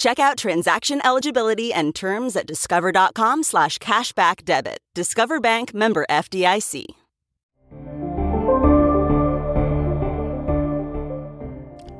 Check 0.00 0.18
out 0.18 0.38
transaction 0.38 1.02
eligibility 1.04 1.74
and 1.74 1.94
terms 1.94 2.34
at 2.34 2.46
discover.com 2.46 3.42
slash 3.42 3.76
cashback 3.78 4.46
debit. 4.46 4.78
Discover 4.94 5.40
Bank 5.40 5.74
member 5.74 6.06
FDIC. 6.08 6.86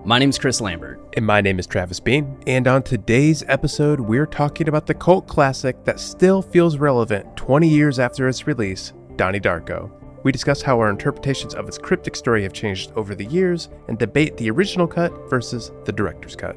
My 0.07 0.19
name 0.19 0.31
is 0.31 0.39
Chris 0.39 0.63
Lambert. 0.63 0.99
And 1.15 1.27
my 1.27 1.43
name 1.43 1.59
is 1.59 1.67
Travis 1.67 2.01
Bean. 2.01 2.39
And 2.47 2.67
on 2.67 2.83
today's 2.83 3.45
episode, 3.49 4.01
we're 4.01 4.25
talking 4.25 4.67
about 4.67 4.87
the 4.87 4.95
cult 4.95 5.29
classic 5.29 5.85
that 5.85 6.01
still 6.01 6.41
feels 6.41 6.79
relevant 6.79 7.37
20 7.37 7.69
years 7.69 7.99
after 7.99 8.27
its 8.29 8.47
release, 8.47 8.95
Donnie 9.17 9.41
Darko. 9.41 9.91
We 10.23 10.33
discuss 10.33 10.63
how 10.63 10.81
our 10.81 10.89
interpretations 10.89 11.55
of 11.55 11.69
its 11.69 11.77
cryptic 11.77 12.17
story 12.17 12.45
have 12.45 12.55
changed 12.55 12.93
over 12.97 13.15
the 13.15 13.27
years 13.27 13.69
and 13.89 13.99
debate 13.99 14.39
the 14.39 14.51
original 14.51 14.87
cut 14.87 15.13
versus 15.29 15.71
the 15.85 15.93
director's 15.93 16.35
cut. 16.35 16.57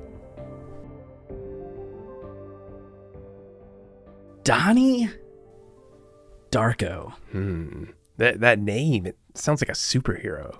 Donnie 4.44 5.10
Darko. 6.52 7.14
Hmm. 7.32 7.86
That 8.18 8.42
that 8.42 8.60
name 8.60 9.06
it 9.06 9.18
sounds 9.34 9.62
like 9.62 9.70
a 9.70 9.74
superhero. 9.74 10.58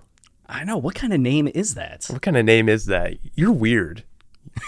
I 0.48 0.64
know. 0.64 0.78
What 0.78 0.96
kind 0.96 1.14
of 1.14 1.20
name 1.20 1.48
is 1.48 1.76
that? 1.76 2.06
What 2.10 2.22
kind 2.22 2.38
of 2.38 2.46
name 2.46 2.68
is 2.68 2.86
that? 2.88 3.14
You're 3.36 3.52
weird. 3.52 4.04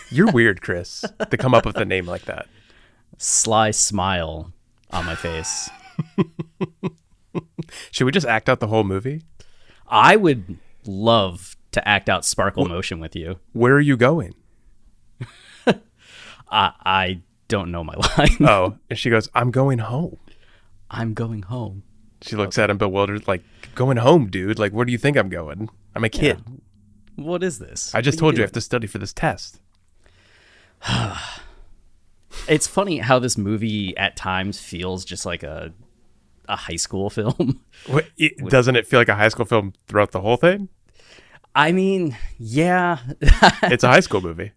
You're 0.09 0.31
weird, 0.31 0.61
Chris, 0.61 1.03
to 1.29 1.37
come 1.37 1.53
up 1.53 1.65
with 1.65 1.77
a 1.77 1.85
name 1.85 2.05
like 2.05 2.25
that. 2.25 2.47
Sly 3.17 3.71
smile 3.71 4.53
on 4.91 5.05
my 5.05 5.15
face. 5.15 5.69
Should 7.91 8.05
we 8.05 8.11
just 8.11 8.25
act 8.25 8.49
out 8.49 8.59
the 8.59 8.67
whole 8.67 8.83
movie? 8.83 9.23
I 9.87 10.15
would 10.15 10.57
love 10.85 11.55
to 11.71 11.87
act 11.87 12.09
out 12.09 12.25
sparkle 12.25 12.65
motion 12.65 12.99
with 12.99 13.15
you. 13.15 13.39
Where 13.53 13.73
are 13.73 13.81
you 13.81 13.97
going? 13.97 14.33
I 15.67 16.71
I 16.85 17.21
don't 17.47 17.71
know 17.71 17.83
my 17.83 17.95
line. 18.17 18.37
Oh, 18.41 18.77
and 18.89 18.97
she 18.97 19.09
goes, 19.09 19.29
"I'm 19.33 19.51
going 19.51 19.79
home." 19.79 20.17
I'm 20.89 21.13
going 21.13 21.43
home. 21.43 21.83
She 22.21 22.35
looks 22.35 22.57
at 22.57 22.69
him 22.69 22.77
bewildered, 22.77 23.27
like, 23.27 23.43
"Going 23.73 23.97
home, 23.97 24.27
dude? 24.29 24.59
Like, 24.59 24.71
where 24.71 24.85
do 24.85 24.91
you 24.91 24.97
think 24.97 25.17
I'm 25.17 25.29
going? 25.29 25.69
I'm 25.95 26.03
a 26.03 26.09
kid. 26.09 26.41
What 27.15 27.43
is 27.43 27.59
this? 27.59 27.93
I 27.95 28.01
just 28.01 28.17
What 28.17 28.27
told 28.27 28.37
you 28.37 28.43
I 28.43 28.45
have 28.45 28.51
to 28.53 28.61
study 28.61 28.87
for 28.87 28.97
this 28.97 29.13
test." 29.13 29.59
It's 32.49 32.67
funny 32.67 32.97
how 32.99 33.17
this 33.17 33.37
movie 33.37 33.95
at 33.97 34.17
times 34.17 34.59
feels 34.59 35.05
just 35.05 35.25
like 35.25 35.41
a 35.41 35.71
a 36.47 36.55
high 36.55 36.75
school 36.75 37.09
film. 37.19 37.61
What, 37.87 38.07
it, 38.17 38.37
doesn't 38.49 38.75
it 38.75 38.85
feel 38.85 38.99
like 38.99 39.09
a 39.09 39.15
high 39.15 39.29
school 39.29 39.45
film 39.45 39.73
throughout 39.87 40.11
the 40.11 40.21
whole 40.21 40.37
thing? 40.37 40.69
I 41.55 41.71
mean, 41.71 42.17
yeah, 42.37 42.99
It's 43.63 43.83
a 43.83 43.87
high 43.87 44.01
school 44.01 44.21
movie. 44.21 44.51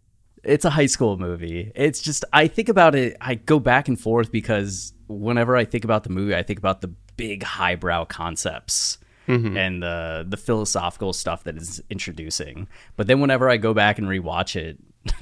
It's 0.48 0.64
a 0.64 0.70
high 0.70 0.86
school 0.86 1.18
movie. 1.18 1.70
It's 1.74 2.00
just 2.00 2.24
I 2.32 2.48
think 2.48 2.68
about 2.68 2.94
it. 2.94 3.16
I 3.20 3.36
go 3.36 3.58
back 3.58 3.88
and 3.88 4.00
forth 4.00 4.32
because 4.32 4.92
whenever 5.06 5.56
I 5.56 5.64
think 5.64 5.84
about 5.84 6.04
the 6.04 6.10
movie, 6.10 6.34
I 6.34 6.42
think 6.42 6.58
about 6.58 6.80
the 6.80 6.88
big 7.16 7.42
highbrow 7.42 8.06
concepts 8.06 8.98
mm-hmm. 9.28 9.56
and 9.56 9.82
the 9.82 10.24
the 10.28 10.36
philosophical 10.36 11.12
stuff 11.12 11.44
that 11.44 11.56
is 11.56 11.82
introducing. 11.90 12.66
But 12.96 13.06
then 13.06 13.20
whenever 13.20 13.48
I 13.48 13.58
go 13.58 13.74
back 13.74 13.98
and 13.98 14.08
rewatch 14.08 14.56
it, 14.56 14.78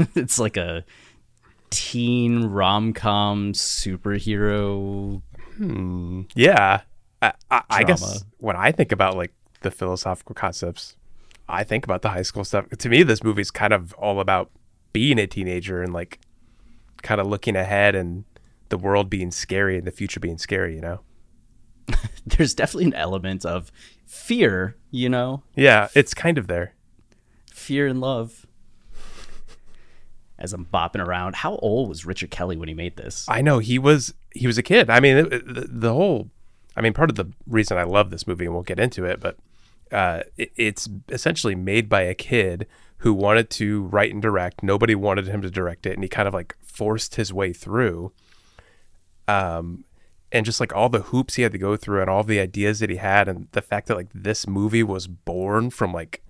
it's 0.15 0.39
like 0.39 0.57
a 0.57 0.85
teen 1.71 2.45
rom 2.45 2.93
com 2.93 3.53
superhero. 3.53 5.23
Hmm. 5.57 6.23
Yeah, 6.35 6.83
I, 7.21 7.33
I, 7.51 7.63
I 7.69 7.83
guess 7.85 8.25
when 8.39 8.57
I 8.57 8.73
think 8.73 8.93
about 8.93 9.17
like 9.17 9.33
the 9.63 9.71
philosophical 9.71 10.35
concepts, 10.35 10.97
I 11.49 11.65
think 11.65 11.85
about 11.85 12.03
the 12.03 12.11
high 12.11 12.23
school 12.23 12.45
stuff. 12.45 12.69
To 12.71 12.89
me, 12.89 13.03
this 13.03 13.25
movie's 13.25 13.51
kind 13.51 13.73
of 13.73 13.93
all 13.95 14.21
about 14.21 14.51
being 14.97 15.19
a 15.19 15.27
teenager 15.27 15.83
and 15.83 15.93
like 15.93 16.19
kind 17.03 17.21
of 17.21 17.27
looking 17.27 17.55
ahead 17.55 17.95
and 17.95 18.25
the 18.71 18.79
world 18.79 19.11
being 19.11 19.31
scary 19.31 19.77
and 19.77 19.87
the 19.87 19.91
future 19.91 20.19
being 20.19 20.39
scary. 20.39 20.75
You 20.75 20.81
know? 20.81 21.01
There's 22.27 22.55
definitely 22.55 22.87
an 22.87 22.95
element 22.95 23.45
of 23.45 23.71
fear, 24.07 24.75
you 24.91 25.11
know, 25.11 25.43
Yeah, 25.55 25.89
it's 25.95 26.15
kind 26.15 26.39
of 26.39 26.47
there. 26.47 26.73
fear 27.53 27.87
and 27.87 28.01
love. 28.01 28.47
As 30.39 30.53
I'm 30.55 30.65
bopping 30.67 31.07
around, 31.07 31.35
how 31.37 31.57
old 31.57 31.89
was 31.91 32.05
Richard 32.07 32.31
Kelly 32.31 32.57
when 32.57 32.69
he 32.69 32.75
made 32.75 32.97
this? 32.97 33.27
I 33.29 33.43
know 33.43 33.59
he 33.59 33.79
was 33.79 34.15
he 34.33 34.47
was 34.47 34.57
a 34.59 34.63
kid. 34.63 34.89
I 34.89 35.01
mean, 35.01 35.17
it, 35.19 35.31
the, 35.31 35.67
the 35.69 35.93
whole. 35.93 36.31
I 36.77 36.81
mean, 36.83 36.93
part 36.95 37.09
of 37.11 37.17
the 37.17 37.27
reason 37.47 37.77
I 37.79 37.85
love 37.85 38.11
this 38.11 38.27
movie, 38.27 38.45
and 38.47 38.53
we'll 38.55 38.63
get 38.63 38.79
into 38.79 39.05
it, 39.05 39.19
but 39.21 39.37
uh, 39.93 40.23
it, 40.39 40.53
it's 40.57 40.89
essentially 41.11 41.55
made 41.55 41.89
by 41.89 42.03
a 42.03 42.15
kid 42.15 42.67
who 42.99 43.13
wanted 43.13 43.51
to 43.51 43.83
write 43.85 44.13
and 44.13 44.23
direct. 44.23 44.63
Nobody 44.63 44.95
wanted 44.95 45.27
him 45.27 45.43
to 45.43 45.51
direct 45.51 45.87
it, 45.87 45.95
and 45.95 46.03
he 46.03 46.09
kind 46.09 46.29
of 46.29 46.35
like 46.35 46.57
forced 46.63 47.17
his 47.17 47.33
way 47.33 47.53
through. 47.53 48.13
Um, 49.29 49.85
and 50.33 50.47
just 50.47 50.61
like 50.61 50.75
all 50.75 50.89
the 50.89 51.03
hoops 51.03 51.35
he 51.35 51.43
had 51.43 51.53
to 51.53 51.59
go 51.59 51.77
through, 51.77 52.01
and 52.01 52.11
all 52.11 52.25
the 52.25 52.41
ideas 52.41 52.81
that 52.81 52.91
he 52.91 52.97
had, 52.97 53.29
and 53.29 53.49
the 53.53 53.63
fact 53.63 53.89
that 53.89 53.97
like 53.97 54.11
this 54.15 54.47
movie 54.47 54.83
was 54.83 55.07
born 55.07 55.71
from 55.71 55.93
like 55.93 56.23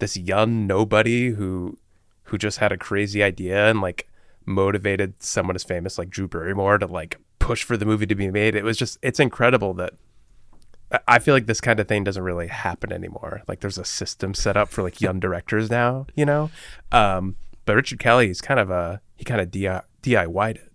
this 0.00 0.16
young 0.16 0.66
nobody 0.66 1.30
who 1.30 1.78
who 2.24 2.38
just 2.38 2.58
had 2.58 2.72
a 2.72 2.76
crazy 2.76 3.22
idea 3.22 3.70
and 3.70 3.80
like 3.80 4.08
motivated 4.44 5.14
someone 5.22 5.56
as 5.56 5.64
famous 5.64 5.98
like 5.98 6.10
Drew 6.10 6.28
Barrymore 6.28 6.78
to 6.78 6.86
like 6.86 7.18
push 7.38 7.62
for 7.62 7.76
the 7.76 7.84
movie 7.84 8.06
to 8.06 8.14
be 8.14 8.30
made. 8.30 8.54
It 8.54 8.64
was 8.64 8.76
just 8.76 8.98
it's 9.02 9.20
incredible 9.20 9.74
that 9.74 9.94
I- 11.08 11.18
feel 11.18 11.34
like 11.34 11.46
this 11.46 11.60
kind 11.60 11.80
of 11.80 11.88
thing 11.88 12.04
doesn't 12.04 12.22
really 12.22 12.46
happen 12.48 12.92
anymore. 12.92 13.42
Like 13.48 13.60
there's 13.60 13.78
a 13.78 13.84
system 13.84 14.34
set 14.34 14.56
up 14.56 14.68
for 14.68 14.82
like 14.82 15.00
young 15.00 15.18
directors 15.20 15.70
now, 15.70 16.06
you 16.14 16.24
know. 16.24 16.50
Um, 16.92 17.36
but 17.64 17.74
Richard 17.76 17.98
Kelly 17.98 18.30
is 18.30 18.40
kind 18.40 18.60
of 18.60 18.70
a 18.70 19.00
he 19.16 19.24
kind 19.24 19.40
of 19.40 19.50
DI, 19.50 19.80
DIY'd 20.02 20.56
it. 20.56 20.72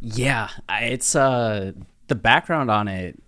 Yeah, 0.00 0.48
it's 0.68 1.14
uh 1.16 1.72
the 2.08 2.14
background 2.14 2.70
on 2.70 2.88
it 2.88 3.18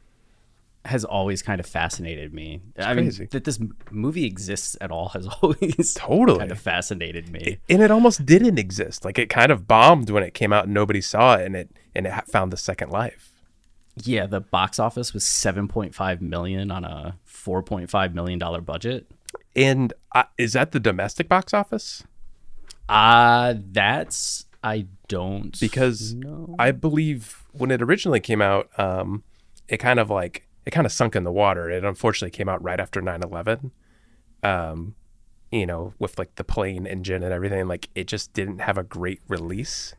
has 0.85 1.05
always 1.05 1.43
kind 1.43 1.59
of 1.59 1.67
fascinated 1.67 2.33
me. 2.33 2.61
I 2.79 2.95
crazy. 2.95 3.23
mean, 3.25 3.29
that 3.33 3.43
this 3.45 3.59
movie 3.91 4.25
exists 4.25 4.77
at 4.81 4.91
all 4.93 5.09
has 5.11 5.27
always 5.43 5.95
Totally. 5.95 6.39
kind 6.39 6.51
of 6.53 6.59
fascinated 6.61 7.29
me. 7.31 7.59
and 7.69 7.83
it 7.83 7.91
almost 7.91 8.25
didn't 8.27 8.59
exist. 8.59 9.05
Like 9.05 9.19
it 9.19 9.29
kind 9.29 9.51
of 9.51 9.67
bombed 9.67 10.11
when 10.11 10.23
it 10.23 10.33
came 10.35 10.53
out 10.53 10.65
and 10.67 10.75
nobody 10.75 11.01
saw 11.01 11.37
it, 11.37 11.47
and 11.47 11.57
it 11.57 11.71
and 11.95 12.07
it 12.07 12.13
found 12.29 12.53
the 12.53 12.57
second 12.57 12.91
life. 12.91 13.33
Yeah, 14.03 14.27
the 14.27 14.41
box 14.41 14.79
office 14.79 15.15
was 15.15 15.25
7.5 15.25 16.21
million 16.21 16.71
on 16.71 16.85
a 16.85 17.17
4.5 17.29 18.15
million 18.15 18.39
dollar 18.39 18.61
budget. 18.61 19.11
And 19.55 19.93
uh, 20.15 20.25
is 20.37 20.53
that 20.53 20.73
the 20.73 20.81
domestic 20.81 21.29
box 21.29 21.55
office? 21.55 22.05
Uh 22.89 23.55
that's 23.73 24.47
I 24.63 24.87
don't 25.09 25.59
because 25.61 26.15
know. 26.15 26.55
I 26.59 26.73
believe 26.73 27.45
when 27.53 27.71
it 27.71 27.81
originally 27.81 28.21
came 28.21 28.43
out, 28.43 28.69
um, 28.79 29.23
it 29.69 29.77
kind 29.79 30.01
of 30.01 30.11
like 30.11 30.47
it 30.65 30.73
kind 30.73 30.87
of 30.87 30.93
sunk 30.93 31.15
in 31.15 31.23
the 31.23 31.31
water. 31.31 31.71
It 31.71 31.85
unfortunately 31.85 32.37
came 32.37 32.49
out 32.49 32.63
right 32.63 32.81
after 32.81 33.01
9-11. 33.01 33.71
Um, 34.43 34.97
you 35.53 35.67
know, 35.67 35.95
with 36.01 36.19
like 36.19 36.35
the 36.35 36.43
plane 36.43 36.85
engine 36.87 37.23
and 37.23 37.33
everything, 37.33 37.69
like 37.69 37.89
it 37.95 38.09
just 38.09 38.33
didn't 38.33 38.59
have 38.59 38.77
a 38.77 38.83
great 38.83 39.21
release. 39.29 39.95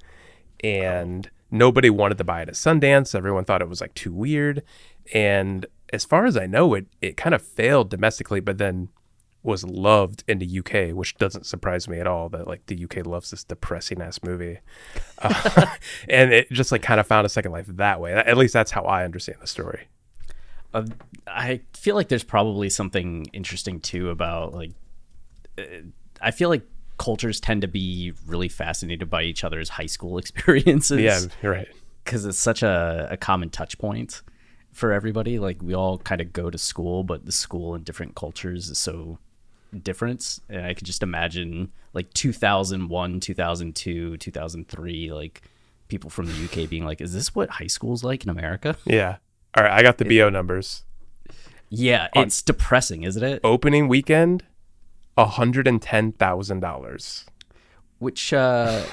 And 0.62 1.30
nobody 1.52 1.90
wanted 1.90 2.18
to 2.18 2.24
buy 2.24 2.42
it 2.42 2.50
at 2.50 2.56
Sundance. 2.56 3.16
Everyone 3.16 3.46
thought 3.46 3.62
it 3.62 3.70
was 3.70 3.82
like 3.82 3.94
too 3.94 4.14
weird. 4.14 4.64
And 5.14 5.66
as 5.94 6.06
far 6.06 6.26
as 6.26 6.38
I 6.38 6.46
know, 6.46 6.74
it 6.74 6.88
it 7.02 7.18
kind 7.18 7.34
of 7.34 7.42
failed 7.42 7.90
domestically, 7.90 8.40
but 8.40 8.58
then 8.58 8.90
was 9.44 9.64
loved 9.64 10.24
in 10.28 10.40
the 10.40 10.60
UK, 10.60 10.94
which 10.94 11.16
doesn't 11.16 11.46
surprise 11.46 11.88
me 11.88 12.00
at 12.00 12.08
all 12.08 12.28
that 12.30 12.48
like 12.48 12.66
the 12.66 12.84
UK 12.84 13.06
loves 13.06 13.32
this 13.32 13.46
depressing 13.46 14.02
ass 14.02 14.22
movie. 14.22 14.60
Uh, 15.20 15.68
and 16.10 16.34
it 16.34 16.52
just 16.52 16.72
like 16.72 16.82
kind 16.82 17.00
of 17.00 17.08
found 17.08 17.26
a 17.26 17.30
second 17.30 17.54
life 17.54 17.68
that 17.68 18.02
way. 18.02 18.14
At 18.14 18.38
least 18.38 18.54
that's 18.54 18.72
how 18.72 18.84
I 18.84 19.06
understand 19.06 19.38
the 19.40 19.48
story. 19.48 19.88
uh, 20.74 20.86
I 21.26 21.62
feel 21.74 21.96
like 21.96 22.10
there's 22.10 22.26
probably 22.26 22.70
something 22.70 23.28
interesting 23.32 23.80
too 23.80 24.10
about 24.10 24.54
like 24.54 24.72
uh, 25.58 25.64
I 26.22 26.32
feel 26.32 26.50
like 26.50 26.64
cultures 26.98 27.40
tend 27.40 27.62
to 27.62 27.68
be 27.68 28.14
really 28.26 28.50
fascinated 28.50 29.10
by 29.10 29.24
each 29.24 29.44
other's 29.44 29.70
high 29.70 29.86
school 29.86 30.18
experiences. 30.24 31.00
Yeah, 31.00 31.20
you're 31.42 31.52
right. 31.52 31.68
because 32.04 32.26
it's 32.26 32.38
such 32.38 32.64
a, 32.64 33.08
a 33.12 33.18
common 33.18 33.50
touch 33.50 33.78
point 33.78 34.22
for 34.72 34.92
everybody. 34.92 35.40
Like 35.40 35.62
we 35.62 35.74
all 35.74 35.98
kind 35.98 36.22
of 36.22 36.34
go 36.34 36.50
to 36.50 36.58
school, 36.58 37.04
but 37.04 37.26
the 37.26 37.32
school 37.32 37.76
in 37.76 37.84
different 37.84 38.16
cultures 38.16 38.70
is 38.70 38.78
so 38.78 39.20
different. 39.84 40.40
And 40.50 40.66
I 40.66 40.74
could 40.74 40.86
just 40.86 41.04
imagine 41.04 41.72
like 41.94 42.14
2001, 42.14 43.20
2002, 43.20 44.18
2003, 44.18 45.12
like 45.12 45.42
people 45.88 46.10
from 46.10 46.26
the 46.28 46.46
UK 46.46 46.70
being 46.70 46.86
like, 46.86 47.02
"Is 47.02 47.14
this 47.14 47.34
what 47.34 47.50
high 47.50 47.68
school's 47.68 48.04
like 48.04 48.24
in 48.24 48.30
America?" 48.30 48.78
Yeah. 48.86 49.18
All 49.56 49.64
right, 49.64 49.74
I 49.74 49.82
got 49.82 49.98
the 49.98 50.06
BO 50.06 50.30
numbers. 50.30 50.84
Yeah, 51.70 52.08
it's 52.16 52.42
depressing, 52.42 53.04
isn't 53.04 53.24
it? 53.24 53.42
Opening 53.44 53.88
weekend, 53.88 54.44
hundred 55.26 55.68
and 55.68 55.82
ten 55.82 56.12
thousand 56.14 56.60
dollars. 56.60 57.26
Which 58.00 58.32
uh, 58.34 58.84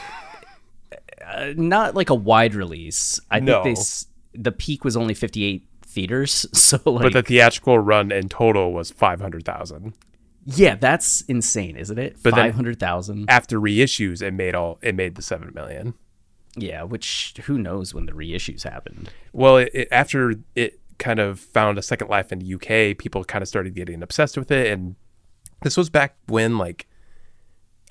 uh 1.26 1.52
not 1.56 1.94
like 1.94 2.10
a 2.10 2.14
wide 2.14 2.54
release. 2.54 3.20
I 3.30 3.40
No. 3.40 3.62
think 3.62 3.78
they 3.78 3.82
the 4.36 4.52
peak 4.52 4.84
was 4.84 4.96
only 4.96 5.14
58 5.14 5.64
theaters, 5.82 6.44
so 6.58 6.80
like 6.86 7.04
But 7.04 7.12
the 7.12 7.22
theatrical 7.22 7.78
run 7.78 8.10
in 8.10 8.28
total 8.28 8.72
was 8.72 8.90
five 8.90 9.20
hundred 9.20 9.44
thousand. 9.44 9.94
Yeah, 10.46 10.74
that's 10.74 11.22
insane, 11.22 11.76
isn't 11.76 11.98
it? 11.98 12.16
But 12.22 12.34
then- 12.34 12.46
Five 12.46 12.54
hundred 12.54 12.78
thousand. 12.80 13.26
After 13.30 13.60
reissues, 13.60 14.22
it 14.22 14.32
made 14.32 14.54
all 14.54 14.78
it 14.82 14.94
made 14.94 15.14
the 15.14 15.22
seven 15.22 15.52
million. 15.54 15.94
Yeah, 16.56 16.82
which 16.84 17.34
who 17.44 17.58
knows 17.58 17.92
when 17.94 18.06
the 18.06 18.12
reissues 18.12 18.62
happened? 18.62 19.10
Well, 19.32 19.56
it, 19.56 19.70
it, 19.74 19.88
after 19.90 20.34
it 20.54 20.78
kind 20.98 21.18
of 21.18 21.40
found 21.40 21.78
a 21.78 21.82
second 21.82 22.08
life 22.08 22.30
in 22.30 22.38
the 22.38 22.54
UK, 22.54 22.96
people 22.96 23.24
kind 23.24 23.42
of 23.42 23.48
started 23.48 23.74
getting 23.74 24.02
obsessed 24.02 24.36
with 24.38 24.50
it, 24.52 24.68
and 24.72 24.94
this 25.64 25.76
was 25.76 25.90
back 25.90 26.14
when 26.26 26.56
like 26.58 26.86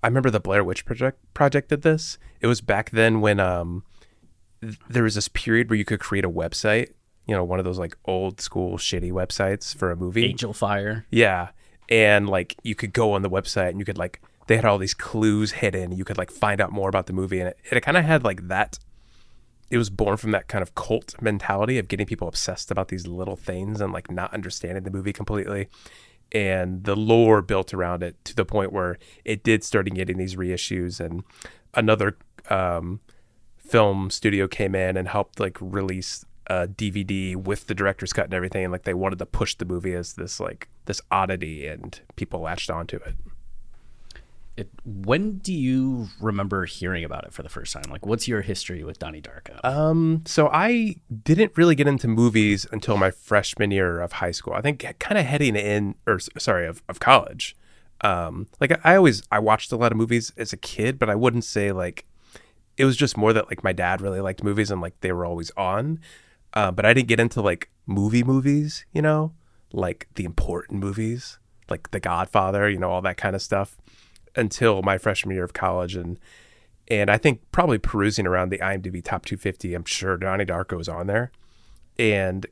I 0.02 0.08
remember 0.08 0.30
the 0.30 0.40
Blair 0.40 0.64
Witch 0.64 0.86
Project 0.86 1.20
project 1.34 1.70
did 1.70 1.81
this. 1.81 2.18
It 2.40 2.48
was 2.48 2.62
back 2.62 2.92
then 2.92 3.20
when 3.20 3.40
um 3.40 3.84
th- 4.62 4.80
there 4.90 5.04
was 5.04 5.16
this 5.16 5.28
period 5.28 5.70
where 5.70 5.78
you 5.78 5.84
could 5.84 6.00
create 6.00 6.24
a 6.24 6.30
website, 6.30 6.92
you 7.28 7.36
know, 7.36 7.44
one 7.44 7.60
of 7.60 7.66
those 7.66 7.80
like 7.80 7.98
old 8.06 8.40
school 8.40 8.78
shitty 8.78 9.12
websites 9.12 9.75
for 9.75 9.92
a 9.92 9.96
movie. 9.96 10.25
Angel 10.25 10.54
Fire. 10.54 11.06
Yeah. 11.10 11.50
And 11.90 12.30
like 12.30 12.56
you 12.64 12.75
could 12.75 12.94
go 12.94 13.12
on 13.14 13.24
the 13.24 13.30
website 13.30 13.70
and 13.70 13.80
you 13.80 13.86
could 13.86 13.98
like 13.98 14.22
they 14.48 14.56
had 14.56 14.66
all 14.66 14.78
these 14.78 14.94
clues 14.94 15.54
hidden. 15.54 15.92
You 15.92 16.06
could 16.06 16.18
like 16.18 16.31
find 16.31 16.62
out 16.62 16.72
more 16.72 16.90
about 16.90 17.08
the 17.08 17.14
movie 17.14 17.40
and 17.40 17.50
it, 17.50 17.58
it 17.72 17.81
kind 17.81 17.98
of 17.98 18.06
had 18.06 18.24
like 18.24 18.48
that 18.50 18.78
it 19.74 19.78
was 19.78 19.90
born 19.90 20.18
from 20.18 20.30
that 20.30 20.48
kind 20.48 20.62
of 20.62 20.75
cult 20.75 21.16
mentality 21.20 21.80
of 21.80 21.88
getting 21.88 22.06
people 22.06 22.28
obsessed 22.28 22.70
about 22.70 22.90
these 22.90 23.08
little 23.08 23.36
things 23.36 23.81
and 23.81 23.92
like 23.92 24.12
not 24.12 24.31
understanding 24.31 24.84
the 24.84 24.92
movie 24.92 25.12
completely. 25.14 25.68
And 26.34 26.84
the 26.84 26.96
lore 26.96 27.42
built 27.42 27.74
around 27.74 28.02
it 28.02 28.16
to 28.26 28.36
the 28.36 28.46
point 28.46 28.74
where 28.74 28.98
it 29.24 29.44
did 29.44 29.64
start 29.64 29.86
getting 29.94 30.18
these 30.18 30.36
reissues 30.36 31.00
and 31.00 31.24
another 31.76 32.18
um, 32.50 33.02
film 33.58 34.10
studio 34.10 34.48
came 34.48 34.74
in 34.74 34.98
and 34.98 35.08
helped 35.08 35.40
like 35.40 35.58
release 35.62 36.26
a 36.48 36.68
DVD 36.68 37.36
with 37.36 37.68
the 37.68 37.76
director's 37.76 38.14
cut 38.14 38.26
and 38.26 38.34
everything. 38.34 38.64
And 38.64 38.72
like 38.72 38.84
they 38.84 38.94
wanted 38.94 39.20
to 39.20 39.26
push 39.26 39.56
the 39.56 39.66
movie 39.66 39.94
as 39.94 40.14
this 40.14 40.40
like 40.40 40.70
this 40.86 41.02
oddity 41.12 41.68
and 41.68 42.00
people 42.16 42.42
latched 42.42 42.70
onto 42.70 42.98
it. 42.98 43.16
It, 44.56 44.70
when 44.86 45.40
do 45.40 45.52
you 45.52 46.10
remember 46.22 46.66
hearing 46.66 47.04
about 47.04 47.24
it 47.24 47.34
for 47.34 47.42
the 47.42 47.50
first 47.50 47.74
time? 47.74 47.86
Like, 47.90 48.06
what's 48.06 48.28
your 48.28 48.42
history 48.42 48.84
with 48.84 49.00
Donnie 49.00 49.22
Darko? 49.22 49.64
Um, 49.66 50.22
so 50.28 50.48
I 50.54 50.98
didn't 51.24 51.58
really 51.58 51.74
get 51.74 51.88
into 51.88 52.08
movies 52.08 52.68
until 52.72 52.96
my 52.98 53.10
freshman 53.10 53.72
year 53.72 54.00
of 54.00 54.14
high 54.14 54.30
school. 54.30 54.54
I 54.54 54.62
think 54.62 54.86
kind 55.00 55.18
of 55.18 55.26
heading 55.26 55.56
in, 55.56 55.96
or 56.06 56.20
sorry, 56.20 56.68
of, 56.68 56.84
of 56.88 57.00
college. 57.00 57.56
Um, 58.02 58.48
like 58.60 58.80
I 58.86 58.96
always, 58.96 59.24
I 59.32 59.40
watched 59.40 59.72
a 59.72 59.76
lot 59.76 59.92
of 59.92 59.98
movies 59.98 60.32
as 60.38 60.54
a 60.54 60.58
kid, 60.58 61.00
but 61.00 61.10
I 61.10 61.16
wouldn't 61.16 61.46
say 61.46 61.72
like, 61.72 62.06
it 62.78 62.86
was 62.86 62.96
just 62.96 63.18
more 63.18 63.34
that 63.34 63.48
like 63.50 63.64
my 63.64 63.74
dad 63.74 64.02
really 64.02 64.22
liked 64.22 64.44
movies 64.44 64.70
and 64.70 64.82
like 64.82 65.00
they 65.02 65.12
were 65.12 65.26
always 65.26 65.50
on. 65.58 66.00
Uh, 66.54 66.72
but 66.72 66.86
I 66.86 66.94
didn't 66.94 67.08
get 67.08 67.20
into 67.20 67.42
like 67.42 67.72
movie 67.88 68.24
movies, 68.24 68.86
you 68.92 69.02
know, 69.02 69.34
like 69.72 70.08
the 70.14 70.26
important 70.26 70.80
movies, 70.80 71.40
like 71.70 71.90
The 71.90 72.00
Godfather, 72.00 72.70
you 72.70 72.78
know, 72.78 72.92
all 72.92 73.02
that 73.02 73.18
kind 73.18 73.36
of 73.36 73.42
stuff 73.42 73.78
until 74.36 74.82
my 74.82 74.98
freshman 74.98 75.36
year 75.36 75.44
of 75.44 75.54
college. 75.54 75.96
And, 75.96 76.20
and 76.88 77.10
I 77.10 77.18
think 77.18 77.42
probably 77.52 77.78
perusing 77.78 78.28
around 78.28 78.50
the 78.50 78.60
IMDb 78.60 79.04
top 79.04 79.26
250, 79.26 79.74
I'm 79.74 79.86
sure 79.86 80.18
Donnie 80.18 80.46
Darko 80.46 80.80
is 80.80 80.90
on 80.90 81.08
there. 81.08 81.32
And 81.98 82.46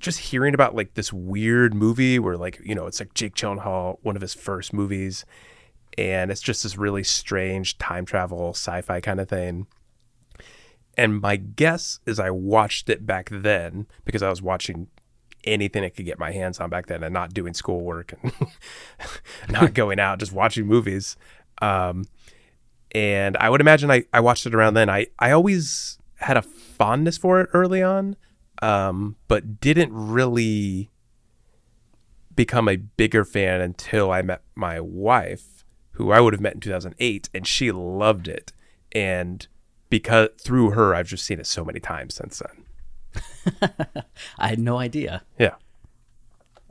just 0.00 0.18
hearing 0.18 0.52
about 0.52 0.74
like 0.74 0.94
this 0.94 1.12
weird 1.12 1.74
movie 1.74 2.18
where 2.18 2.36
like, 2.36 2.60
you 2.64 2.74
know, 2.74 2.86
it's 2.86 3.00
like 3.00 3.14
Jake 3.14 3.34
Gyllenhaal, 3.34 3.98
one 4.02 4.16
of 4.16 4.22
his 4.22 4.34
first 4.34 4.72
movies. 4.72 5.24
And 5.96 6.30
it's 6.30 6.40
just 6.40 6.62
this 6.62 6.76
really 6.76 7.04
strange 7.04 7.78
time 7.78 8.04
travel 8.04 8.50
sci-fi 8.50 9.00
kind 9.00 9.20
of 9.20 9.28
thing. 9.28 9.66
And 10.96 11.20
my 11.20 11.36
guess 11.36 12.00
is 12.06 12.18
I 12.18 12.30
watched 12.30 12.90
it 12.90 13.06
back 13.06 13.28
then 13.30 13.86
because 14.04 14.22
I 14.22 14.28
was 14.28 14.42
watching 14.42 14.88
anything 15.44 15.84
I 15.84 15.88
could 15.88 16.04
get 16.04 16.18
my 16.18 16.32
hands 16.32 16.60
on 16.60 16.70
back 16.70 16.86
then 16.86 17.02
and 17.02 17.12
not 17.12 17.34
doing 17.34 17.54
schoolwork 17.54 18.14
and 18.22 18.32
not 19.48 19.74
going 19.74 19.98
out, 19.98 20.18
just 20.18 20.32
watching 20.32 20.66
movies. 20.66 21.16
Um, 21.60 22.04
and 22.92 23.36
I 23.36 23.48
would 23.50 23.60
imagine 23.60 23.90
I, 23.90 24.04
I 24.12 24.20
watched 24.20 24.46
it 24.46 24.54
around 24.54 24.74
then. 24.74 24.90
I, 24.90 25.06
I 25.18 25.30
always 25.30 25.98
had 26.16 26.36
a 26.36 26.42
fondness 26.42 27.18
for 27.18 27.40
it 27.40 27.48
early 27.52 27.82
on, 27.82 28.16
um, 28.60 29.16
but 29.28 29.60
didn't 29.60 29.92
really 29.92 30.90
become 32.34 32.68
a 32.68 32.76
bigger 32.76 33.24
fan 33.24 33.60
until 33.60 34.10
I 34.10 34.22
met 34.22 34.42
my 34.54 34.80
wife, 34.80 35.64
who 35.92 36.10
I 36.10 36.20
would 36.20 36.32
have 36.32 36.40
met 36.40 36.54
in 36.54 36.60
2008, 36.60 37.28
and 37.34 37.46
she 37.46 37.72
loved 37.72 38.28
it. 38.28 38.52
And 38.92 39.46
because 39.90 40.30
through 40.40 40.70
her, 40.70 40.94
I've 40.94 41.08
just 41.08 41.24
seen 41.24 41.40
it 41.40 41.46
so 41.46 41.64
many 41.64 41.80
times 41.80 42.14
since 42.14 42.38
then. 42.38 42.64
I 44.38 44.48
had 44.48 44.58
no 44.58 44.78
idea. 44.78 45.22
Yeah, 45.38 45.54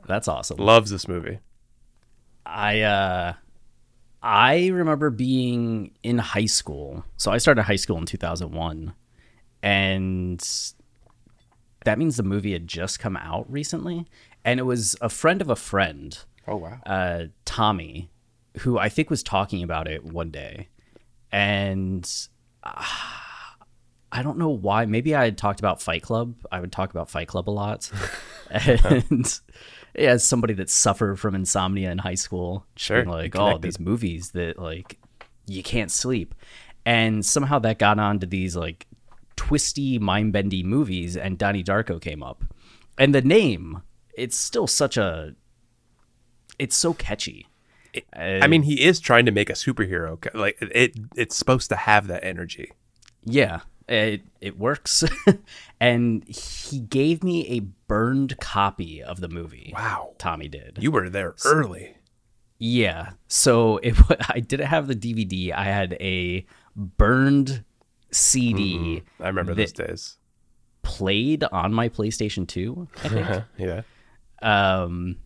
That's 0.06 0.28
awesome. 0.28 0.58
loves 0.58 0.90
this 0.90 1.06
movie. 1.08 1.38
I 2.44 2.80
uh 2.82 3.32
I 4.22 4.68
remember 4.68 5.10
being 5.10 5.92
in 6.02 6.18
high 6.18 6.46
school. 6.46 7.04
So 7.16 7.30
I 7.32 7.38
started 7.38 7.62
high 7.64 7.76
school 7.76 7.98
in 7.98 8.06
2001 8.06 8.94
and 9.62 10.44
that 11.84 11.98
means 11.98 12.16
the 12.16 12.22
movie 12.22 12.52
had 12.52 12.66
just 12.68 12.98
come 13.00 13.16
out 13.16 13.50
recently 13.50 14.06
and 14.44 14.60
it 14.60 14.64
was 14.64 14.96
a 15.00 15.08
friend 15.08 15.40
of 15.40 15.48
a 15.50 15.56
friend, 15.56 16.18
Oh 16.46 16.56
wow. 16.56 16.78
uh 16.86 17.24
Tommy, 17.44 18.10
who 18.58 18.78
I 18.78 18.88
think 18.88 19.10
was 19.10 19.22
talking 19.22 19.62
about 19.62 19.88
it 19.88 20.04
one 20.04 20.30
day. 20.30 20.68
And 21.30 22.08
ah, 22.64 23.21
I 24.12 24.22
don't 24.22 24.36
know 24.36 24.50
why. 24.50 24.84
Maybe 24.84 25.14
I 25.14 25.24
had 25.24 25.38
talked 25.38 25.58
about 25.58 25.80
Fight 25.80 26.02
Club. 26.02 26.34
I 26.52 26.60
would 26.60 26.70
talk 26.70 26.90
about 26.90 27.08
Fight 27.08 27.28
Club 27.28 27.48
a 27.48 27.50
lot. 27.50 27.90
and 28.50 29.40
yeah, 29.96 30.10
as 30.10 30.24
somebody 30.24 30.52
that 30.54 30.68
suffered 30.68 31.18
from 31.18 31.34
insomnia 31.34 31.90
in 31.90 31.98
high 31.98 32.14
school, 32.14 32.66
Sure, 32.76 33.04
like, 33.04 33.34
oh, 33.36 33.56
these 33.56 33.80
movies 33.80 34.32
that 34.32 34.58
like 34.58 34.98
you 35.46 35.62
can't 35.62 35.90
sleep. 35.90 36.34
And 36.84 37.24
somehow 37.24 37.58
that 37.60 37.78
got 37.78 37.98
onto 37.98 38.26
these 38.26 38.54
like 38.54 38.86
twisty, 39.36 39.98
mind 39.98 40.34
bendy 40.34 40.62
movies, 40.62 41.16
and 41.16 41.38
Donnie 41.38 41.64
Darko 41.64 42.00
came 42.00 42.22
up. 42.22 42.44
And 42.98 43.14
the 43.14 43.22
name, 43.22 43.82
it's 44.14 44.36
still 44.36 44.66
such 44.66 44.98
a 44.98 45.34
it's 46.58 46.76
so 46.76 46.92
catchy. 46.92 47.46
I 48.14 48.46
mean, 48.46 48.62
he 48.62 48.84
is 48.84 49.00
trying 49.00 49.26
to 49.26 49.32
make 49.32 49.50
a 49.50 49.54
superhero. 49.54 50.18
Like 50.34 50.58
it, 50.60 50.96
it's 51.16 51.36
supposed 51.36 51.68
to 51.70 51.76
have 51.76 52.06
that 52.08 52.24
energy. 52.24 52.72
Yeah, 53.24 53.60
it 53.88 54.22
it 54.40 54.58
works. 54.58 55.04
and 55.80 56.24
he 56.28 56.80
gave 56.80 57.22
me 57.24 57.46
a 57.48 57.60
burned 57.60 58.38
copy 58.40 59.02
of 59.02 59.20
the 59.20 59.28
movie. 59.28 59.72
Wow. 59.74 60.14
Tommy 60.18 60.48
did. 60.48 60.78
You 60.80 60.90
were 60.90 61.08
there 61.10 61.34
early. 61.44 61.96
yeah. 62.58 63.10
So 63.28 63.78
it 63.78 63.94
I 64.30 64.40
didn't 64.40 64.66
have 64.66 64.86
the 64.86 64.94
DVD. 64.96 65.52
I 65.52 65.64
had 65.64 65.94
a 66.00 66.46
burned 66.76 67.64
CD 68.10 69.02
I 69.20 69.28
remember 69.28 69.54
those 69.54 69.72
days. 69.72 70.16
played 70.82 71.44
on 71.44 71.72
my 71.72 71.88
PlayStation 71.88 72.46
2, 72.46 72.88
I 73.04 73.08
think. 73.08 73.28
Yeah. 73.58 73.82
um, 74.42 75.16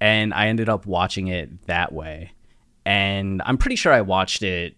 and 0.00 0.32
I 0.32 0.46
ended 0.48 0.68
up 0.68 0.86
watching 0.86 1.28
it 1.28 1.66
that 1.66 1.92
way. 1.92 2.32
And 2.84 3.42
I'm 3.44 3.58
pretty 3.58 3.76
sure 3.76 3.92
I 3.92 4.00
watched 4.02 4.42
it, 4.42 4.76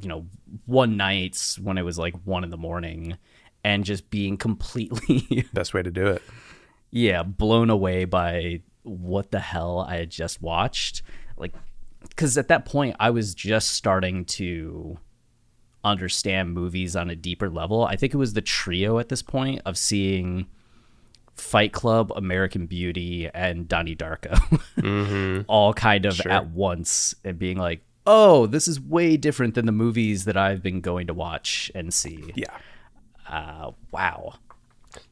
you 0.00 0.08
know, 0.08 0.26
one 0.66 0.96
nights 0.96 1.58
when 1.58 1.78
it 1.78 1.82
was 1.82 1.98
like 1.98 2.14
one 2.24 2.44
in 2.44 2.50
the 2.50 2.56
morning, 2.56 3.16
and 3.64 3.84
just 3.84 4.10
being 4.10 4.36
completely, 4.36 5.46
Best 5.52 5.74
way 5.74 5.82
to 5.82 5.90
do 5.90 6.06
it. 6.06 6.22
yeah, 6.90 7.22
blown 7.22 7.70
away 7.70 8.04
by 8.04 8.62
what 8.82 9.30
the 9.30 9.40
hell 9.40 9.84
I 9.88 9.96
had 9.96 10.10
just 10.10 10.40
watched. 10.40 11.02
Like, 11.36 11.52
because 12.08 12.38
at 12.38 12.48
that 12.48 12.64
point 12.64 12.96
I 12.98 13.10
was 13.10 13.34
just 13.34 13.70
starting 13.70 14.24
to 14.26 14.98
understand 15.84 16.52
movies 16.52 16.96
on 16.96 17.10
a 17.10 17.16
deeper 17.16 17.48
level. 17.48 17.84
I 17.84 17.96
think 17.96 18.14
it 18.14 18.18
was 18.18 18.34
the 18.34 18.42
trio 18.42 18.98
at 18.98 19.08
this 19.08 19.22
point 19.22 19.62
of 19.64 19.76
seeing 19.78 20.46
Fight 21.34 21.72
Club, 21.72 22.12
American 22.16 22.66
Beauty, 22.66 23.28
and 23.32 23.68
Donnie 23.68 23.96
Darko, 23.96 24.34
mm-hmm. 24.76 25.42
all 25.48 25.72
kind 25.72 26.04
of 26.04 26.14
sure. 26.16 26.32
at 26.32 26.50
once, 26.50 27.14
and 27.24 27.38
being 27.38 27.56
like, 27.56 27.82
"Oh, 28.08 28.46
this 28.46 28.66
is 28.66 28.80
way 28.80 29.16
different 29.16 29.54
than 29.54 29.66
the 29.66 29.72
movies 29.72 30.24
that 30.24 30.36
I've 30.36 30.62
been 30.62 30.80
going 30.80 31.06
to 31.06 31.14
watch 31.14 31.70
and 31.74 31.92
see." 31.92 32.32
Yeah. 32.34 32.56
Uh, 33.28 33.72
wow. 33.92 34.34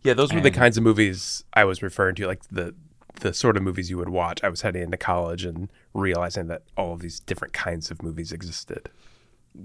Yeah, 0.03 0.15
those 0.15 0.31
were 0.33 0.39
and, 0.39 0.47
the 0.47 0.51
kinds 0.51 0.77
of 0.77 0.83
movies 0.83 1.45
I 1.53 1.65
was 1.65 1.83
referring 1.83 2.15
to, 2.17 2.27
like 2.27 2.43
the 2.49 2.75
the 3.21 3.33
sort 3.33 3.57
of 3.57 3.63
movies 3.63 3.91
you 3.91 3.99
would 3.99 4.09
watch. 4.09 4.43
I 4.43 4.49
was 4.49 4.63
heading 4.63 4.83
into 4.83 4.97
college 4.97 5.45
and 5.45 5.71
realizing 5.95 6.49
that 6.49 6.63
all 6.77 6.93
of 6.93 7.01
these 7.01 7.21
different 7.21 7.55
kinds 7.55 7.91
of 7.91 8.03
movies 8.03 8.33
existed. 8.33 8.91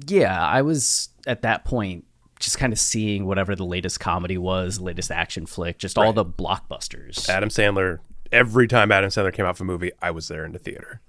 Yeah, 0.08 0.46
I 0.46 0.62
was 0.62 1.10
at 1.28 1.42
that 1.42 1.66
point 1.66 2.06
just 2.40 2.58
kind 2.58 2.74
of 2.74 2.80
seeing 2.80 3.26
whatever 3.26 3.56
the 3.56 3.66
latest 3.66 4.00
comedy 4.00 4.38
was, 4.38 4.80
latest 4.80 5.12
action 5.12 5.46
flick, 5.46 5.78
just 5.78 5.98
right. 5.98 6.06
all 6.06 6.14
the 6.14 6.26
blockbusters. 6.26 7.30
Adam 7.30 7.50
Sandler. 7.50 8.00
Every 8.32 8.68
time 8.68 8.92
Adam 8.92 9.10
Sandler 9.10 9.34
came 9.34 9.46
out 9.46 9.58
for 9.58 9.64
a 9.64 9.68
movie, 9.68 9.92
I 10.02 10.12
was 10.12 10.30
there 10.30 10.46
in 10.46 10.54
the 10.54 10.60
theater. 10.60 11.02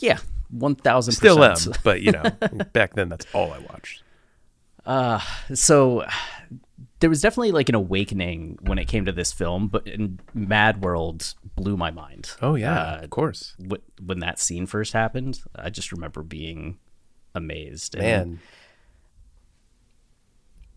Yeah, 0.00 0.18
one 0.50 0.74
thousand. 0.74 1.12
Still 1.14 1.42
am, 1.42 1.56
but 1.82 2.02
you 2.02 2.12
know, 2.12 2.22
back 2.72 2.94
then 2.94 3.08
that's 3.08 3.26
all 3.32 3.52
I 3.52 3.58
watched. 3.58 4.02
Uh, 4.84 5.20
so 5.54 6.06
there 7.00 7.10
was 7.10 7.20
definitely 7.20 7.52
like 7.52 7.68
an 7.68 7.74
awakening 7.74 8.58
when 8.62 8.78
it 8.78 8.86
came 8.86 9.04
to 9.04 9.12
this 9.12 9.32
film, 9.32 9.68
but 9.68 9.86
Mad 10.34 10.82
World 10.82 11.34
blew 11.56 11.76
my 11.76 11.90
mind. 11.90 12.32
Oh 12.42 12.54
yeah, 12.54 12.94
uh, 12.94 13.00
of 13.02 13.10
course. 13.10 13.54
when 14.04 14.20
that 14.20 14.38
scene 14.38 14.66
first 14.66 14.92
happened, 14.92 15.40
I 15.54 15.70
just 15.70 15.92
remember 15.92 16.22
being 16.22 16.78
amazed. 17.34 17.96
Man, 17.96 18.40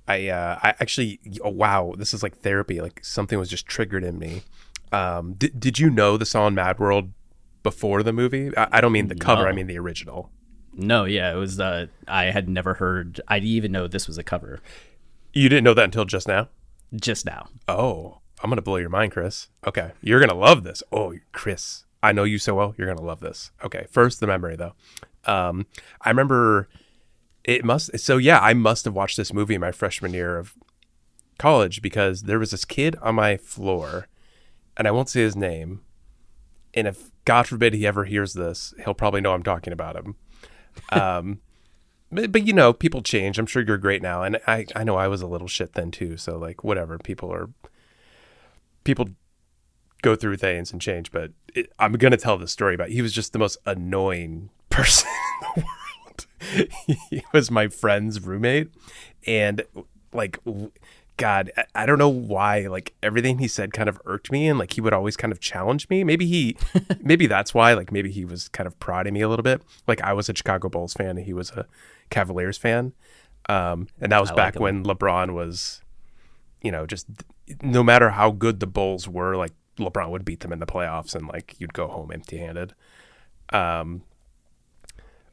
I 0.08 0.28
uh, 0.28 0.60
I 0.62 0.70
actually 0.80 1.20
oh, 1.44 1.50
wow, 1.50 1.94
this 1.98 2.14
is 2.14 2.22
like 2.22 2.38
therapy. 2.40 2.82
Like 2.82 3.04
something 3.04 3.40
was 3.40 3.50
just 3.50 3.66
triggered 3.66 4.04
in 4.04 4.20
me. 4.20 4.44
Um, 4.92 5.34
did 5.34 5.60
did 5.60 5.80
you 5.80 5.90
know 5.90 6.18
the 6.18 6.26
song 6.26 6.54
Mad 6.54 6.80
World 6.80 7.12
before 7.64 8.04
the 8.04 8.14
movie? 8.14 8.56
I, 8.58 8.68
I 8.74 8.82
don't 8.82 8.92
mean 8.92 9.08
the 9.08 9.16
cover. 9.16 9.44
No. 9.44 9.50
I 9.50 9.52
mean 9.52 9.68
the 9.68 9.80
original. 9.80 10.32
No, 10.74 11.06
yeah, 11.06 11.34
it 11.34 11.36
was. 11.36 11.60
Uh, 11.60 11.88
I 12.08 12.26
had 12.26 12.48
never 12.48 12.76
heard. 12.76 13.20
I 13.28 13.40
didn't 13.40 13.52
even 13.52 13.72
know 13.72 13.88
this 13.88 14.08
was 14.08 14.18
a 14.18 14.24
cover. 14.24 14.62
You 15.34 15.50
didn't 15.50 15.64
know 15.64 15.74
that 15.74 15.86
until 15.86 16.06
just 16.06 16.28
now. 16.28 16.50
Just 16.94 17.26
now. 17.26 17.48
Oh, 17.68 18.20
I'm 18.42 18.50
gonna 18.50 18.62
blow 18.62 18.78
your 18.78 18.90
mind, 18.90 19.12
Chris. 19.12 19.50
Okay, 19.66 19.92
you're 20.02 20.20
gonna 20.20 20.34
love 20.34 20.64
this. 20.64 20.82
Oh, 20.92 21.14
Chris, 21.32 21.86
I 22.02 22.12
know 22.12 22.24
you 22.24 22.38
so 22.38 22.56
well. 22.56 22.74
You're 22.78 22.88
gonna 22.88 23.06
love 23.06 23.20
this. 23.20 23.52
Okay, 23.64 23.86
first 23.90 24.20
the 24.20 24.28
memory 24.28 24.56
though. 24.56 24.74
Um, 25.26 25.68
I 26.02 26.10
remember 26.10 26.68
it 27.44 27.64
must. 27.64 27.98
So 28.00 28.18
yeah, 28.18 28.40
I 28.40 28.54
must 28.54 28.86
have 28.86 28.94
watched 28.94 29.18
this 29.18 29.34
movie 29.34 29.58
my 29.58 29.72
freshman 29.72 30.14
year 30.14 30.38
of 30.38 30.54
college 31.38 31.82
because 31.82 32.24
there 32.24 32.40
was 32.40 32.52
this 32.52 32.66
kid 32.66 32.96
on 33.02 33.16
my 33.16 33.38
floor, 33.38 34.08
and 34.78 34.88
I 34.88 34.92
won't 34.92 35.10
say 35.10 35.22
his 35.22 35.36
name. 35.36 35.82
And 36.74 36.88
if 36.88 37.12
God 37.26 37.48
forbid 37.48 37.74
he 37.74 37.86
ever 37.86 38.06
hears 38.06 38.34
this, 38.34 38.74
he'll 38.84 38.94
probably 38.94 39.22
know 39.22 39.34
I'm 39.34 39.44
talking 39.44 39.74
about 39.74 39.96
him. 39.96 40.16
Um, 40.92 41.40
but, 42.12 42.32
but 42.32 42.48
you 42.48 42.54
know, 42.54 42.74
people 42.74 43.02
change. 43.02 43.38
I'm 43.38 43.46
sure 43.46 43.64
you're 43.66 43.78
great 43.78 44.02
now, 44.02 44.24
and 44.24 44.40
I 44.48 44.66
I 44.76 44.84
know 44.84 44.96
I 44.96 45.08
was 45.08 45.22
a 45.22 45.28
little 45.28 45.48
shit 45.48 45.74
then 45.74 45.92
too. 45.92 46.18
So 46.18 46.38
like 46.38 46.64
whatever, 46.64 46.98
people 46.98 47.32
are 47.34 47.50
people 48.84 49.10
go 50.02 50.16
through 50.16 50.38
things 50.38 50.72
and 50.72 50.82
change. 50.82 51.12
But 51.12 51.32
it, 51.54 51.72
I'm 51.80 51.94
gonna 51.94 52.18
tell 52.18 52.38
the 52.38 52.48
story 52.48 52.76
about. 52.76 52.90
He 52.90 53.02
was 53.02 53.14
just 53.14 53.34
the 53.34 53.40
most 53.40 53.58
annoying 53.66 54.50
person 54.70 55.10
in 55.10 55.48
the 55.56 55.62
world 55.62 55.72
he 57.10 57.24
was 57.34 57.52
my 57.52 57.68
friend's 57.68 58.22
roommate, 58.22 58.70
and 59.26 59.64
like, 60.14 60.40
God, 61.22 61.52
I 61.76 61.86
don't 61.86 62.00
know 62.00 62.10
why. 62.10 62.62
Like 62.62 62.96
everything 63.04 63.38
he 63.38 63.48
said 63.48 63.74
kind 63.74 63.88
of 63.88 64.02
irked 64.06 64.32
me, 64.32 64.48
and 64.48 64.58
like 64.58 64.74
he 64.74 64.82
would 64.82 64.92
always 64.92 65.16
kind 65.16 65.32
of 65.32 65.40
challenge 65.40 65.88
me. 65.88 66.04
Maybe 66.04 66.26
he, 66.26 66.58
maybe 67.00 67.28
that's 67.28 67.54
why. 67.54 67.76
Like 67.76 67.92
maybe 67.92 68.10
he 68.10 68.26
was 68.26 68.48
kind 68.48 68.66
of 68.66 68.80
prodding 68.80 69.14
me 69.14 69.22
a 69.22 69.30
little 69.30 69.44
bit. 69.44 69.62
Like 69.88 70.02
I 70.02 70.14
was 70.14 70.30
a 70.30 70.36
Chicago 70.36 70.68
Bulls 70.68 70.96
fan, 70.96 71.18
and 71.18 71.20
he 71.20 71.34
was 71.34 71.52
a 71.52 71.68
Cavaliers 72.10 72.58
fan. 72.58 72.94
Um, 73.48 73.88
and 74.00 74.12
that 74.12 74.20
was 74.20 74.32
I 74.32 74.36
back 74.36 74.56
like 74.56 74.62
when 74.62 74.84
LeBron 74.84 75.36
was, 75.36 75.82
you 76.64 76.72
know, 76.72 76.88
just 76.88 77.06
no 77.62 77.84
matter 77.84 78.10
how 78.10 78.32
good 78.32 78.60
the 78.60 78.68
Bulls 78.68 79.08
were, 79.08 79.36
like 79.36 79.54
LeBron 79.78 80.10
would 80.10 80.26
beat 80.26 80.40
them 80.40 80.52
in 80.52 80.58
the 80.58 80.66
playoffs, 80.66 81.14
and 81.14 81.28
like 81.28 81.54
you'd 81.60 81.74
go 81.74 81.88
home 81.88 82.12
empty-handed. 82.12 82.74
Um, 83.54 84.02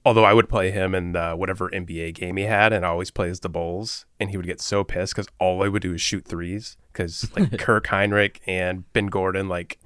Although 0.09 0.25
I 0.25 0.33
would 0.33 0.49
play 0.49 0.71
him 0.71 0.95
in 0.95 1.15
uh, 1.17 1.37
whatever 1.37 1.69
NBA 1.69 2.15
game 2.15 2.39
he 2.39 2.45
had, 2.45 2.73
and 2.73 2.83
I 2.83 2.89
always 2.89 3.11
play 3.11 3.29
as 3.29 3.41
the 3.41 3.51
Bulls, 3.51 4.07
and 4.19 4.31
he 4.31 4.39
would 4.39 4.47
get 4.47 4.59
so 4.59 4.83
pissed 4.83 5.15
because 5.15 5.29
all 5.39 5.63
I 5.63 5.69
would 5.69 5.83
do 5.83 5.93
is 5.93 6.01
shoot 6.01 6.25
threes. 6.25 6.79
Because 6.91 7.31
like 7.37 7.59
Kirk 7.59 7.89
Hinrich 7.89 8.39
and 8.47 8.91
Ben 8.95 9.09
Gordon, 9.09 9.51
like 9.51 9.79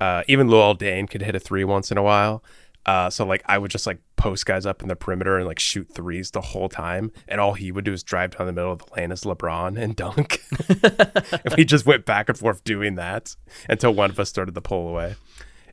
uh, 0.00 0.22
even 0.28 0.46
Luol 0.46 0.78
Deng 0.78 1.10
could 1.10 1.22
hit 1.22 1.34
a 1.34 1.40
three 1.40 1.64
once 1.64 1.90
in 1.90 1.98
a 1.98 2.02
while. 2.04 2.44
Uh, 2.86 3.10
so 3.10 3.26
like 3.26 3.42
I 3.46 3.58
would 3.58 3.72
just 3.72 3.88
like 3.88 3.98
post 4.14 4.46
guys 4.46 4.64
up 4.64 4.82
in 4.82 4.88
the 4.88 4.94
perimeter 4.94 5.36
and 5.36 5.48
like 5.48 5.58
shoot 5.58 5.88
threes 5.92 6.30
the 6.30 6.40
whole 6.40 6.68
time, 6.68 7.10
and 7.26 7.40
all 7.40 7.54
he 7.54 7.72
would 7.72 7.84
do 7.84 7.92
is 7.92 8.04
drive 8.04 8.36
down 8.36 8.46
the 8.46 8.52
middle 8.52 8.70
of 8.70 8.78
the 8.78 8.94
lane 8.96 9.10
as 9.10 9.22
LeBron 9.22 9.76
and 9.76 9.96
dunk. 9.96 10.40
and 11.44 11.56
we 11.56 11.64
just 11.64 11.86
went 11.86 12.06
back 12.06 12.28
and 12.28 12.38
forth 12.38 12.62
doing 12.62 12.94
that 12.94 13.34
until 13.68 13.92
one 13.92 14.10
of 14.10 14.20
us 14.20 14.28
started 14.28 14.54
to 14.54 14.60
pull 14.60 14.86
away. 14.86 15.16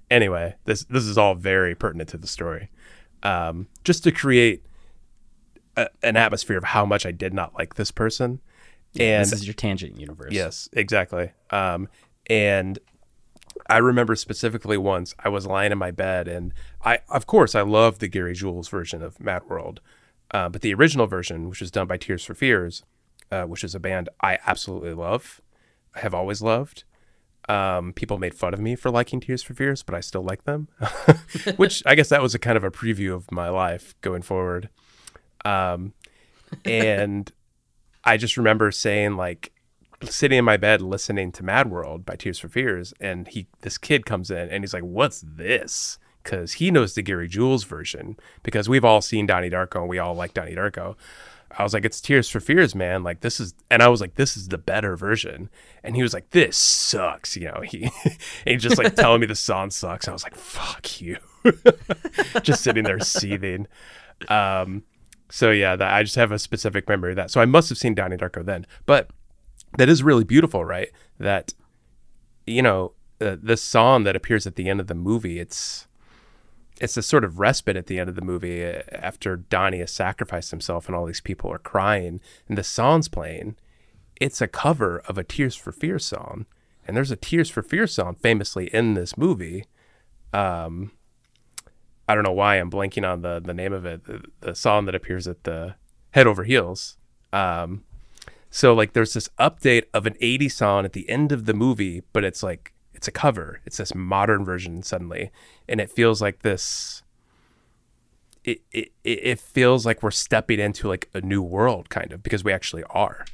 Anyway, 0.10 0.56
this 0.64 0.84
this 0.86 1.04
is 1.04 1.16
all 1.16 1.36
very 1.36 1.76
pertinent 1.76 2.10
to 2.10 2.18
the 2.18 2.26
story 2.26 2.72
um, 3.24 3.68
just 3.84 4.04
to 4.04 4.12
create 4.12 4.66
a, 5.78 5.90
an 6.04 6.18
atmosphere 6.18 6.58
of 6.58 6.64
how 6.64 6.86
much 6.86 7.06
I 7.06 7.12
did 7.12 7.34
not 7.34 7.54
like 7.56 7.76
this 7.76 7.92
person. 7.92 8.40
Yeah, 8.94 9.22
and 9.22 9.22
this 9.24 9.34
is 9.34 9.48
your 9.48 9.54
tangent 9.54 10.00
universe. 10.00 10.32
Yes, 10.32 10.70
exactly. 10.74 11.32
Um, 11.50 11.90
and 12.28 12.80
I 13.68 13.78
remember 13.78 14.16
specifically 14.16 14.78
once 14.78 15.16
I 15.20 15.30
was 15.30 15.46
lying 15.46 15.72
in 15.72 15.78
my 15.78 15.92
bed, 15.92 16.28
and 16.28 16.54
I, 16.84 17.00
of 17.10 17.26
course, 17.26 17.56
I 17.56 17.62
love 17.62 18.00
the 18.00 18.08
Gary 18.08 18.34
Jules 18.34 18.70
version 18.70 19.02
of 19.02 19.20
Mad 19.20 19.44
World, 19.50 19.82
uh, 20.32 20.50
but 20.50 20.62
the 20.62 20.74
original 20.74 21.08
version, 21.08 21.50
which 21.50 21.62
was 21.62 21.72
done 21.72 21.88
by 21.88 21.98
Tears 21.98 22.24
for 22.24 22.34
Fears, 22.34 22.84
uh, 23.32 23.44
which 23.44 23.64
is 23.64 23.76
a 23.76 23.80
band 23.80 24.10
I 24.22 24.40
absolutely 24.46 24.94
love, 24.94 25.42
I 25.96 26.00
have 26.00 26.14
always 26.14 26.42
loved. 26.42 26.84
Um, 27.48 27.94
people 27.94 28.18
made 28.18 28.34
fun 28.34 28.54
of 28.54 28.60
me 28.60 28.76
for 28.76 28.90
liking 28.90 29.20
Tears 29.20 29.44
for 29.44 29.54
Fears, 29.54 29.84
but 29.84 29.94
I 29.94 30.00
still 30.00 30.24
like 30.24 30.46
them, 30.46 30.68
which 31.58 31.84
I 31.86 31.94
guess 31.94 32.10
that 32.10 32.22
was 32.22 32.34
a 32.34 32.40
kind 32.40 32.58
of 32.58 32.64
a 32.64 32.72
preview 32.72 33.14
of 33.14 33.32
my 33.32 33.50
life 33.50 33.94
going 34.02 34.24
forward. 34.24 34.70
Um, 35.44 35.94
and 36.64 37.32
I 38.04 38.18
just 38.18 38.38
remember 38.38 38.72
saying 38.72 39.16
like 39.16 39.52
sitting 40.04 40.40
in 40.40 40.46
my 40.46 40.58
bed 40.58 40.82
listening 40.82 41.32
to 41.34 41.44
Mad 41.44 41.70
World 41.70 42.06
by 42.06 42.16
Tears 42.16 42.40
for 42.40 42.50
Fears, 42.50 42.94
and 43.00 43.28
he 43.28 43.48
this 43.62 43.78
kid 43.78 44.06
comes 44.06 44.32
in 44.32 44.50
and 44.50 44.64
he's 44.64 44.74
like, 44.74 44.84
"What's 44.84 45.22
this?" 45.22 46.00
Because 46.24 46.54
he 46.54 46.72
knows 46.72 46.96
the 46.96 47.04
Gary 47.04 47.28
Jules 47.28 47.66
version 47.66 48.18
because 48.42 48.68
we've 48.68 48.86
all 48.86 49.02
seen 49.02 49.28
Donnie 49.28 49.50
Darko 49.50 49.82
and 49.82 49.90
we 49.90 50.00
all 50.00 50.16
like 50.16 50.34
Donnie 50.34 50.56
Darko. 50.56 50.96
I 51.58 51.64
was 51.64 51.74
like, 51.74 51.86
it's 51.86 52.02
Tears 52.02 52.30
for 52.30 52.40
Fears, 52.40 52.76
man. 52.76 53.04
Like 53.04 53.22
this 53.22 53.40
is, 53.40 53.54
and 53.72 53.82
I 53.82 53.88
was 53.88 54.02
like, 54.02 54.16
this 54.16 54.36
is 54.36 54.50
the 54.50 54.58
better 54.58 54.98
version. 54.98 55.50
And 55.84 55.96
he 55.96 56.04
was 56.04 56.14
like, 56.14 56.32
this 56.32 56.58
sucks. 56.58 57.36
You 57.38 57.46
know, 57.46 57.62
he, 57.66 57.90
he 58.46 58.58
just 58.58 58.78
like 58.78 58.96
telling 58.96 59.22
me 59.22 59.28
the 59.28 59.36
song 59.36 59.72
sucks. 59.72 60.08
I 60.08 60.12
was 60.12 60.24
like, 60.24 60.36
fuck 60.36 61.02
you. 61.02 61.18
just 62.42 62.64
sitting 62.64 62.84
there 62.84 63.00
seething. 63.00 63.68
Um, 64.28 64.84
so 65.30 65.52
yeah, 65.52 65.76
that, 65.76 65.94
I 65.94 66.04
just 66.04 66.16
have 66.16 66.32
a 66.32 66.40
specific 66.40 66.88
memory 66.90 67.12
of 67.12 67.16
that. 67.18 67.32
So 67.32 67.42
I 67.42 67.46
must 67.46 67.70
have 67.70 67.78
seen 67.78 67.96
Donnie 67.96 68.18
Darko 68.18 68.46
then, 68.46 68.66
but 68.86 69.10
that 69.78 69.90
is 69.90 70.04
really 70.04 70.24
beautiful, 70.24 70.64
right? 70.64 70.90
That, 71.20 71.54
you 72.46 72.62
know, 72.62 72.94
uh, 73.22 73.38
this 73.42 73.62
song 73.62 74.04
that 74.04 74.16
appears 74.16 74.46
at 74.46 74.56
the 74.56 74.70
end 74.70 74.80
of 74.80 74.88
the 74.88 74.96
movie, 74.96 75.40
it's, 75.40 75.88
it's 76.80 76.98
a 76.98 77.02
sort 77.02 77.24
of 77.24 77.40
respite 77.40 77.78
at 77.78 77.88
the 77.88 78.00
end 78.00 78.10
of 78.10 78.16
the 78.16 78.22
movie 78.22 78.66
uh, 78.66 78.82
after 78.92 79.38
Donnie 79.38 79.80
has 79.80 79.92
sacrificed 79.92 80.52
himself 80.52 80.88
and 80.88 80.96
all 80.96 81.06
these 81.06 81.22
people 81.22 81.52
are 81.52 81.60
crying 81.60 82.20
and 82.48 82.58
the 82.58 82.64
song's 82.64 83.08
playing. 83.08 83.56
It's 84.20 84.42
a 84.42 84.48
cover 84.48 85.00
of 85.08 85.18
a 85.18 85.24
Tears 85.24 85.56
for 85.56 85.72
Fears 85.72 86.06
song. 86.06 86.46
And 86.88 86.96
there's 86.96 87.12
a 87.12 87.16
Tears 87.16 87.50
for 87.50 87.64
Fears 87.64 87.94
song 87.94 88.16
famously 88.16 88.68
in 88.68 88.94
this 88.94 89.18
movie. 89.18 89.66
Um, 90.34 90.92
I 92.08 92.14
don't 92.14 92.24
know 92.24 92.32
why 92.32 92.58
I'm 92.58 92.70
blanking 92.70 93.10
on 93.10 93.22
the, 93.22 93.42
the 93.44 93.54
name 93.54 93.74
of 93.74 93.86
it, 93.86 94.06
the, 94.06 94.24
the 94.42 94.56
song 94.56 94.86
that 94.86 94.96
appears 94.96 95.28
at 95.28 95.44
the 95.44 95.76
Head 96.12 96.28
Over 96.28 96.44
Heels. 96.44 96.98
Um, 97.34 97.84
so, 98.52 98.74
like, 98.74 98.94
there's 98.94 99.14
this 99.14 99.28
update 99.40 99.86
of 99.94 100.06
an 100.06 100.14
80s 100.22 100.52
song 100.52 100.86
at 100.86 100.94
the 100.94 101.10
end 101.10 101.32
of 101.32 101.46
the 101.46 101.54
movie, 101.54 102.04
but 102.14 102.24
it's 102.24 102.44
like 102.44 102.72
it's 102.96 103.08
a 103.08 103.12
cover. 103.12 103.62
It's 103.66 103.78
this 103.78 103.94
modern 103.94 104.46
version 104.46 104.84
suddenly, 104.84 105.32
and 105.68 105.80
it 105.82 105.90
feels 105.90 106.22
like 106.22 106.42
this. 106.42 107.04
It, 108.44 108.62
it 108.72 108.92
it 109.04 109.40
feels 109.40 109.86
like 109.86 110.04
we're 110.04 110.12
stepping 110.12 110.60
into 110.60 110.88
like 110.88 111.10
a 111.14 111.22
new 111.22 111.42
world, 111.42 111.90
kind 111.90 112.12
of, 112.12 112.24
because 112.24 112.44
we 112.44 112.54
actually 112.54 112.84
are. 112.90 113.26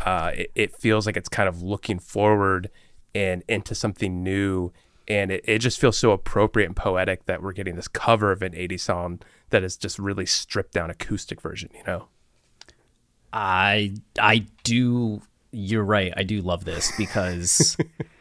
Uh, 0.00 0.32
it, 0.34 0.50
it 0.54 0.76
feels 0.76 1.06
like 1.06 1.16
it's 1.16 1.28
kind 1.28 1.48
of 1.48 1.62
looking 1.62 1.98
forward 1.98 2.70
and 3.14 3.42
into 3.48 3.74
something 3.74 4.22
new, 4.22 4.72
and 5.08 5.32
it, 5.32 5.44
it 5.46 5.58
just 5.58 5.80
feels 5.80 5.96
so 5.96 6.12
appropriate 6.12 6.66
and 6.66 6.76
poetic 6.76 7.24
that 7.26 7.42
we're 7.42 7.52
getting 7.52 7.76
this 7.76 7.88
cover 7.88 8.30
of 8.30 8.42
an 8.42 8.52
80s 8.52 8.80
song 8.80 9.20
that 9.50 9.62
is 9.62 9.76
just 9.76 9.98
really 9.98 10.26
stripped 10.26 10.72
down 10.72 10.90
acoustic 10.90 11.40
version. 11.40 11.70
You 11.74 11.84
know. 11.84 12.08
I 13.32 13.94
I 14.20 14.46
do. 14.64 15.22
You're 15.50 15.84
right. 15.84 16.12
I 16.16 16.22
do 16.22 16.40
love 16.40 16.64
this 16.64 16.92
because 16.96 17.76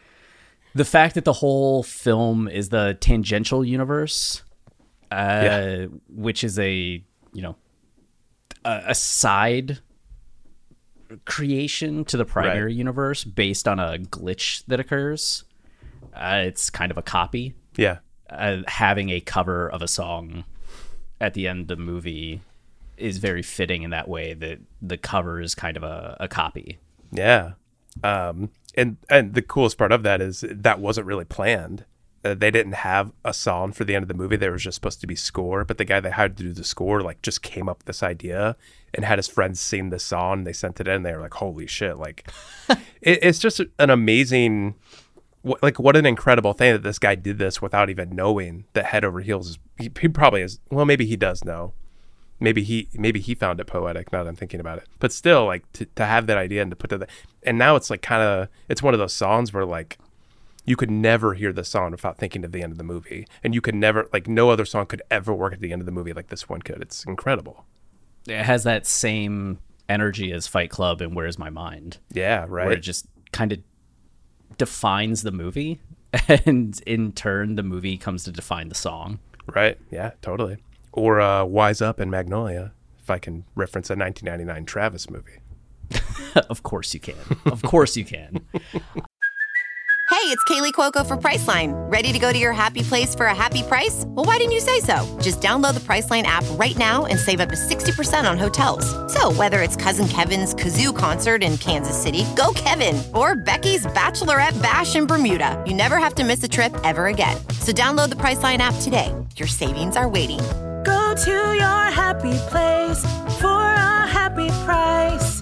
the 0.74 0.86
fact 0.86 1.16
that 1.16 1.25
the 1.25 1.34
whole 1.34 1.84
film 1.84 2.48
is 2.48 2.70
the 2.70 2.98
tangential 3.00 3.63
universe, 3.66 4.44
uh, 5.12 5.16
Yeah. 5.44 5.86
which 6.10 6.44
is 6.44 6.58
a 6.60 7.04
you 7.34 7.42
know 7.42 7.56
a, 8.66 8.82
a 8.88 8.96
side 8.96 9.80
creation 11.25 12.06
to 12.06 12.18
the 12.18 12.25
primary 12.25 12.66
Right. 12.72 12.75
universe 12.75 13.24
based 13.24 13.68
on 13.68 13.80
a 13.80 13.98
glitch 13.98 14.63
that 14.68 14.80
occurs. 14.80 15.44
Uh, 16.13 16.44
it's 16.46 16.70
kind 16.70 16.92
of 16.92 16.98
a 16.98 17.01
copy. 17.01 17.54
Yeah. 17.75 18.00
Uh, 18.30 18.58
having 18.68 19.10
a 19.10 19.20
cover 19.20 19.70
of 19.70 19.82
a 19.82 19.88
song 19.88 20.46
at 21.20 21.34
the 21.34 21.48
end 21.48 21.62
of 21.62 21.68
the 21.68 21.75
movie 21.75 22.42
is 22.98 23.18
very 23.18 23.42
fitting 23.42 23.84
in 23.84 23.90
that 23.90 24.08
way 24.08 24.34
that 24.34 24.60
the 24.82 24.98
cover 24.98 25.42
is 25.42 25.54
kind 25.56 25.75
of 25.75 25.84
a, 25.84 26.16
a 26.20 26.28
copy. 26.28 26.80
Yeah. 27.12 27.54
Um, 28.04 28.50
and 28.75 28.98
and 29.10 29.34
the 29.34 29.42
coolest 29.42 29.78
part 29.78 29.92
of 29.92 30.04
that 30.04 30.22
is 30.22 30.44
that 30.50 30.80
wasn't 30.80 31.08
really 31.08 31.25
planned. 31.25 31.86
Uh, 32.24 32.36
they 32.36 32.51
didn't 32.51 32.74
have 32.74 33.12
a 33.25 33.34
song 33.34 33.72
for 33.72 33.84
the 33.84 33.96
end 33.96 34.04
of 34.04 34.08
the 34.08 34.13
movie. 34.13 34.36
There 34.36 34.51
was 34.51 34.63
just 34.63 34.75
supposed 34.75 35.01
to 35.01 35.08
be 35.08 35.16
score, 35.16 35.66
but 35.66 35.80
the 35.80 35.86
guy 35.86 36.00
they 36.00 36.12
hired 36.12 36.38
to 36.38 36.44
do 36.44 36.54
the 36.54 36.63
score 36.63 37.01
like 37.01 37.22
just 37.24 37.42
came 37.42 37.68
up 37.68 37.80
with 37.80 37.88
this 37.88 38.04
idea 38.04 38.56
and 38.94 39.04
had 39.04 39.18
his 39.18 39.28
friends 39.28 39.60
sing 39.60 39.90
the 39.90 39.98
song. 39.98 40.40
And 40.40 40.48
They 40.48 40.54
sent 40.54 40.80
it 40.80 40.88
in. 40.88 41.01
They 41.04 41.13
were 41.13 41.22
like, 41.22 41.34
"Holy 41.34 41.66
shit!" 41.66 41.98
Like, 41.98 42.30
it, 43.01 43.20
it's 43.24 43.40
just 43.40 43.60
an 43.80 43.90
amazing, 43.90 44.75
wh- 45.44 45.62
like, 45.63 45.80
what 45.80 45.96
an 45.96 46.06
incredible 46.06 46.54
thing 46.54 46.74
that 46.74 46.84
this 46.84 47.00
guy 47.00 47.16
did 47.16 47.40
this 47.40 47.60
without 47.62 47.90
even 47.90 48.16
knowing 48.16 48.66
that 48.74 48.86
Head 48.86 49.04
Over 49.04 49.22
Heels. 49.22 49.50
Is, 49.50 49.60
he, 49.80 49.90
he 50.00 50.08
probably 50.08 50.44
is. 50.44 50.60
Well, 50.70 50.86
maybe 50.86 51.08
he 51.08 51.16
does 51.16 51.44
know. 51.44 51.74
Maybe 52.41 52.63
he 52.63 52.89
maybe 52.93 53.19
he 53.19 53.36
found 53.36 53.60
it 53.60 53.67
poetic. 53.67 54.12
Now 54.12 54.24
that 54.24 54.29
I'm 54.29 54.36
thinking 54.36 54.60
about 54.60 54.79
it, 54.79 54.88
but 55.00 55.13
still, 55.13 55.45
like 55.45 55.71
to, 55.74 55.86
to 55.86 56.05
have 56.05 56.27
that 56.27 56.38
idea 56.38 56.62
and 56.62 56.71
to 56.71 56.75
put 56.75 56.89
that, 56.89 57.07
and 57.43 57.57
now 57.57 57.75
it's 57.75 57.89
like 57.89 58.01
kind 58.01 58.21
of 58.21 58.50
it's 58.67 58.81
one 58.81 58.93
of 58.93 59.00
those 59.00 59.13
songs 59.13 59.53
where 59.53 59.65
like 59.65 60.00
you 60.65 60.75
could 60.75 60.91
never 60.91 61.36
hear 61.36 61.53
the 61.53 61.63
song 61.63 61.91
without 61.91 62.17
thinking 62.17 62.43
of 62.43 62.51
the 62.51 62.63
end 62.63 62.71
of 62.71 62.77
the 62.77 62.83
movie, 62.83 63.27
and 63.43 63.53
you 63.53 63.62
could 63.62 63.75
never 63.75 64.10
like 64.12 64.27
no 64.27 64.50
other 64.50 64.65
song 64.65 64.88
could 64.88 65.03
ever 65.12 65.33
work 65.33 65.53
at 65.53 65.62
the 65.62 65.71
end 65.71 65.81
of 65.81 65.86
the 65.86 65.91
movie 65.91 66.13
like 66.13 66.27
this 66.27 66.50
one 66.50 66.62
could. 66.62 66.81
It's 66.81 67.05
incredible. 67.05 67.65
It 68.27 68.43
has 68.43 68.63
that 68.63 68.86
same 68.86 69.60
energy 69.88 70.31
as 70.31 70.48
Fight 70.48 70.71
Club 70.71 71.00
and 71.00 71.15
Where's 71.15 71.38
My 71.38 71.50
Mind. 71.50 72.00
Yeah, 72.12 72.45
right. 72.50 72.65
where 72.65 72.74
it 72.74 72.81
just 72.81 73.05
kind 73.31 73.51
of 73.51 73.60
defines 74.57 75.24
the 75.24 75.31
movie 75.31 75.79
and 76.27 76.81
in 76.86 77.13
turn 77.13 77.55
the 77.55 77.63
movie 77.63 77.98
comes 77.98 78.24
to 78.25 78.31
define 78.31 78.67
the 78.67 78.75
song 78.75 79.19
Right. 79.48 79.77
Yeah, 79.89 80.12
totally. 80.21 80.57
Or 80.93 81.21
uh, 81.21 81.45
Wise 81.45 81.81
Up 81.81 82.00
and 82.00 82.12
Magnolia, 82.12 82.74
if 83.00 83.10
I 83.10 83.17
can 83.19 83.45
reference 83.55 83.89
a 83.89 83.95
1999 83.95 84.65
Travis 84.65 85.10
movie. 85.10 85.39
of 86.50 86.63
course 86.63 86.93
you 86.93 87.01
can 87.01 87.17
of 87.45 87.62
course 87.63 87.98
you 87.98 88.05
can 88.05 88.39
Hey, 90.12 90.27
it's 90.27 90.43
Kaley 90.43 90.74
Cuoco 90.74 91.07
for 91.07 91.15
Priceline. 91.15 91.71
Ready 91.89 92.12
to 92.12 92.19
go 92.19 92.33
to 92.33 92.38
your 92.38 92.51
happy 92.51 92.83
place 92.83 93.15
for 93.15 93.27
a 93.27 93.33
happy 93.33 93.63
price? 93.63 94.03
Well, 94.07 94.25
why 94.25 94.38
didn't 94.38 94.51
you 94.51 94.60
say 94.60 94.81
so? 94.81 95.17
Just 95.21 95.39
download 95.39 95.74
the 95.74 95.79
Priceline 95.79 96.24
app 96.24 96.43
right 96.60 96.77
now 96.77 97.05
and 97.05 97.17
save 97.17 97.39
up 97.39 97.48
to 97.48 97.55
60% 97.55 98.29
on 98.29 98.38
hotels. 98.38 98.86
So, 99.12 99.31
whether 99.31 99.62
it's 99.62 99.77
Cousin 99.77 100.10
Kevin's 100.10 100.53
Kazoo 100.53 100.95
concert 100.95 101.41
in 101.41 101.57
Kansas 101.57 102.00
City, 102.00 102.25
go 102.36 102.51
Kevin, 102.55 103.01
or 103.15 103.36
Becky's 103.36 103.86
Bachelorette 103.86 104.62
Bash 104.62 104.95
in 104.95 105.07
Bermuda, 105.07 105.63
you 105.65 105.74
never 105.74 105.98
have 105.98 106.13
to 106.15 106.25
miss 106.25 106.43
a 106.43 106.48
trip 106.48 106.75
ever 106.83 107.07
again. 107.07 107.38
So, 107.60 107.71
download 107.71 108.10
the 108.10 108.15
Priceline 108.15 108.57
app 108.57 108.75
today. 108.81 109.15
Your 109.38 109.48
savings 109.48 109.95
are 109.95 110.10
waiting. 110.10 110.41
Go 110.84 111.14
to 111.16 111.32
your 111.32 111.84
happy 111.92 112.38
place 112.50 113.02
for 113.40 113.62
a 113.62 114.08
happy 114.08 114.50
price. 114.66 115.42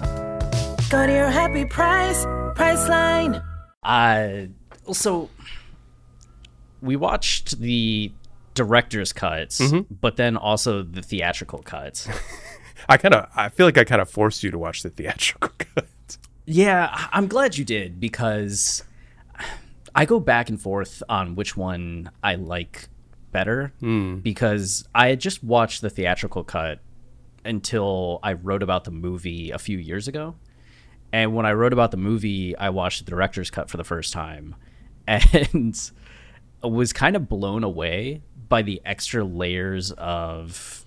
Go 0.90 1.06
to 1.06 1.12
your 1.12 1.28
happy 1.30 1.64
price, 1.64 2.24
Priceline. 2.56 3.42
uh 3.82 4.46
so 4.92 5.30
we 6.82 6.96
watched 6.96 7.60
the 7.60 8.12
director's 8.54 9.12
cuts 9.12 9.62
but 10.00 10.16
then 10.16 10.36
also 10.36 10.82
the 10.82 11.00
theatrical 11.00 11.60
cuts 11.62 12.08
I 12.88 12.96
kind 12.96 13.14
of, 13.14 13.28
I 13.36 13.50
feel 13.50 13.66
like 13.66 13.78
I 13.78 13.84
kind 13.84 14.00
of 14.02 14.10
forced 14.10 14.42
you 14.42 14.50
to 14.50 14.58
watch 14.58 14.82
the 14.82 14.88
theatrical 14.90 15.50
cut. 15.58 16.16
Yeah, 16.46 16.88
I'm 17.12 17.28
glad 17.28 17.56
you 17.56 17.64
did 17.64 18.00
because 18.00 18.82
I 19.94 20.06
go 20.06 20.18
back 20.18 20.48
and 20.48 20.60
forth 20.60 21.02
on 21.08 21.36
which 21.36 21.56
one 21.56 22.10
I 22.22 22.34
like 22.36 22.88
better 23.32 23.72
hmm. 23.80 24.16
because 24.16 24.84
I 24.94 25.08
had 25.08 25.20
just 25.20 25.42
watched 25.42 25.80
the 25.80 25.90
theatrical 25.90 26.44
cut 26.44 26.80
until 27.44 28.18
I 28.22 28.34
wrote 28.34 28.62
about 28.62 28.84
the 28.84 28.90
movie 28.90 29.50
a 29.50 29.58
few 29.58 29.78
years 29.78 30.08
ago. 30.08 30.36
And 31.12 31.34
when 31.34 31.46
I 31.46 31.52
wrote 31.52 31.72
about 31.72 31.90
the 31.90 31.96
movie, 31.96 32.56
I 32.56 32.70
watched 32.70 33.04
the 33.04 33.10
director's 33.10 33.50
cut 33.50 33.68
for 33.68 33.76
the 33.76 33.84
first 33.84 34.12
time 34.12 34.54
and 35.06 35.90
was 36.62 36.92
kind 36.92 37.16
of 37.16 37.28
blown 37.28 37.64
away 37.64 38.22
by 38.48 38.62
the 38.62 38.80
extra 38.84 39.24
layers 39.24 39.92
of 39.92 40.84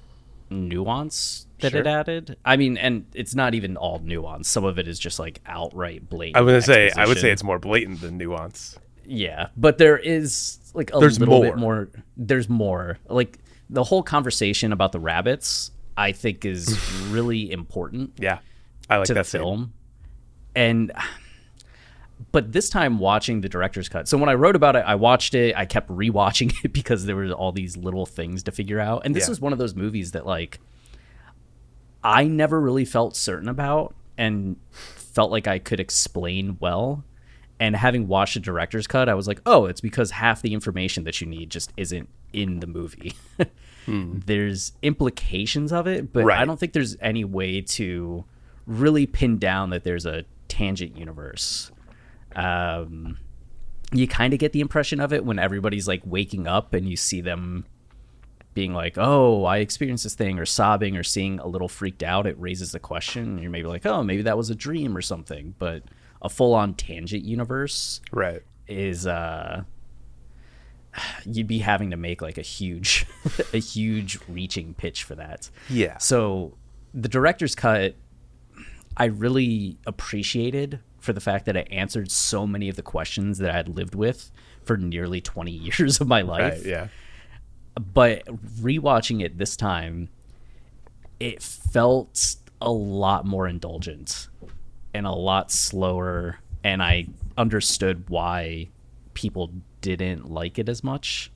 nuance 0.50 1.48
that 1.60 1.74
it 1.74 1.88
added. 1.88 2.38
I 2.46 2.58
mean, 2.58 2.78
and 2.78 3.06
it's 3.14 3.36
not 3.36 3.56
even 3.56 3.78
all 3.78 4.00
nuance. 4.00 4.48
Some 4.48 4.66
of 4.66 4.78
it 4.78 4.88
is 4.88 5.00
just 5.00 5.20
like 5.20 5.42
outright 5.46 6.10
blatant. 6.10 6.38
I 6.38 6.42
was 6.42 6.52
gonna 6.52 6.62
say, 6.62 6.92
I 6.96 7.08
would 7.08 7.18
say 7.18 7.32
it's 7.32 7.44
more 7.44 7.60
blatant 7.60 8.02
than 8.02 8.18
nuance. 8.18 8.78
Yeah, 9.06 9.48
but 9.58 9.78
there 9.78 9.98
is 9.98 10.60
like 10.74 10.92
a 10.94 11.00
There's 11.00 11.20
little 11.20 11.36
more. 11.42 11.44
bit 11.52 11.58
more. 11.58 11.90
There's 12.18 12.50
more. 12.50 12.98
Like 13.08 13.40
the 13.70 13.84
whole 13.84 14.04
conversation 14.04 14.72
about 14.72 14.92
the 14.92 15.00
rabbits, 15.00 15.72
I 15.98 16.12
think, 16.12 16.46
is 16.46 16.78
really 17.10 17.52
important 17.52 18.14
Yeah, 18.20 18.40
I 18.90 18.98
like 18.98 19.08
to 19.08 19.14
that 19.16 19.26
scene. 19.28 19.42
film. 19.42 19.74
And 20.56 20.92
but 22.32 22.52
this 22.52 22.70
time 22.70 23.00
watching 23.00 23.42
the 23.42 23.50
director's 23.50 23.90
cut. 23.90 24.08
So 24.08 24.18
when 24.18 24.30
I 24.30 24.34
wrote 24.36 24.56
about 24.56 24.76
it, 24.76 24.84
I 24.88 24.96
watched 24.96 25.34
it. 25.36 25.56
I 25.58 25.66
kept 25.66 25.90
rewatching 25.90 26.54
it 26.64 26.72
because 26.74 27.06
there 27.06 27.16
were 27.16 27.32
all 27.32 27.52
these 27.52 27.76
little 27.78 28.06
things 28.06 28.44
to 28.44 28.52
figure 28.52 28.80
out. 28.80 29.02
And 29.06 29.16
this 29.16 29.28
Yeah. 29.28 29.32
is 29.34 29.42
one 29.42 29.52
of 29.54 29.60
those 29.60 29.76
movies 29.76 30.12
that 30.12 30.26
like 30.26 30.60
I 32.04 32.26
never 32.26 32.60
really 32.60 32.86
felt 32.86 33.16
certain 33.16 33.50
about 33.50 33.96
and 34.18 34.58
felt 34.72 35.32
like 35.32 35.48
I 35.48 35.60
could 35.60 35.80
explain 35.80 36.58
well. 36.60 37.04
And 37.64 37.78
having 37.78 38.10
watched 38.10 38.34
the 38.34 38.42
director's 38.42 38.88
cut, 38.88 39.08
I 39.08 39.14
was 39.14 39.26
like, 39.26 39.40
oh, 39.46 39.68
it's 39.68 39.80
because 39.80 40.12
half 40.12 40.42
the 40.42 40.54
information 40.54 41.06
that 41.06 41.22
you 41.22 41.28
need 41.28 41.50
just 41.50 41.72
isn't 41.78 42.10
in 42.34 42.60
the 42.60 42.68
movie. 42.68 43.14
There's 44.26 44.74
implications 44.82 45.72
of 45.72 45.88
it, 45.88 46.12
but 46.12 46.26
I 46.42 46.44
don't 46.44 46.60
think 46.60 46.74
there's 46.74 46.98
any 47.00 47.24
way 47.24 47.62
to 47.62 48.26
really 48.68 49.06
pin 49.06 49.40
down 49.40 49.70
that 49.70 49.86
there's 49.86 50.06
a 50.06 50.26
tangent 50.50 50.98
universe. 50.98 51.72
Um, 52.36 53.18
you 53.94 54.10
kind 54.10 54.34
of 54.34 54.40
get 54.40 54.52
the 54.52 54.60
impression 54.60 55.00
of 55.00 55.14
it 55.14 55.24
when 55.24 55.40
everybody's 55.40 55.88
like 55.88 56.02
waking 56.04 56.48
up 56.48 56.74
and 56.74 56.90
you 56.90 56.98
see 56.98 57.22
them 57.22 57.66
being 58.54 58.74
like, 58.74 58.98
"Oh, 58.98 59.46
I 59.46 59.60
experienced 59.60 60.04
this 60.04 60.16
thing," 60.16 60.38
or 60.38 60.46
sobbing, 60.46 60.98
or 60.98 61.04
seeing 61.04 61.40
a 61.40 61.48
little 61.48 61.70
freaked 61.70 62.04
out. 62.04 62.28
It 62.28 62.36
raises 62.38 62.74
the 62.74 62.80
question, 62.80 63.38
you're 63.38 63.52
maybe 63.52 63.70
like, 63.70 63.86
"Oh, 63.86 64.04
maybe 64.04 64.24
that 64.24 64.38
was 64.38 64.50
a 64.50 64.56
dream 64.56 64.98
or 64.98 65.02
something." 65.02 65.56
But 65.60 65.84
a 66.24 66.30
full-on 66.30 66.74
tangent 66.74 67.24
universe 67.24 68.02
Right. 68.12 68.42
is 68.68 69.06
uh 69.06 69.64
you'd 71.26 71.48
be 71.48 71.60
having 71.60 71.92
to 71.92 71.98
make 71.98 72.22
like 72.22 72.38
a 72.38 72.42
huge 72.44 73.06
a 73.54 73.58
huge 73.58 74.20
reaching 74.28 74.74
pitch 74.74 75.04
for 75.04 75.16
that. 75.16 75.50
Yeah. 75.70 75.98
So 75.98 76.58
the 76.94 77.10
director's 77.10 77.56
cut 77.56 77.96
I 78.96 79.06
really 79.06 79.78
appreciated 79.88 80.80
for 81.00 81.14
the 81.14 81.20
fact 81.20 81.46
that 81.46 81.56
it 81.58 81.68
answered 81.72 82.12
so 82.12 82.46
many 82.48 82.70
of 82.70 82.76
the 82.76 82.84
questions 82.84 83.40
that 83.40 83.50
I 83.50 83.54
had 83.54 83.68
lived 83.68 83.96
with 83.96 84.32
for 84.64 84.78
nearly 84.78 85.20
20 85.20 85.52
years 85.78 86.00
of 86.00 86.08
my 86.08 86.22
life 86.22 86.54
Right. 86.60 86.66
Yeah. 86.66 86.88
but 87.94 88.24
rewatching 88.62 89.22
it 89.24 89.38
this 89.38 89.58
time, 89.58 90.10
it 91.20 91.42
felt 91.42 92.36
a 92.62 92.72
lot 92.72 93.26
more 93.26 93.48
indulgent 93.48 94.30
and 94.94 95.06
a 95.06 95.12
lot 95.12 95.52
slower, 95.52 96.40
and 96.64 96.82
I 96.82 97.08
understood 97.38 98.10
why 98.10 98.70
people 99.14 99.52
didn't 99.82 100.30
like 100.30 100.60
it 100.60 100.70
as 100.70 100.84
much. 100.84 101.32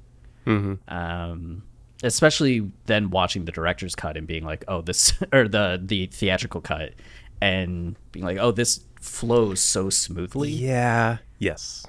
Um, 0.87 1.63
especially 2.03 2.71
then 2.85 3.09
watching 3.09 3.45
the 3.45 3.51
director's 3.51 3.95
cut 3.95 4.15
and 4.17 4.25
being 4.27 4.43
like, 4.43 4.63
"Oh, 4.67 4.81
this," 4.81 5.13
or 5.33 5.47
the 5.47 5.81
the 5.83 6.07
theatrical 6.07 6.61
cut, 6.61 6.93
and 7.41 7.95
being 8.11 8.25
like, 8.25 8.37
"Oh, 8.37 8.51
this 8.51 8.85
flows 9.01 9.59
so 9.59 9.89
smoothly." 9.89 10.49
Yeah. 10.51 11.17
Yes. 11.39 11.85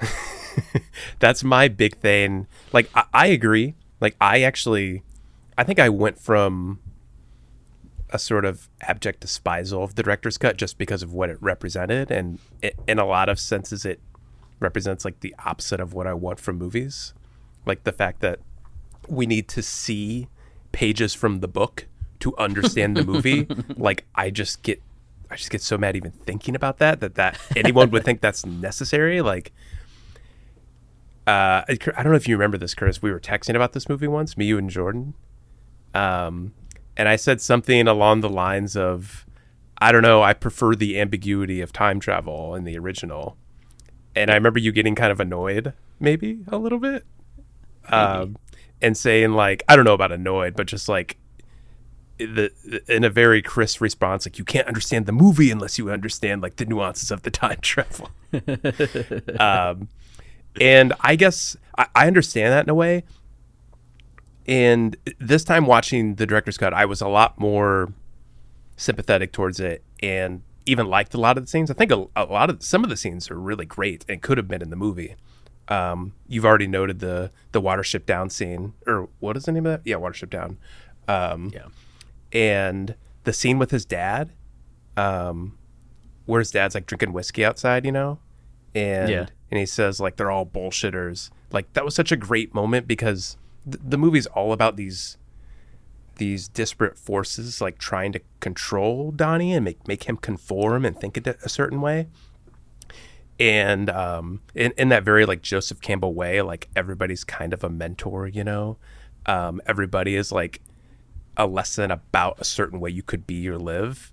That's 1.21 1.43
my 1.45 1.69
big 1.69 1.97
thing. 1.99 2.47
Like, 2.73 2.91
I, 2.95 3.05
I 3.15 3.27
agree. 3.29 3.75
Like, 4.01 4.17
I 4.21 4.43
actually, 4.43 5.03
I 5.57 5.65
think 5.65 5.79
I 5.79 5.89
went 5.89 6.19
from 6.19 6.81
a 8.11 8.19
sort 8.19 8.45
of 8.45 8.69
abject 8.83 9.21
despisal 9.21 9.83
of 9.83 9.95
the 9.95 10.03
director's 10.03 10.39
cut 10.39 10.57
just 10.57 10.79
because 10.79 11.03
of 11.03 11.13
what 11.13 11.31
it 11.31 11.39
represented. 11.41 12.11
And 12.11 12.39
it, 12.63 12.77
in 12.87 12.99
a 12.99 13.05
lot 13.05 13.29
of 13.29 13.39
senses, 13.39 13.85
it 13.85 14.01
represents 14.61 15.05
like 15.05 15.21
the 15.21 15.35
opposite 15.45 15.81
of 15.81 15.95
what 15.95 16.07
I 16.07 16.15
want 16.15 16.41
from 16.41 16.57
movies. 16.57 17.15
Like 17.67 17.85
the 17.85 17.93
fact 17.93 18.21
that 18.21 18.41
we 19.09 19.27
need 19.27 19.49
to 19.49 19.63
see 19.63 20.29
pages 20.73 21.15
from 21.15 21.41
the 21.41 21.49
book 21.49 21.87
to 22.21 22.37
understand 22.37 22.97
the 22.97 23.05
movie. 23.05 23.47
like, 23.77 24.07
I 24.15 24.31
just 24.31 24.63
get 24.63 24.83
I 25.31 25.37
just 25.37 25.51
get 25.51 25.61
so 25.61 25.77
mad 25.77 25.95
even 25.95 26.11
thinking 26.11 26.55
about 26.55 26.79
that 26.79 27.01
that 27.01 27.17
that 27.17 27.39
anyone 27.55 27.91
would 27.91 28.05
think 28.05 28.21
that's 28.21 28.47
necessary. 28.47 29.21
Like, 29.21 29.53
uh, 31.27 31.63
I 31.69 31.77
don't 31.77 32.07
know 32.07 32.15
if 32.15 32.27
you 32.27 32.37
remember 32.37 32.57
this, 32.57 32.75
Chris. 32.75 33.03
We 33.03 33.11
were 33.11 33.21
texting 33.21 33.55
about 33.55 33.75
this 33.75 33.89
movie 33.89 34.09
once, 34.09 34.37
me, 34.37 34.47
you, 34.47 34.57
and 34.57 34.71
Jordan. 34.71 35.15
Um, 35.95 36.55
and 36.99 37.09
I 37.09 37.17
said 37.17 37.41
something 37.41 37.87
along 37.87 38.21
the 38.21 38.29
lines 38.29 38.77
of, 38.77 39.25
I 39.79 39.93
don't 39.93 40.03
know, 40.03 40.21
I 40.21 40.35
prefer 40.35 40.75
the 40.75 41.01
ambiguity 41.01 41.61
of 41.61 41.73
time 41.73 42.01
travel 42.01 42.57
in 42.57 42.65
the 42.65 42.77
original. 42.77 43.37
And 44.17 44.33
I 44.33 44.35
remember 44.35 44.59
you 44.59 44.73
getting 44.73 44.97
kind 44.97 45.13
of 45.13 45.21
annoyed, 45.21 45.73
maybe 46.01 46.41
a 46.49 46.59
little 46.59 46.81
bit, 46.81 47.07
um, 47.89 48.37
and 48.83 48.97
saying 48.97 49.33
like, 49.33 49.63
I 49.69 49.77
don't 49.77 49.85
know 49.85 49.95
about 49.95 50.11
annoyed, 50.11 50.57
but 50.57 50.67
just 50.67 50.89
like 50.89 51.19
the 52.19 52.51
in 52.89 53.05
a 53.05 53.11
very 53.11 53.43
crisp 53.43 53.81
response, 53.81 54.27
like 54.27 54.39
you 54.39 54.45
can't 54.45 54.67
understand 54.67 55.07
the 55.07 55.13
movie 55.13 55.53
unless 55.53 55.79
you 55.79 55.93
understand 55.93 56.43
like 56.43 56.57
the 56.57 56.65
nuances 56.65 57.13
of 57.13 57.23
the 57.23 57.31
time 57.31 57.59
travel. 57.61 58.11
um, 59.39 59.89
and 60.61 60.93
I 61.01 61.15
guess 61.15 61.57
I, 61.77 61.87
I 61.95 62.07
understand 62.09 62.53
that 62.53 62.65
in 62.65 62.71
a 62.71 62.75
way. 62.75 63.05
And 64.49 64.97
this 65.21 65.45
time 65.45 65.67
watching 65.67 66.15
the 66.15 66.27
director's 66.27 66.57
cut, 66.57 66.73
I 66.75 66.87
was 66.87 67.01
a 67.03 67.09
lot 67.09 67.39
more 67.39 67.93
sympathetic 68.77 69.31
towards 69.33 69.61
it 69.61 69.85
and 70.03 70.43
even 70.65 70.87
liked 70.87 71.13
a 71.15 71.21
lot 71.21 71.37
of 71.37 71.45
the 71.45 71.49
scenes. 71.49 71.71
I 71.71 71.75
think 71.75 71.93
a, 71.93 72.07
a 72.17 72.25
lot 72.25 72.49
of 72.51 72.63
some 72.63 72.83
of 72.83 72.91
the 72.91 72.97
scenes 72.97 73.31
are 73.31 73.39
really 73.39 73.67
great 73.67 74.05
and 74.09 74.23
could 74.23 74.39
have 74.39 74.49
been 74.49 74.63
in 74.63 74.71
the 74.71 74.77
movie. 74.77 75.17
Um, 75.69 76.15
you've 76.27 76.47
already 76.47 76.67
noted 76.67 77.01
the 77.01 77.31
the 77.53 77.61
watership 77.61 78.07
down 78.07 78.31
scene, 78.31 78.73
or 78.87 79.11
what 79.21 79.37
is 79.37 79.45
the 79.45 79.53
name 79.53 79.67
of 79.67 79.73
that? 79.73 79.81
Yeah, 79.87 79.97
watership 79.97 80.31
down. 80.31 80.57
Um, 81.07 81.51
Yeah. 81.55 81.67
and 82.33 82.95
the 83.25 83.35
scene 83.35 83.59
with 83.59 83.71
his 83.71 83.85
dad, 83.85 84.33
um, 84.97 85.59
where 86.25 86.39
his 86.39 86.51
dad's 86.51 86.75
like 86.75 86.87
drinking 86.87 87.13
whiskey 87.13 87.45
outside, 87.45 87.85
you 87.85 87.93
know, 87.93 88.19
and 88.75 89.11
Yeah. 89.11 89.27
and 89.51 89.61
he 89.61 89.67
says 89.67 90.01
like 90.01 90.17
they're 90.17 90.31
all 90.31 90.47
bullshitters. 90.47 91.29
Like 91.53 91.71
that 91.75 91.85
was 91.85 91.95
such 91.95 92.13
a 92.13 92.17
great 92.17 92.55
moment 92.55 92.87
because 92.89 93.37
th- 93.71 93.83
the 93.85 93.99
movie's 93.99 94.27
all 94.27 94.53
about 94.53 94.77
these 94.77 95.17
these 96.17 96.49
disparate 96.49 96.99
forces 96.99 97.61
like 97.61 97.79
trying 97.79 98.13
to 98.13 98.21
control 98.41 99.13
Donnie 99.13 99.55
and 99.55 99.65
make 99.65 99.87
make 99.87 100.05
him 100.05 100.17
conform 100.17 100.85
and 100.85 100.99
think 100.99 101.17
it 101.17 101.27
a 101.27 101.49
certain 101.49 101.81
way. 101.81 102.09
And 103.41 103.89
um, 103.89 104.41
in, 104.55 104.73
in 104.77 104.89
that 104.89 105.05
very 105.05 105.25
like 105.25 105.43
Joseph 105.43 105.81
Campbell 105.81 106.13
way, 106.13 106.43
like 106.43 106.69
everybody's 106.75 107.23
kind 107.23 107.53
of 107.53 107.63
a 107.63 107.71
mentor, 107.71 108.27
you 108.27 108.43
know. 108.43 108.79
Um, 109.27 109.61
everybody 109.67 110.17
is 110.17 110.33
like 110.33 110.61
a 111.37 111.47
lesson 111.47 111.91
about 111.91 112.41
a 112.41 112.45
certain 112.45 112.81
way 112.81 112.91
you 112.91 113.03
could 113.03 113.27
be 113.27 113.49
or 113.49 113.59
live. 113.59 114.13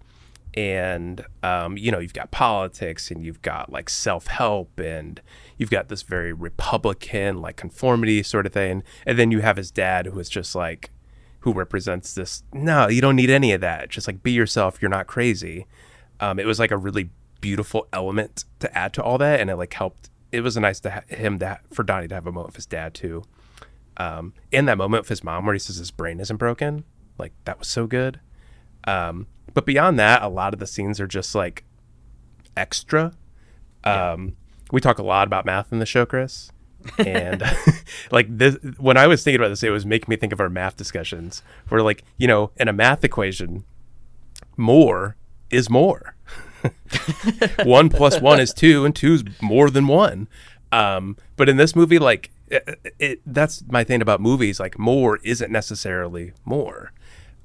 And, 0.53 1.25
um, 1.43 1.75
you 1.75 1.91
know, 1.91 1.99
you've 1.99 2.13
got 2.13 2.31
politics 2.31 3.11
and 3.11 3.25
you've 3.25 3.41
got 3.41 3.71
like 3.71 3.89
self 3.89 4.27
help 4.27 4.79
and 4.79 5.19
you've 5.57 5.69
got 5.69 5.89
this 5.89 6.01
very 6.01 6.33
Republican, 6.33 7.41
like 7.41 7.55
conformity 7.55 8.23
sort 8.23 8.45
of 8.45 8.53
thing. 8.53 8.83
And 9.05 9.17
then 9.17 9.31
you 9.31 9.41
have 9.41 9.57
his 9.57 9.71
dad 9.71 10.07
who 10.07 10.19
is 10.19 10.29
just 10.29 10.55
like, 10.55 10.91
who 11.41 11.53
represents 11.53 12.13
this, 12.13 12.43
no, 12.53 12.87
you 12.87 13.01
don't 13.01 13.15
need 13.15 13.29
any 13.29 13.51
of 13.53 13.61
that. 13.61 13.89
Just 13.89 14.07
like 14.07 14.23
be 14.23 14.31
yourself. 14.31 14.81
You're 14.81 14.89
not 14.89 15.07
crazy. 15.07 15.67
Um, 16.19 16.39
it 16.39 16.45
was 16.45 16.59
like 16.59 16.71
a 16.71 16.77
really 16.77 17.09
beautiful 17.39 17.87
element 17.93 18.45
to 18.59 18.77
add 18.77 18.93
to 18.93 19.03
all 19.03 19.17
that. 19.19 19.39
And 19.39 19.49
it 19.49 19.55
like 19.55 19.73
helped. 19.73 20.09
It 20.31 20.41
was 20.41 20.57
nice 20.57 20.79
to 20.81 20.89
ha- 20.89 21.01
him 21.07 21.37
that 21.37 21.61
for 21.71 21.83
Donnie 21.83 22.07
to 22.07 22.15
have 22.15 22.27
a 22.27 22.31
moment 22.31 22.47
with 22.47 22.55
his 22.57 22.65
dad 22.65 22.93
too. 22.93 23.23
Um, 23.97 24.33
in 24.51 24.65
that 24.65 24.77
moment 24.77 25.03
with 25.03 25.09
his 25.09 25.23
mom 25.23 25.45
where 25.45 25.53
he 25.53 25.59
says 25.59 25.77
his 25.77 25.91
brain 25.91 26.19
isn't 26.19 26.37
broken, 26.37 26.83
like 27.17 27.31
that 27.45 27.59
was 27.59 27.67
so 27.67 27.87
good. 27.87 28.19
Um, 28.85 29.27
but 29.53 29.65
beyond 29.65 29.97
that, 29.99 30.21
a 30.21 30.27
lot 30.27 30.53
of 30.53 30.59
the 30.59 30.67
scenes 30.67 30.99
are 30.99 31.07
just 31.07 31.33
like 31.33 31.63
extra. 32.57 33.13
Um, 33.83 34.35
We 34.71 34.81
talk 34.81 34.99
a 34.99 35.03
lot 35.03 35.27
about 35.27 35.45
math 35.45 35.71
in 35.71 35.79
the 35.79 35.85
show, 35.85 36.05
Chris. 36.05 36.51
and 36.99 37.43
like 38.11 38.27
this, 38.29 38.57
when 38.77 38.97
I 38.97 39.07
was 39.07 39.23
thinking 39.23 39.39
about 39.39 39.49
this, 39.49 39.63
it 39.63 39.69
was 39.69 39.85
making 39.85 40.07
me 40.09 40.15
think 40.15 40.33
of 40.33 40.39
our 40.39 40.49
math 40.49 40.77
discussions. 40.77 41.41
Where 41.69 41.81
like 41.81 42.03
you 42.17 42.27
know, 42.27 42.51
in 42.57 42.67
a 42.67 42.73
math 42.73 43.03
equation, 43.03 43.63
more 44.57 45.15
is 45.49 45.69
more. 45.69 46.15
one 47.63 47.89
plus 47.89 48.19
one 48.19 48.39
is 48.39 48.53
two, 48.53 48.85
and 48.85 48.95
two 48.95 49.13
is 49.13 49.23
more 49.41 49.69
than 49.69 49.87
one. 49.87 50.27
Um, 50.71 51.17
but 51.37 51.47
in 51.47 51.57
this 51.57 51.75
movie, 51.75 51.99
like 51.99 52.31
it, 52.49 52.93
it, 52.99 53.21
that's 53.25 53.63
my 53.69 53.83
thing 53.83 54.01
about 54.01 54.19
movies. 54.21 54.59
Like 54.59 54.77
more 54.77 55.17
isn't 55.23 55.51
necessarily 55.51 56.33
more. 56.43 56.91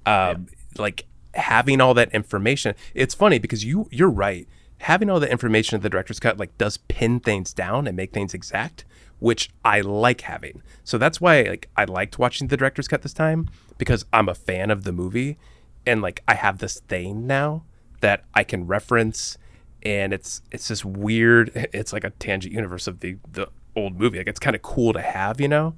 Um, 0.06 0.48
Like 0.78 1.06
having 1.34 1.80
all 1.80 1.94
that 1.94 2.12
information. 2.12 2.74
It's 2.94 3.14
funny 3.14 3.38
because 3.38 3.64
you 3.64 3.88
you're 3.90 4.10
right. 4.10 4.48
Having 4.80 5.10
all 5.10 5.20
the 5.20 5.30
information 5.30 5.76
of 5.76 5.82
the 5.82 5.90
director's 5.90 6.20
cut 6.20 6.38
like 6.38 6.56
does 6.58 6.76
pin 6.76 7.20
things 7.20 7.52
down 7.52 7.86
and 7.86 7.96
make 7.96 8.12
things 8.12 8.34
exact, 8.34 8.84
which 9.18 9.50
I 9.64 9.80
like 9.80 10.22
having. 10.22 10.62
So 10.84 10.98
that's 10.98 11.20
why 11.20 11.42
like 11.42 11.68
I 11.76 11.84
liked 11.84 12.18
watching 12.18 12.48
the 12.48 12.56
director's 12.56 12.88
cut 12.88 13.02
this 13.02 13.12
time 13.12 13.48
because 13.78 14.04
I'm 14.12 14.28
a 14.28 14.34
fan 14.34 14.70
of 14.70 14.84
the 14.84 14.92
movie 14.92 15.38
and 15.86 16.02
like 16.02 16.22
I 16.26 16.34
have 16.34 16.58
this 16.58 16.80
thing 16.80 17.26
now 17.26 17.64
that 18.00 18.24
I 18.34 18.44
can 18.44 18.66
reference 18.66 19.38
and 19.82 20.12
it's 20.12 20.42
it's 20.50 20.68
this 20.68 20.84
weird 20.84 21.50
it's 21.72 21.92
like 21.92 22.04
a 22.04 22.10
tangent 22.10 22.54
universe 22.54 22.86
of 22.86 23.00
the 23.00 23.16
the 23.30 23.48
old 23.76 23.98
movie 23.98 24.18
like 24.18 24.26
it's 24.26 24.40
kind 24.40 24.56
of 24.56 24.62
cool 24.62 24.92
to 24.92 25.00
have 25.00 25.40
you 25.40 25.48
know 25.48 25.74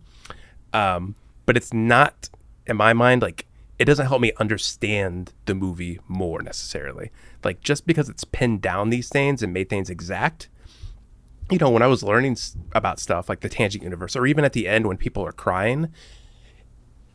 um 0.72 1.14
but 1.44 1.56
it's 1.56 1.72
not 1.72 2.30
in 2.66 2.76
my 2.76 2.92
mind 2.92 3.22
like 3.22 3.46
it 3.82 3.86
doesn't 3.86 4.06
help 4.06 4.20
me 4.20 4.32
understand 4.38 5.32
the 5.46 5.54
movie 5.54 5.98
more 6.08 6.40
necessarily 6.42 7.10
like 7.44 7.60
just 7.60 7.86
because 7.86 8.08
it's 8.08 8.24
pinned 8.24 8.62
down 8.62 8.90
these 8.90 9.08
things 9.08 9.42
and 9.42 9.52
made 9.52 9.68
things 9.68 9.90
exact 9.90 10.48
you 11.50 11.58
know 11.58 11.70
when 11.70 11.82
i 11.82 11.86
was 11.86 12.02
learning 12.02 12.36
about 12.72 12.98
stuff 12.98 13.28
like 13.28 13.40
the 13.40 13.48
tangent 13.48 13.82
universe 13.82 14.16
or 14.16 14.26
even 14.26 14.44
at 14.44 14.52
the 14.52 14.68
end 14.68 14.86
when 14.86 14.96
people 14.96 15.24
are 15.26 15.32
crying 15.32 15.92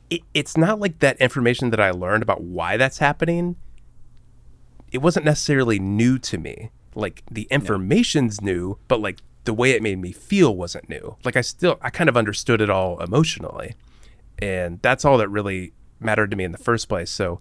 it, 0.10 0.22
it's 0.34 0.56
not 0.56 0.80
like 0.80 1.00
that 1.00 1.20
information 1.20 1.70
that 1.70 1.80
i 1.80 1.92
learned 1.92 2.24
about 2.24 2.42
why 2.42 2.78
that's 2.78 3.00
happening 3.00 3.56
it 4.92 5.00
wasn't 5.00 5.26
necessarily 5.26 5.80
new 5.80 6.18
to 6.20 6.38
me. 6.38 6.72
Like 6.96 7.24
the 7.30 7.48
information's 7.52 8.42
new, 8.42 8.80
but 8.88 9.02
like 9.02 9.20
the 9.44 9.54
way 9.54 9.72
it 9.72 9.82
made 9.82 10.00
me 10.00 10.12
feel 10.12 10.56
wasn't 10.56 10.90
new. 10.90 11.18
Like 11.24 11.36
I 11.36 11.42
still 11.42 11.78
I 11.82 11.90
kind 11.90 12.10
of 12.10 12.18
understood 12.18 12.62
it 12.62 12.70
all 12.70 13.00
emotionally. 13.02 13.76
And 14.40 14.80
that's 14.82 15.06
all 15.06 15.18
that 15.18 15.30
really 15.30 15.74
mattered 16.00 16.32
to 16.32 16.38
me 16.38 16.44
in 16.44 16.52
the 16.52 16.58
first 16.58 16.88
place. 16.88 17.10
So 17.10 17.40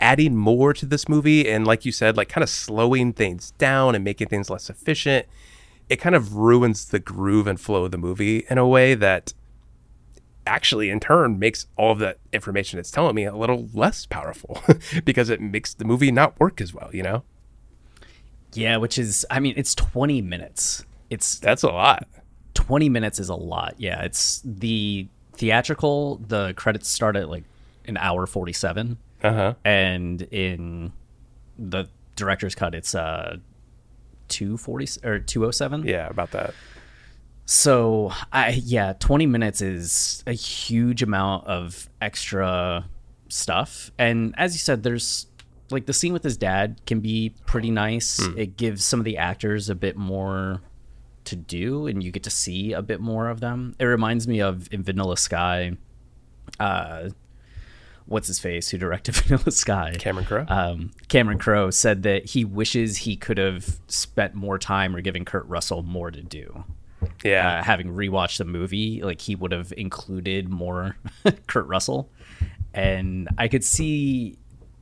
adding 0.00 0.36
more 0.36 0.72
to 0.74 0.86
this 0.86 1.08
movie 1.08 1.48
and 1.48 1.66
like 1.66 1.84
you 1.84 1.92
said, 1.92 2.16
like 2.16 2.28
kind 2.28 2.42
of 2.42 2.50
slowing 2.50 3.12
things 3.12 3.52
down 3.52 3.94
and 3.94 4.04
making 4.04 4.28
things 4.28 4.50
less 4.50 4.68
efficient, 4.68 5.26
it 5.88 5.96
kind 5.96 6.14
of 6.14 6.34
ruins 6.34 6.86
the 6.86 6.98
groove 6.98 7.46
and 7.46 7.60
flow 7.60 7.84
of 7.84 7.90
the 7.90 7.98
movie 7.98 8.44
in 8.50 8.58
a 8.58 8.66
way 8.66 8.94
that 8.94 9.32
actually 10.46 10.90
in 10.90 11.00
turn 11.00 11.38
makes 11.38 11.66
all 11.76 11.92
of 11.92 11.98
that 11.98 12.18
information 12.32 12.78
it's 12.78 12.90
telling 12.90 13.14
me 13.14 13.24
a 13.24 13.34
little 13.34 13.68
less 13.74 14.06
powerful 14.06 14.62
because 15.04 15.28
it 15.28 15.40
makes 15.40 15.74
the 15.74 15.84
movie 15.84 16.12
not 16.12 16.38
work 16.38 16.60
as 16.60 16.72
well, 16.72 16.90
you 16.92 17.02
know? 17.02 17.22
Yeah, 18.52 18.76
which 18.76 18.96
is, 18.96 19.26
I 19.30 19.40
mean, 19.40 19.54
it's 19.56 19.74
20 19.74 20.22
minutes. 20.22 20.84
It's 21.10 21.38
That's 21.38 21.62
a 21.62 21.68
lot. 21.68 22.08
20 22.54 22.88
minutes 22.88 23.18
is 23.18 23.28
a 23.28 23.34
lot. 23.34 23.74
Yeah, 23.76 24.02
it's 24.02 24.40
the 24.44 25.08
theatrical, 25.34 26.16
the 26.26 26.54
credits 26.54 26.88
start 26.88 27.16
at 27.16 27.28
like 27.28 27.44
an 27.88 27.96
hour 27.96 28.26
47. 28.26 28.98
Uh-huh. 29.22 29.54
And 29.64 30.22
in 30.22 30.92
the 31.58 31.88
director's 32.16 32.54
cut, 32.54 32.74
it's 32.74 32.94
uh 32.94 33.38
240 34.28 35.06
or 35.06 35.18
207. 35.20 35.86
Yeah, 35.86 36.08
about 36.08 36.32
that. 36.32 36.54
So 37.46 38.12
I 38.32 38.60
yeah, 38.64 38.94
20 38.98 39.26
minutes 39.26 39.60
is 39.62 40.24
a 40.26 40.32
huge 40.32 41.02
amount 41.02 41.46
of 41.46 41.88
extra 42.00 42.86
stuff. 43.28 43.90
And 43.98 44.34
as 44.36 44.54
you 44.54 44.58
said, 44.58 44.82
there's 44.82 45.26
like 45.70 45.86
the 45.86 45.92
scene 45.92 46.12
with 46.12 46.22
his 46.22 46.36
dad 46.36 46.80
can 46.86 47.00
be 47.00 47.34
pretty 47.46 47.70
nice. 47.70 48.20
It 48.36 48.56
gives 48.56 48.84
some 48.84 49.00
of 49.00 49.04
the 49.04 49.16
actors 49.16 49.68
a 49.68 49.74
bit 49.74 49.96
more 49.96 50.60
to 51.24 51.36
do 51.36 51.86
and 51.88 52.02
you 52.04 52.12
get 52.12 52.22
to 52.22 52.30
see 52.30 52.72
a 52.72 52.82
bit 52.82 53.00
more 53.00 53.28
of 53.28 53.40
them. 53.40 53.74
It 53.78 53.84
reminds 53.84 54.28
me 54.28 54.40
of 54.40 54.68
in 54.72 54.82
Vanilla 54.82 55.16
Sky 55.16 55.76
uh 56.60 57.10
what's 58.06 58.26
his 58.28 58.38
face 58.38 58.68
who 58.70 58.78
directed 58.78 59.14
Vanilla 59.16 59.50
Sky? 59.50 59.94
Cameron 59.98 60.24
Crowe? 60.26 60.44
um, 60.48 60.92
Cameron 61.08 61.38
Crowe 61.38 61.70
said 61.70 62.02
that 62.04 62.24
he 62.26 62.44
wishes 62.44 62.98
he 62.98 63.16
could 63.16 63.38
have 63.38 63.78
spent 63.88 64.34
more 64.34 64.58
time 64.58 64.94
or 64.96 65.00
given 65.00 65.24
Kurt 65.24 65.46
Russell 65.46 65.82
more 65.82 66.10
to 66.10 66.22
do. 66.22 66.64
yeah. 67.24 67.58
Uh, 67.58 67.62
having 67.62 67.88
rewatched 67.88 68.38
the 68.38 68.44
movie, 68.44 69.02
like 69.02 69.20
he 69.20 69.34
would 69.34 69.52
have 69.52 69.72
included 69.76 70.48
more 70.48 70.96
Kurt 71.46 71.66
Russell, 71.66 72.08
and 72.74 73.28
I 73.38 73.48
could 73.48 73.64
see 73.64 74.38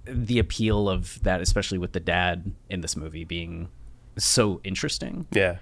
the 0.06 0.38
appeal 0.38 0.88
of 0.88 1.22
that, 1.22 1.40
especially 1.40 1.78
with 1.78 1.92
the 1.92 2.00
dad 2.00 2.52
in 2.68 2.82
this 2.82 2.94
movie 2.96 3.24
being 3.24 3.68
so 4.18 4.60
interesting. 4.64 5.26
yeah. 5.32 5.56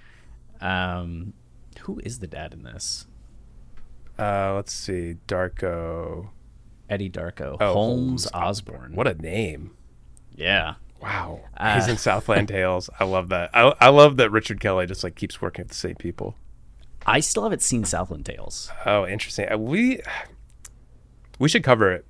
Um, 0.61 1.33
who 1.81 1.99
is 2.03 2.19
the 2.19 2.27
dad 2.27 2.53
in 2.53 2.63
this? 2.63 3.07
Uh, 4.17 4.53
let's 4.55 4.71
see. 4.71 5.15
Darko. 5.27 6.29
Eddie 6.89 7.09
Darko, 7.09 7.57
Oh, 7.59 7.73
Holmes 7.73 8.25
Holmes 8.25 8.27
Osborne. 8.33 8.95
What 8.95 9.07
a 9.07 9.13
name. 9.15 9.71
Yeah, 10.35 10.75
Wow. 11.01 11.41
Uh, 11.57 11.75
He's 11.75 11.87
in 11.87 11.97
Southland 12.09 12.47
Tales. 12.47 12.89
I 12.99 13.03
love 13.03 13.29
that. 13.29 13.49
I, 13.53 13.73
I 13.81 13.89
love 13.89 14.17
that 14.17 14.31
Richard 14.31 14.59
Kelly 14.61 14.85
just 14.85 15.03
like 15.03 15.15
keeps 15.15 15.41
working 15.41 15.63
with 15.63 15.69
the 15.69 15.75
same 15.75 15.95
people. 15.95 16.35
I 17.05 17.19
still 17.19 17.43
haven't 17.43 17.61
seen 17.61 17.83
Southland 17.83 18.25
Tales. 18.25 18.71
Oh, 18.85 19.05
interesting. 19.05 19.51
Uh, 19.51 19.57
We 19.57 19.99
we 21.39 21.49
should 21.49 21.63
cover 21.63 21.91
it 21.91 22.05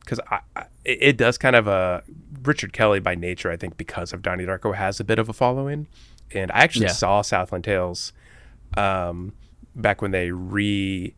because 0.00 0.20
I, 0.30 0.40
I, 0.54 0.60
it 0.84 0.98
it 1.00 1.16
does 1.16 1.38
kind 1.38 1.56
of 1.56 1.66
a 1.66 2.04
Richard 2.44 2.72
Kelly 2.72 3.00
by 3.00 3.14
nature. 3.16 3.50
I 3.50 3.56
think 3.56 3.76
because 3.76 4.12
of 4.12 4.22
Donnie 4.22 4.44
Darko 4.46 4.74
has 4.76 5.00
a 5.00 5.04
bit 5.04 5.18
of 5.18 5.28
a 5.28 5.32
following, 5.32 5.88
and 6.32 6.52
I 6.52 6.60
actually 6.60 6.86
Yeah. 6.86 6.92
saw 6.92 7.22
Southland 7.22 7.64
Tales 7.64 8.12
um, 8.76 9.32
back 9.74 10.00
when 10.00 10.12
they 10.12 10.30
re 10.30 11.14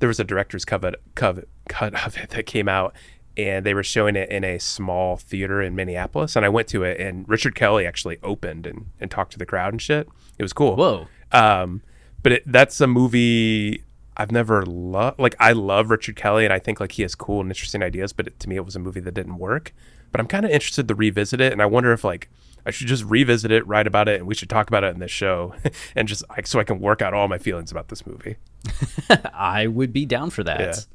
there 0.00 0.08
was 0.08 0.18
a 0.20 0.24
director's 0.24 0.64
cut 0.64 0.96
cut 1.14 1.44
cut 1.68 2.06
of 2.06 2.18
it 2.18 2.30
that 2.30 2.46
came 2.46 2.68
out. 2.68 2.94
And 3.36 3.64
they 3.64 3.74
were 3.74 3.84
showing 3.84 4.16
it 4.16 4.28
in 4.28 4.42
a 4.42 4.58
small 4.58 5.16
theater 5.16 5.62
in 5.62 5.74
Minneapolis, 5.74 6.34
and 6.34 6.44
I 6.44 6.48
went 6.48 6.66
to 6.68 6.82
it. 6.82 7.00
And 7.00 7.26
Richard 7.28 7.54
Kelly 7.54 7.86
actually 7.86 8.18
opened 8.22 8.66
and, 8.66 8.86
and 9.00 9.10
talked 9.10 9.32
to 9.32 9.38
the 9.38 9.46
crowd 9.46 9.72
and 9.72 9.80
shit. 9.80 10.08
It 10.36 10.42
was 10.42 10.52
cool. 10.52 10.74
Whoa. 10.74 11.06
Um, 11.30 11.80
but 12.22 12.32
it, 12.32 12.42
that's 12.44 12.80
a 12.80 12.86
movie 12.86 13.84
I've 14.16 14.32
never 14.32 14.66
loved. 14.66 15.20
Like 15.20 15.36
I 15.38 15.52
love 15.52 15.90
Richard 15.90 16.16
Kelly, 16.16 16.44
and 16.44 16.52
I 16.52 16.58
think 16.58 16.80
like 16.80 16.92
he 16.92 17.02
has 17.02 17.14
cool 17.14 17.40
and 17.40 17.48
interesting 17.48 17.82
ideas. 17.82 18.12
But 18.12 18.26
it, 18.26 18.40
to 18.40 18.48
me, 18.48 18.56
it 18.56 18.64
was 18.64 18.76
a 18.76 18.80
movie 18.80 19.00
that 19.00 19.14
didn't 19.14 19.38
work. 19.38 19.72
But 20.10 20.20
I'm 20.20 20.26
kind 20.26 20.44
of 20.44 20.50
interested 20.50 20.88
to 20.88 20.94
revisit 20.94 21.40
it, 21.40 21.52
and 21.52 21.62
I 21.62 21.66
wonder 21.66 21.92
if 21.92 22.02
like 22.04 22.28
I 22.66 22.70
should 22.70 22.86
just 22.88 23.04
revisit 23.04 23.50
it, 23.50 23.66
write 23.66 23.86
about 23.86 24.08
it, 24.08 24.20
and 24.20 24.26
we 24.26 24.34
should 24.34 24.50
talk 24.50 24.68
about 24.68 24.84
it 24.84 24.94
in 24.94 25.00
this 25.00 25.10
show, 25.10 25.54
and 25.96 26.06
just 26.08 26.24
like 26.30 26.46
so 26.46 26.58
I 26.60 26.64
can 26.64 26.80
work 26.80 27.00
out 27.02 27.14
all 27.14 27.28
my 27.28 27.38
feelings 27.38 27.70
about 27.70 27.88
this 27.88 28.06
movie. 28.06 28.36
I 29.34 29.66
would 29.66 29.92
be 29.92 30.04
down 30.06 30.30
for 30.30 30.44
that. 30.44 30.86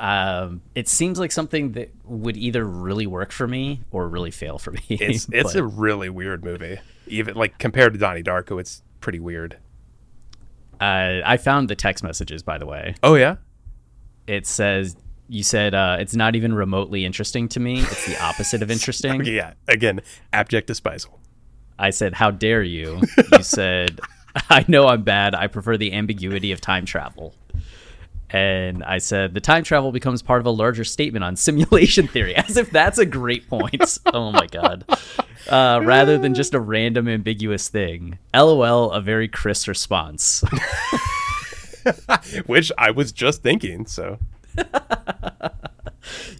Um, 0.00 0.62
it 0.76 0.88
seems 0.88 1.18
like 1.18 1.32
something 1.32 1.72
that 1.72 1.90
would 2.04 2.36
either 2.36 2.64
really 2.64 3.06
work 3.06 3.32
for 3.32 3.48
me 3.48 3.80
or 3.90 4.08
really 4.08 4.30
fail 4.30 4.58
for 4.58 4.70
me. 4.70 4.80
It's 4.88 5.28
it's 5.32 5.54
But, 5.54 5.60
a 5.60 5.64
really 5.66 6.08
weird 6.08 6.44
movie, 6.44 6.78
even 7.08 7.34
like 7.34 7.58
compared 7.58 7.94
to 7.94 7.98
Donnie 7.98 8.22
Darko, 8.22 8.60
it's 8.60 8.82
pretty 9.00 9.18
weird. 9.18 9.56
uh, 10.80 11.20
I 11.24 11.36
found 11.36 11.68
the 11.68 11.74
text 11.74 12.04
messages, 12.04 12.42
by 12.44 12.58
the 12.58 12.66
way. 12.66 12.94
Oh 13.02 13.16
yeah, 13.16 13.36
It 14.28 14.46
says 14.46 14.96
you 15.28 15.42
said 15.42 15.74
uh, 15.74 15.98
it's 16.00 16.14
not 16.16 16.34
even 16.34 16.54
remotely 16.54 17.04
interesting 17.04 17.48
to 17.50 17.60
me. 17.60 17.80
It's 17.80 18.06
the 18.06 18.20
opposite 18.22 18.62
of 18.62 18.70
interesting. 18.76 19.20
okay, 19.20 19.32
yeah. 19.32 19.52
Again, 19.68 20.00
abject 20.32 20.66
disposal. 20.66 21.20
I 21.78 21.90
said, 21.90 22.14
"How 22.14 22.30
dare 22.30 22.62
you?" 22.62 23.00
You 23.32 23.42
said, 23.42 24.00
"I 24.50 24.64
know 24.68 24.88
I'm 24.88 25.02
bad. 25.02 25.34
I 25.34 25.46
prefer 25.46 25.76
the 25.76 25.92
ambiguity 25.92 26.52
of 26.52 26.60
time 26.60 26.84
travel." 26.86 27.34
And 28.30 28.84
I 28.84 28.98
said, 28.98 29.32
"The 29.34 29.40
time 29.40 29.64
travel 29.64 29.92
becomes 29.92 30.22
part 30.22 30.40
of 30.40 30.46
a 30.46 30.50
larger 30.50 30.84
statement 30.84 31.24
on 31.24 31.36
simulation 31.36 32.08
theory, 32.08 32.34
as 32.36 32.56
if 32.56 32.70
that's 32.70 32.98
a 32.98 33.06
great 33.06 33.48
point." 33.48 33.98
oh 34.06 34.32
my 34.32 34.46
god! 34.46 34.84
Uh, 35.48 35.80
rather 35.84 36.18
than 36.18 36.34
just 36.34 36.54
a 36.54 36.60
random 36.60 37.06
ambiguous 37.08 37.68
thing. 37.68 38.18
LOL, 38.34 38.90
a 38.92 39.00
very 39.00 39.28
crisp 39.28 39.68
response. 39.68 40.42
Which 42.46 42.70
I 42.76 42.90
was 42.90 43.12
just 43.12 43.42
thinking. 43.42 43.86
So 43.86 44.18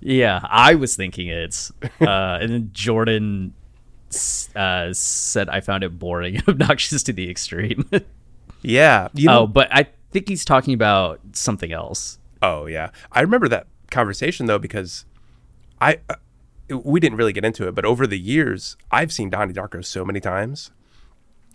yeah, 0.00 0.40
I 0.44 0.74
was 0.74 0.96
thinking 0.96 1.28
it. 1.28 1.70
Uh, 2.00 2.38
and 2.40 2.50
then 2.50 2.70
Jordan 2.72 3.54
uh, 4.57 4.92
said, 4.92 5.48
"I 5.48 5.61
found 5.61 5.85
it 5.85 5.98
boring 5.98 6.37
and 6.37 6.48
obnoxious 6.48 7.02
to 7.04 7.12
the 7.12 7.31
extreme." 7.31 7.88
yeah, 8.62 9.09
you 9.14 9.26
know, 9.26 9.40
oh, 9.40 9.46
but 9.46 9.68
I 9.70 9.88
think 10.11 10.28
he's 10.28 10.44
talking 10.44 10.74
about 10.74 11.20
something 11.33 11.72
else. 11.72 12.18
Oh 12.42 12.66
yeah, 12.66 12.90
I 13.12 13.20
remember 13.20 13.48
that 13.48 13.66
conversation 13.90 14.46
though 14.46 14.59
because 14.59 15.04
I 15.81 16.00
uh, 16.09 16.78
we 16.78 17.00
didn't 17.00 17.18
really 17.18 17.33
get 17.33 17.44
into 17.44 17.66
it, 17.68 17.74
but 17.74 17.85
over 17.85 18.07
the 18.07 18.18
years 18.18 18.76
I've 18.90 19.12
seen 19.12 19.31
Donnie 19.31 19.54
Darko 19.54 19.85
so 19.85 20.04
many 20.04 20.20
times. 20.20 20.70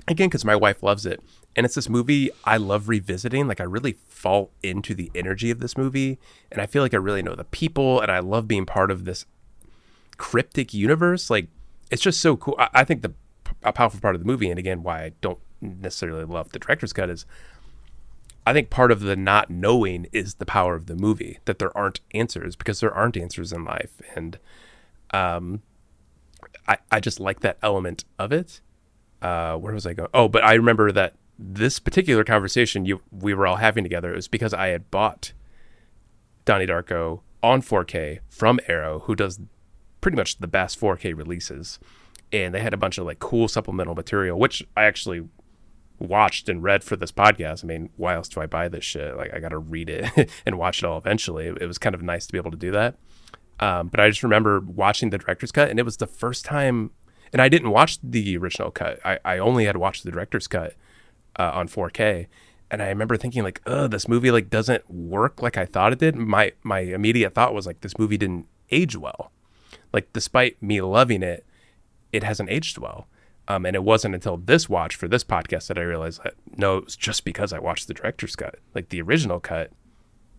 Again, 0.06 0.28
because 0.28 0.44
my 0.44 0.56
wife 0.56 0.84
loves 0.84 1.06
it, 1.06 1.22
and 1.56 1.66
it's 1.66 1.76
this 1.76 1.90
movie 1.90 2.30
I 2.44 2.58
love 2.58 2.90
revisiting. 2.90 3.48
Like 3.48 3.62
I 3.62 3.66
really 3.66 3.98
fall 4.08 4.52
into 4.62 4.94
the 4.94 5.12
energy 5.14 5.52
of 5.52 5.60
this 5.60 5.78
movie, 5.78 6.20
and 6.52 6.62
I 6.62 6.66
feel 6.66 6.82
like 6.82 6.94
I 6.94 6.98
really 6.98 7.22
know 7.22 7.36
the 7.36 7.44
people, 7.46 8.00
and 8.02 8.12
I 8.12 8.20
love 8.20 8.48
being 8.48 8.66
part 8.66 8.92
of 8.92 9.06
this 9.06 9.26
cryptic 10.18 10.74
universe. 10.74 11.30
Like 11.30 11.48
it's 11.92 12.02
just 12.02 12.22
so 12.22 12.38
cool. 12.38 12.56
I, 12.58 12.70
I 12.74 12.84
think 12.84 13.02
the 13.02 13.14
a 13.64 13.72
powerful 13.72 14.00
part 14.00 14.16
of 14.16 14.22
the 14.22 14.28
movie, 14.28 14.50
and 14.50 14.60
again, 14.60 14.84
why 14.84 15.04
I 15.04 15.12
don't 15.22 15.40
necessarily 15.62 16.26
love 16.26 16.52
the 16.52 16.60
director's 16.60 16.94
cut 16.94 17.10
is 17.10 17.26
I 18.46 18.54
think 18.54 18.70
part 18.70 18.92
of 18.92 19.00
the 19.00 19.16
not 19.16 19.50
knowing 19.50 20.08
is 20.12 20.36
the 20.36 20.46
power 20.46 20.76
of 20.76 20.88
the 20.88 20.96
movie 20.96 21.40
that 21.46 21.60
there 21.60 21.76
aren't 21.78 22.02
answers 22.14 22.56
because 22.56 22.82
there 22.82 22.94
aren't 22.94 23.16
answers 23.16 23.54
in 23.54 23.64
life, 23.64 24.02
and 24.16 24.38
um, 25.12 25.62
I 26.68 26.78
I 26.92 27.00
just 27.00 27.20
like 27.20 27.40
that 27.42 27.58
element 27.62 28.04
of 28.20 28.32
it. 28.32 28.60
Uh, 29.22 29.56
where 29.56 29.74
was 29.74 29.86
I 29.86 29.94
going? 29.94 30.10
Oh, 30.14 30.28
but 30.28 30.44
I 30.44 30.56
remember 30.56 30.92
that 30.92 31.16
this 31.38 31.80
particular 31.80 32.24
conversation 32.24 32.86
you 32.86 33.02
we 33.12 33.34
were 33.34 33.48
all 33.48 33.56
having 33.56 33.84
together 33.84 34.14
it 34.14 34.16
was 34.16 34.28
because 34.28 34.54
I 34.54 34.68
had 34.68 34.92
bought 34.92 35.34
Donnie 36.46 36.68
Darko 36.68 37.22
on 37.42 37.62
4K 37.62 38.20
from 38.30 38.60
Arrow, 38.68 39.00
who 39.00 39.16
does 39.16 39.40
pretty 40.02 40.18
much 40.18 40.38
the 40.38 40.48
best 40.48 40.80
4K 40.80 41.16
releases, 41.16 41.80
and 42.32 42.54
they 42.54 42.62
had 42.62 42.74
a 42.74 42.78
bunch 42.78 42.98
of 42.98 43.06
like 43.06 43.20
cool 43.20 43.48
supplemental 43.48 43.96
material, 43.96 44.40
which 44.40 44.64
I 44.76 44.84
actually 44.84 45.28
watched 46.00 46.50
and 46.50 46.64
read 46.64 46.84
for 46.84 46.96
this 46.96 47.12
podcast. 47.12 47.64
I 47.64 47.68
mean, 47.68 47.90
why 47.98 48.16
else 48.16 48.28
do 48.30 48.42
I 48.42 48.46
buy 48.46 48.68
this 48.68 48.84
shit? 48.84 49.16
Like, 49.16 49.34
I 49.34 49.40
got 49.40 49.50
to 49.50 49.58
read 49.58 49.90
it 49.90 50.32
and 50.46 50.58
watch 50.58 50.80
it 50.80 50.86
all 50.86 50.98
eventually. 50.98 51.48
It, 51.48 51.68
was 51.68 51.78
kind 51.78 51.94
of 51.96 52.02
nice 52.02 52.26
to 52.26 52.32
be 52.32 52.38
able 52.38 52.52
to 52.52 52.58
do 52.58 52.72
that. 52.72 52.96
Um, 53.60 53.88
but 53.88 54.00
I 54.00 54.10
just 54.10 54.24
remember 54.24 54.60
watching 54.60 55.12
the 55.12 55.18
director's 55.18 55.52
cut, 55.52 55.70
and 55.70 55.80
it 55.80 55.84
was 55.84 55.98
the 55.98 56.08
first 56.08 56.44
time. 56.46 56.92
And 57.32 57.42
I 57.42 57.50
didn't 57.50 57.72
watch 57.72 58.00
the 58.04 58.38
original 58.38 58.70
cut. 58.70 59.00
I, 59.04 59.20
I 59.26 59.38
only 59.40 59.66
had 59.66 59.78
watched 59.78 60.04
the 60.04 60.12
director's 60.12 60.48
cut 60.48 60.76
uh, 61.38 61.52
on 61.54 61.68
4K. 61.68 62.28
And 62.72 62.82
I 62.82 62.88
remember 62.88 63.18
thinking 63.18 63.44
like, 63.44 63.62
"Oh, 63.68 63.88
this 63.88 64.08
movie 64.08 64.32
like 64.32 64.50
doesn't 64.50 64.90
work 64.90 65.42
like 65.42 65.58
I 65.58 65.66
thought 65.66 65.94
it 65.94 66.00
did." 66.00 66.16
My 66.16 66.54
my 66.64 66.80
immediate 66.80 67.36
thought 67.36 67.54
was 67.54 67.68
like, 67.68 67.82
"This 67.82 68.00
movie 68.00 68.18
didn't 68.18 68.48
age 68.72 68.98
well." 68.98 69.32
Like, 69.92 70.12
despite 70.12 70.62
me 70.62 70.82
loving 70.82 71.22
it, 71.22 71.46
it 72.12 72.24
hasn't 72.24 72.50
aged 72.50 72.80
well. 72.80 73.08
Um, 73.48 73.66
and 73.66 73.76
it 73.76 73.84
wasn't 73.84 74.16
until 74.16 74.38
this 74.38 74.70
watch 74.70 74.96
for 74.96 75.08
this 75.08 75.24
podcast 75.24 75.68
that 75.68 75.78
I 75.78 75.82
realized 75.82 76.24
that 76.24 76.36
no, 76.56 76.78
it 76.78 76.86
was 76.86 76.96
just 76.96 77.26
because 77.26 77.52
I 77.52 77.60
watched 77.60 77.88
the 77.88 77.94
director's 77.94 78.36
cut. 78.36 78.56
Like 78.74 78.90
the 78.90 79.02
original 79.02 79.40
cut, 79.40 79.72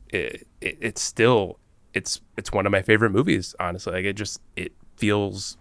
it, 0.09 0.47
it 0.61 0.79
it's 0.81 1.03
still 1.03 1.59
it's 1.93 2.21
it's 2.37 2.51
one 2.51 2.67
of 2.67 2.73
my 2.73 2.83
favorite 2.83 3.11
movies. 3.11 3.55
Honestly, 3.61 3.93
like 3.93 4.05
it 4.05 4.15
just 4.15 4.41
it 4.57 4.73
feels 4.97 5.59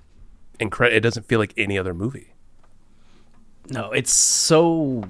incredible. 0.59 0.97
It 0.97 1.01
doesn't 1.01 1.27
feel 1.27 1.39
like 1.39 1.53
any 1.57 1.77
other 1.77 1.93
movie. 1.93 2.33
No, 3.69 3.91
it's 3.91 4.13
so 4.13 5.09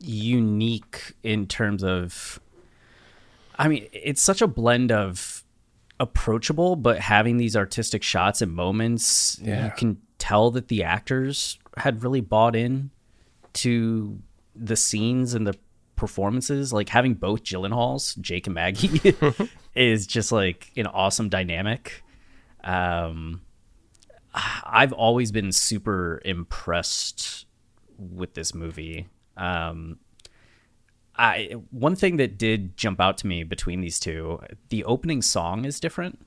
unique 0.00 1.14
in 1.22 1.46
terms 1.46 1.82
of. 1.84 2.40
I 3.58 3.68
mean, 3.68 3.86
it's 3.92 4.20
such 4.22 4.42
a 4.42 4.46
blend 4.46 4.92
of 4.92 5.42
approachable, 5.98 6.76
but 6.76 6.98
having 6.98 7.38
these 7.38 7.56
artistic 7.56 8.02
shots 8.02 8.42
and 8.42 8.52
moments, 8.52 9.38
Yeah. 9.42 9.64
you 9.64 9.72
can 9.76 9.96
tell 10.18 10.50
that 10.50 10.68
the 10.68 10.82
actors 10.82 11.58
had 11.78 12.02
really 12.02 12.20
bought 12.20 12.54
in 12.54 12.90
to 13.54 14.18
the 14.54 14.76
scenes 14.76 15.32
and 15.32 15.46
the 15.46 15.54
performances. 15.94 16.70
Like 16.72 16.90
having 16.90 17.14
both 17.14 17.44
Gyllenhaals, 17.44 18.18
Jake 18.20 18.46
and 18.46 18.54
Maggie, 18.54 19.14
is 19.74 20.06
just 20.06 20.32
like 20.32 20.70
an 20.76 20.86
awesome 20.86 21.30
dynamic. 21.30 22.02
Um, 22.62 23.40
I've 24.64 24.92
always 24.92 25.32
been 25.32 25.50
super 25.50 26.20
impressed 26.26 27.46
with 27.98 28.34
this 28.34 28.54
movie. 28.54 29.06
Um, 29.36 29.98
I 31.16 31.54
one 31.70 31.96
thing 31.96 32.16
that 32.18 32.36
did 32.38 32.76
jump 32.76 33.00
out 33.00 33.16
to 33.18 33.26
me 33.26 33.42
between 33.44 33.80
these 33.80 33.98
two, 33.98 34.40
the 34.68 34.84
opening 34.84 35.22
song 35.22 35.64
is 35.64 35.80
different 35.80 36.20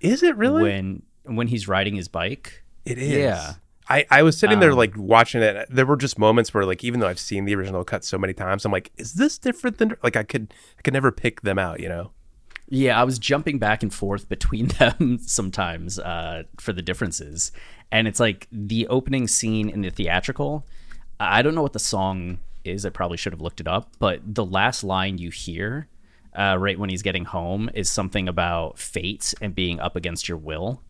Is 0.00 0.22
it 0.22 0.36
really? 0.36 0.62
when 0.62 1.02
when 1.24 1.48
he's 1.48 1.66
riding 1.68 1.96
his 1.96 2.08
bike. 2.08 2.62
It 2.84 2.98
is. 2.98 3.12
Yeah. 3.18 3.54
I, 3.88 4.06
I 4.08 4.22
was 4.22 4.38
sitting 4.38 4.60
there 4.60 4.70
Um, 4.70 4.76
like 4.78 4.96
watching 4.96 5.42
it. 5.42 5.66
There 5.68 5.84
were 5.84 5.96
just 5.96 6.16
moments 6.16 6.54
where 6.54 6.64
like 6.64 6.84
even 6.84 7.00
though 7.00 7.08
I've 7.08 7.18
seen 7.18 7.44
the 7.44 7.56
original 7.56 7.82
cut 7.82 8.04
so 8.04 8.18
many 8.18 8.32
times, 8.32 8.64
I'm 8.64 8.70
like, 8.70 8.92
is 8.96 9.14
this 9.14 9.36
different 9.36 9.78
than 9.78 9.96
like 10.04 10.14
I 10.16 10.22
could 10.22 10.54
I 10.78 10.82
could 10.82 10.94
never 10.94 11.10
pick 11.10 11.40
them 11.42 11.58
out, 11.58 11.80
you 11.80 11.88
know? 11.88 12.12
Yeah, 12.68 13.00
I 13.00 13.02
was 13.02 13.18
jumping 13.18 13.58
back 13.58 13.82
and 13.82 13.92
forth 13.92 14.28
between 14.28 14.68
them 14.78 15.18
sometimes 15.20 15.98
uh, 15.98 16.44
for 16.60 16.72
the 16.72 16.82
differences, 16.82 17.50
and 17.90 18.06
it's 18.06 18.20
like 18.20 18.46
the 18.52 18.86
opening 18.86 19.26
scene 19.26 19.68
in 19.68 19.80
the 19.80 19.90
theatrical. 19.90 20.64
I 21.20 21.42
don't 21.42 21.54
know 21.54 21.62
what 21.62 21.74
the 21.74 21.78
song 21.78 22.38
is. 22.64 22.86
I 22.86 22.90
probably 22.90 23.16
should 23.18 23.32
have 23.32 23.42
looked 23.42 23.60
it 23.60 23.68
up, 23.68 23.92
but 23.98 24.20
the 24.24 24.44
last 24.44 24.82
line 24.82 25.18
you 25.18 25.30
hear 25.30 25.86
uh, 26.36 26.56
right 26.58 26.78
when 26.78 26.88
he's 26.90 27.02
getting 27.02 27.26
home 27.26 27.68
is 27.74 27.90
something 27.90 28.28
about 28.28 28.78
fate 28.78 29.34
and 29.40 29.54
being 29.54 29.80
up 29.80 29.96
against 29.96 30.28
your 30.28 30.38
will. 30.38 30.82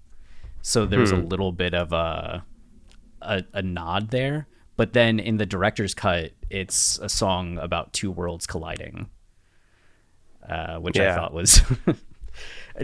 So 0.63 0.87
there's 0.87 1.11
a 1.11 1.17
little 1.17 1.53
bit 1.53 1.75
of 1.75 1.93
a, 1.93 2.45
a 3.23 3.45
a 3.55 3.63
nod 3.63 4.11
there, 4.11 4.47
but 4.77 4.93
then 4.93 5.19
in 5.19 5.39
the 5.39 5.47
director's 5.47 5.95
cut, 5.95 6.33
it's 6.51 6.99
a 6.99 7.09
song 7.09 7.59
about 7.59 7.93
two 7.93 8.11
worlds 8.11 8.47
colliding, 8.47 9.09
uh, 10.49 10.77
which 10.77 10.97
I 11.13 11.15
thought 11.17 11.33
was 11.33 11.63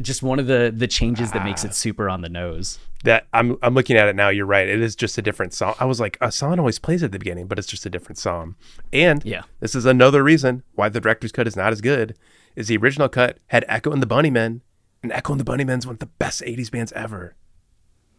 just 0.01 0.23
one 0.23 0.39
of 0.39 0.47
the 0.47 0.73
the 0.75 0.87
changes 0.87 1.33
that 1.33 1.45
makes 1.45 1.65
it 1.65 1.75
super 1.75 2.09
on 2.09 2.21
the 2.21 2.29
nose. 2.29 2.79
that 3.05 3.27
I'm 3.33 3.57
I'm 3.63 3.75
looking 3.75 3.97
at 3.97 4.09
it 4.09 4.17
now. 4.17 4.29
You're 4.29 4.47
right. 4.47 4.69
It 4.69 4.81
is 4.81 4.97
just 4.97 5.17
a 5.19 5.23
different 5.23 5.53
song. 5.55 5.75
I 5.81 5.85
was 5.85 6.01
like, 6.01 6.17
a 6.21 6.31
song 6.33 6.59
always 6.59 6.79
plays 6.79 7.03
at 7.03 7.13
the 7.13 7.19
beginning, 7.19 7.47
but 7.47 7.59
it's 7.59 7.69
just 7.69 7.87
a 7.87 7.91
different 7.91 8.19
song. 8.19 8.57
And 8.93 9.25
Yeah. 9.25 9.43
this 9.61 9.75
is 9.75 9.85
another 9.87 10.23
reason 10.23 10.63
why 10.75 10.89
the 10.89 11.01
director's 11.01 11.33
cut 11.33 11.47
is 11.47 11.57
not 11.57 11.73
as 11.73 11.81
good. 11.81 12.17
Is 12.57 12.69
the 12.69 12.77
original 12.79 13.09
cut 13.09 13.39
had 13.49 13.65
Echo 13.69 13.93
and 13.93 14.03
the 14.03 14.07
Bunnymen, 14.07 14.61
and 15.03 15.13
Echo 15.13 15.33
and 15.33 15.41
the 15.41 15.45
Bunnymen's 15.45 15.87
one 15.87 15.95
of 15.95 15.99
the 16.01 16.07
best 16.07 16.41
'80s 16.43 16.71
bands 16.71 16.93
ever. 16.93 17.35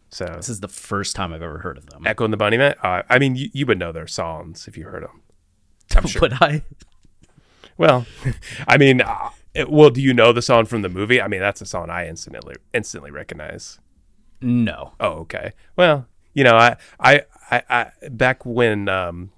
So 0.09 0.25
This 0.25 0.47
is 0.47 0.61
the 0.61 0.67
first 0.69 1.15
time 1.15 1.33
I've 1.33 1.41
ever 1.41 1.59
heard 1.59 1.77
of 1.77 1.87
them. 1.87 2.05
Echo 2.07 2.23
and 2.23 2.31
the 2.33 2.37
Bunnymen. 2.37 2.75
Uh, 2.83 3.03
I 3.09 3.19
mean, 3.19 3.35
you, 3.35 3.49
you 3.51 3.65
would 3.65 3.77
know 3.79 3.91
their 3.91 4.07
songs 4.07 4.67
if 4.67 4.77
you 4.77 4.85
heard 4.85 5.03
them. 5.03 5.21
I'm 5.95 6.07
sure. 6.07 6.21
Would 6.21 6.33
I? 6.41 6.63
Well, 7.77 8.05
I 8.67 8.77
mean, 8.77 9.01
uh, 9.01 9.29
well, 9.67 9.89
do 9.89 10.01
you 10.01 10.13
know 10.13 10.31
the 10.31 10.41
song 10.41 10.65
from 10.65 10.81
the 10.81 10.89
movie? 10.89 11.21
I 11.21 11.27
mean, 11.27 11.39
that's 11.39 11.61
a 11.61 11.65
song 11.65 11.89
I 11.89 12.07
instantly 12.07 12.55
instantly 12.73 13.11
recognize. 13.11 13.79
No. 14.41 14.93
Oh, 14.99 15.13
okay. 15.19 15.53
Well, 15.75 16.07
you 16.33 16.43
know, 16.43 16.55
I, 16.55 16.77
I, 16.99 17.21
I, 17.49 17.63
I 17.69 18.09
back 18.09 18.45
when 18.45 18.87
um, 18.89 19.31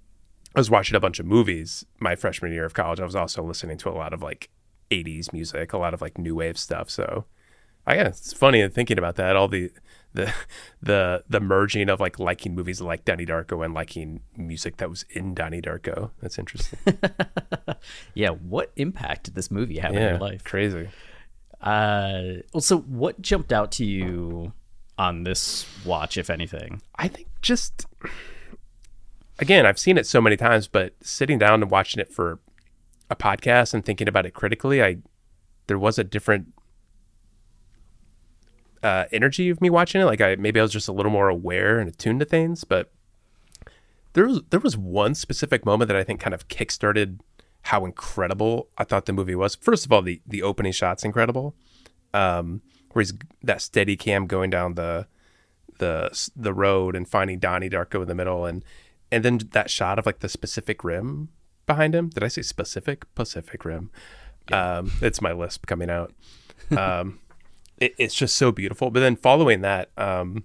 I 0.55 0.60
was 0.60 0.69
watching 0.69 0.95
a 0.95 0.99
bunch 0.99 1.19
of 1.19 1.25
movies 1.25 1.86
my 1.99 2.15
freshman 2.15 2.51
year 2.51 2.65
of 2.65 2.73
college, 2.73 2.99
I 2.99 3.05
was 3.05 3.15
also 3.15 3.43
listening 3.43 3.77
to 3.79 3.89
a 3.89 3.91
lot 3.91 4.13
of 4.13 4.21
like 4.21 4.49
'80s 4.91 5.32
music, 5.32 5.73
a 5.73 5.77
lot 5.77 5.93
of 5.93 6.01
like 6.01 6.17
new 6.17 6.36
wave 6.36 6.58
stuff. 6.58 6.89
So, 6.89 7.25
I 7.88 7.95
guess 7.95 8.19
it's 8.19 8.34
funny 8.34 8.60
in 8.60 8.71
thinking 8.71 8.97
about 8.97 9.15
that. 9.15 9.36
All 9.36 9.47
the 9.47 9.71
the 10.19 10.34
the 10.82 11.23
the 11.29 11.39
merging 11.39 11.89
of 11.89 11.99
like 11.99 12.19
liking 12.19 12.55
movies 12.55 12.82
like 12.82 13.05
Donnie 13.05 13.25
Darko 13.25 13.63
and 13.63 13.73
liking 13.73 14.21
music 14.36 14.77
that 14.77 14.89
was 14.89 15.05
in 15.10 15.34
Donnie 15.34 15.62
Darko. 15.62 16.12
That's 16.21 16.38
interesting. 16.38 16.79
Yeah. 18.13 18.29
What 18.32 18.71
impact 18.75 19.25
did 19.25 19.36
this 19.36 19.49
movie 19.49 19.79
have 19.79 19.93
in 19.93 20.01
your 20.01 20.17
life? 20.17 20.43
crazy. 20.43 20.89
Uh, 21.62 22.41
well, 22.53 22.62
so 22.62 22.79
what 22.79 23.21
jumped 23.21 23.53
out 23.53 23.71
to 23.73 23.86
you 23.86 24.51
on 24.97 25.23
this 25.23 25.65
watch, 25.86 26.17
if 26.17 26.29
anything? 26.29 26.82
I 26.95 27.08
think 27.08 27.27
just 27.41 27.86
again, 29.39 29.65
I've 29.65 29.79
seen 29.79 29.97
it 29.97 30.05
so 30.05 30.19
many 30.19 30.36
times, 30.36 30.67
but 30.67 30.93
sitting 31.01 31.39
down 31.39 31.62
and 31.62 31.71
watching 31.71 32.01
it 32.01 32.12
for 32.12 32.39
a 33.10 33.15
podcast 33.15 33.73
and 33.73 33.86
thinking 33.86 34.08
about 34.08 34.25
it 34.25 34.34
critically, 34.34 34.84
I 34.84 34.97
there 35.67 35.79
was 35.79 35.97
a 35.97 36.03
different 36.03 36.53
uh, 38.83 39.05
energy 39.11 39.49
of 39.49 39.61
me 39.61 39.69
watching 39.69 40.01
it. 40.01 40.05
Like 40.05 40.21
I 40.21 40.35
maybe 40.35 40.59
I 40.59 40.63
was 40.63 40.71
just 40.71 40.87
a 40.87 40.93
little 40.93 41.11
more 41.11 41.29
aware 41.29 41.79
and 41.79 41.89
attuned 41.89 42.19
to 42.19 42.25
things, 42.25 42.63
but 42.63 42.91
there 44.13 44.25
was 44.25 44.41
there 44.49 44.59
was 44.59 44.77
one 44.77 45.15
specific 45.15 45.65
moment 45.65 45.87
that 45.89 45.97
I 45.97 46.03
think 46.03 46.19
kind 46.19 46.33
of 46.33 46.47
kickstarted 46.47 47.19
how 47.63 47.85
incredible 47.85 48.69
I 48.77 48.83
thought 48.83 49.05
the 49.05 49.13
movie 49.13 49.35
was. 49.35 49.55
First 49.55 49.85
of 49.85 49.91
all, 49.91 50.01
the 50.01 50.21
the 50.25 50.43
opening 50.43 50.71
shot's 50.71 51.03
incredible. 51.03 51.55
Um, 52.13 52.61
where 52.93 53.01
he's 53.01 53.13
that 53.43 53.61
steady 53.61 53.95
cam 53.95 54.25
going 54.25 54.49
down 54.49 54.73
the 54.73 55.07
the 55.77 56.29
the 56.35 56.53
road 56.53 56.95
and 56.95 57.07
finding 57.07 57.39
Donnie 57.39 57.69
Darko 57.69 58.01
in 58.01 58.07
the 58.07 58.15
middle 58.15 58.45
and 58.45 58.65
and 59.11 59.23
then 59.23 59.39
that 59.51 59.69
shot 59.69 59.99
of 59.99 60.05
like 60.05 60.19
the 60.19 60.29
specific 60.29 60.83
rim 60.83 61.29
behind 61.69 61.95
him. 61.95 62.09
Did 62.09 62.23
I 62.23 62.27
say 62.27 62.41
specific 62.41 63.05
Pacific 63.15 63.63
Rim? 63.63 63.91
Um, 64.51 64.91
it's 65.01 65.21
my 65.21 65.31
lisp 65.31 65.65
coming 65.67 65.89
out. 65.89 66.13
Um, 66.75 67.19
it, 67.79 67.95
it's 67.97 68.15
just 68.15 68.35
so 68.35 68.51
beautiful. 68.51 68.91
But 68.91 68.99
then 69.01 69.15
following 69.15 69.61
that, 69.61 69.89
um, 69.97 70.43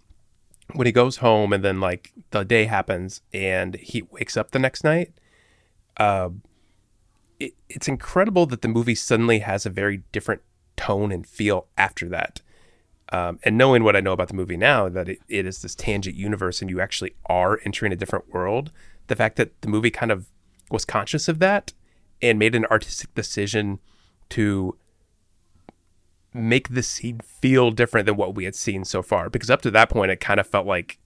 when 0.72 0.86
he 0.86 0.92
goes 0.92 1.18
home 1.18 1.52
and 1.52 1.62
then 1.62 1.80
like 1.80 2.12
the 2.30 2.44
day 2.44 2.64
happens 2.64 3.20
and 3.32 3.74
he 3.76 4.02
wakes 4.02 4.36
up 4.36 4.50
the 4.50 4.58
next 4.58 4.84
night, 4.84 5.12
uh, 5.98 6.30
it, 7.38 7.54
it's 7.68 7.88
incredible 7.88 8.46
that 8.46 8.62
the 8.62 8.68
movie 8.68 8.94
suddenly 8.94 9.40
has 9.40 9.66
a 9.66 9.70
very 9.70 10.02
different 10.12 10.42
tone 10.76 11.12
and 11.12 11.26
feel 11.26 11.66
after 11.76 12.08
that. 12.08 12.40
Um, 13.12 13.38
and 13.44 13.58
knowing 13.58 13.84
what 13.84 13.94
I 13.94 14.00
know 14.00 14.12
about 14.12 14.28
the 14.28 14.34
movie 14.34 14.56
now, 14.56 14.88
that 14.88 15.08
it, 15.08 15.18
it 15.28 15.46
is 15.46 15.60
this 15.60 15.74
tangent 15.74 16.16
universe 16.16 16.62
and 16.62 16.70
you 16.70 16.80
actually 16.80 17.14
are 17.26 17.60
entering 17.64 17.92
a 17.92 17.96
different 17.96 18.32
world, 18.32 18.72
the 19.08 19.16
fact 19.16 19.36
that 19.36 19.60
the 19.60 19.68
movie 19.68 19.90
kind 19.90 20.10
of 20.10 20.26
was 20.70 20.84
conscious 20.84 21.28
of 21.28 21.38
that 21.38 21.74
and 22.22 22.38
made 22.38 22.54
an 22.54 22.64
artistic 22.66 23.14
decision 23.14 23.78
to 24.30 24.76
make 26.34 26.70
the 26.70 26.82
scene 26.82 27.20
feel 27.20 27.70
different 27.70 28.06
than 28.06 28.16
what 28.16 28.34
we 28.34 28.44
had 28.44 28.54
seen 28.54 28.84
so 28.84 29.02
far. 29.02 29.30
Because 29.30 29.50
up 29.50 29.62
to 29.62 29.70
that 29.70 29.88
point, 29.88 30.10
it 30.10 30.20
kind 30.20 30.40
of 30.40 30.46
felt 30.46 30.66
like 30.66 30.98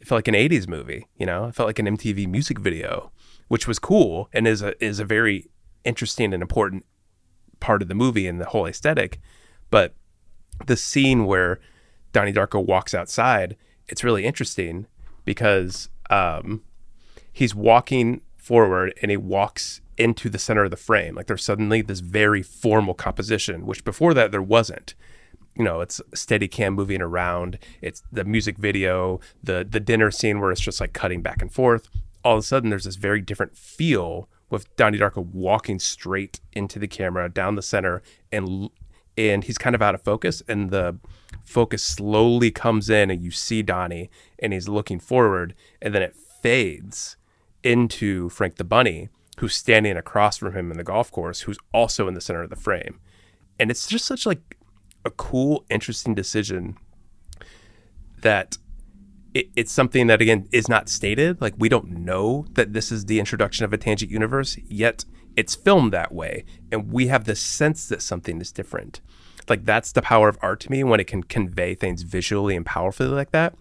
it 0.00 0.08
felt 0.08 0.18
like 0.18 0.28
an 0.28 0.34
'80s 0.34 0.68
movie. 0.68 1.06
You 1.16 1.26
know, 1.26 1.46
it 1.46 1.54
felt 1.54 1.68
like 1.68 1.78
an 1.78 1.86
MTV 1.86 2.28
music 2.28 2.58
video, 2.58 3.12
which 3.48 3.68
was 3.68 3.78
cool 3.78 4.28
and 4.32 4.46
is 4.46 4.60
a 4.60 4.84
is 4.84 4.98
a 4.98 5.04
very 5.04 5.48
interesting 5.84 6.34
and 6.34 6.42
important 6.42 6.84
part 7.60 7.80
of 7.80 7.88
the 7.88 7.94
movie 7.94 8.26
and 8.26 8.40
the 8.40 8.46
whole 8.46 8.66
aesthetic. 8.66 9.20
But 9.70 9.94
the 10.66 10.76
scene 10.76 11.24
where 11.24 11.60
Donnie 12.12 12.32
Darko 12.32 12.64
walks 12.64 12.94
outside, 12.94 13.56
it's 13.88 14.04
really 14.04 14.24
interesting 14.24 14.86
because 15.24 15.88
um, 16.10 16.62
he's 17.32 17.54
walking 17.54 18.20
forward 18.42 18.92
and 19.00 19.10
he 19.10 19.16
walks 19.16 19.80
into 19.96 20.28
the 20.28 20.38
center 20.38 20.64
of 20.64 20.70
the 20.70 20.76
frame. 20.76 21.14
Like 21.14 21.26
there's 21.26 21.44
suddenly 21.44 21.80
this 21.80 22.00
very 22.00 22.42
formal 22.42 22.94
composition, 22.94 23.66
which 23.66 23.84
before 23.84 24.14
that 24.14 24.32
there 24.32 24.42
wasn't. 24.42 24.94
You 25.56 25.64
know, 25.64 25.80
it's 25.80 26.00
steady 26.14 26.48
cam 26.48 26.74
moving 26.74 27.02
around. 27.02 27.58
It's 27.80 28.02
the 28.10 28.24
music 28.24 28.58
video, 28.58 29.20
the 29.42 29.66
the 29.68 29.80
dinner 29.80 30.10
scene 30.10 30.40
where 30.40 30.50
it's 30.50 30.60
just 30.60 30.80
like 30.80 30.92
cutting 30.92 31.22
back 31.22 31.42
and 31.42 31.52
forth. 31.52 31.88
All 32.24 32.34
of 32.34 32.40
a 32.40 32.42
sudden, 32.42 32.70
there's 32.70 32.84
this 32.84 32.96
very 32.96 33.20
different 33.20 33.56
feel 33.56 34.28
with 34.48 34.74
Donnie 34.76 34.98
Darko 34.98 35.24
walking 35.26 35.78
straight 35.78 36.40
into 36.52 36.78
the 36.78 36.88
camera 36.88 37.28
down 37.28 37.56
the 37.56 37.62
center, 37.62 38.02
and 38.30 38.70
and 39.18 39.44
he's 39.44 39.58
kind 39.58 39.74
of 39.74 39.82
out 39.82 39.94
of 39.94 40.02
focus, 40.02 40.42
and 40.48 40.70
the 40.70 40.98
focus 41.44 41.82
slowly 41.82 42.50
comes 42.50 42.88
in, 42.88 43.10
and 43.10 43.22
you 43.22 43.30
see 43.30 43.62
Donnie, 43.62 44.10
and 44.38 44.54
he's 44.54 44.68
looking 44.68 45.00
forward, 45.00 45.54
and 45.82 45.94
then 45.94 46.02
it 46.02 46.16
fades 46.16 47.16
into 47.62 48.28
Frank 48.30 48.56
the 48.56 48.64
Bunny, 48.64 49.08
who's 49.38 49.54
standing 49.54 49.96
across 49.96 50.36
from 50.36 50.54
him 50.54 50.70
in 50.70 50.76
the 50.76 50.84
golf 50.84 51.10
course, 51.10 51.42
who's 51.42 51.58
also 51.72 52.08
in 52.08 52.14
the 52.14 52.20
center 52.20 52.42
of 52.42 52.50
the 52.50 52.56
frame. 52.56 53.00
And 53.58 53.70
it's 53.70 53.86
just 53.86 54.04
such 54.04 54.26
like 54.26 54.56
a 55.04 55.10
cool, 55.10 55.64
interesting 55.70 56.14
decision 56.14 56.76
that 58.20 58.58
it, 59.34 59.48
it's 59.56 59.72
something 59.72 60.06
that 60.06 60.20
again 60.20 60.48
is 60.52 60.68
not 60.68 60.88
stated. 60.88 61.40
Like 61.40 61.54
we 61.58 61.68
don't 61.68 61.90
know 61.90 62.46
that 62.52 62.72
this 62.72 62.92
is 62.92 63.06
the 63.06 63.18
introduction 63.18 63.64
of 63.64 63.72
a 63.72 63.78
tangent 63.78 64.10
universe, 64.10 64.56
yet 64.66 65.04
it's 65.36 65.54
filmed 65.54 65.92
that 65.92 66.12
way. 66.12 66.44
And 66.70 66.92
we 66.92 67.06
have 67.08 67.24
the 67.24 67.36
sense 67.36 67.88
that 67.88 68.02
something 68.02 68.40
is 68.40 68.52
different. 68.52 69.00
Like 69.48 69.64
that's 69.64 69.92
the 69.92 70.02
power 70.02 70.28
of 70.28 70.38
art 70.40 70.60
to 70.60 70.70
me 70.70 70.84
when 70.84 71.00
it 71.00 71.06
can 71.06 71.22
convey 71.22 71.74
things 71.74 72.02
visually 72.02 72.54
and 72.54 72.64
powerfully 72.64 73.08
like 73.08 73.32
that. 73.32 73.54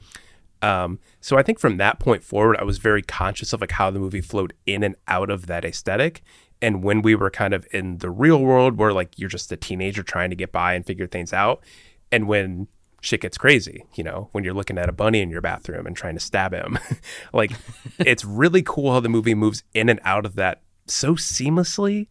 Um, 0.61 0.99
so 1.19 1.37
I 1.37 1.43
think 1.43 1.59
from 1.59 1.77
that 1.77 1.99
point 1.99 2.23
forward, 2.23 2.57
I 2.57 2.63
was 2.63 2.77
very 2.77 3.01
conscious 3.01 3.53
of 3.53 3.61
like 3.61 3.71
how 3.71 3.89
the 3.89 3.99
movie 3.99 4.21
flowed 4.21 4.53
in 4.65 4.83
and 4.83 4.95
out 5.07 5.29
of 5.29 5.47
that 5.47 5.65
aesthetic. 5.65 6.21
And 6.61 6.83
when 6.83 7.01
we 7.01 7.15
were 7.15 7.31
kind 7.31 7.53
of 7.53 7.67
in 7.71 7.97
the 7.97 8.09
real 8.09 8.39
world, 8.39 8.77
where 8.77 8.93
like 8.93 9.17
you're 9.17 9.29
just 9.29 9.51
a 9.51 9.57
teenager 9.57 10.03
trying 10.03 10.29
to 10.29 10.35
get 10.35 10.51
by 10.51 10.73
and 10.73 10.85
figure 10.85 11.07
things 11.07 11.33
out, 11.33 11.63
and 12.11 12.27
when 12.27 12.67
shit 13.01 13.21
gets 13.21 13.37
crazy, 13.37 13.83
you 13.95 14.03
know, 14.03 14.29
when 14.31 14.43
you're 14.43 14.53
looking 14.53 14.77
at 14.77 14.87
a 14.87 14.93
bunny 14.93 15.21
in 15.21 15.31
your 15.31 15.41
bathroom 15.41 15.87
and 15.87 15.97
trying 15.97 16.13
to 16.13 16.19
stab 16.19 16.53
him, 16.53 16.77
like 17.33 17.51
it's 17.99 18.23
really 18.23 18.61
cool 18.61 18.93
how 18.93 18.99
the 18.99 19.09
movie 19.09 19.35
moves 19.35 19.63
in 19.73 19.89
and 19.89 19.99
out 20.03 20.25
of 20.25 20.35
that 20.35 20.61
so 20.85 21.15
seamlessly. 21.15 22.07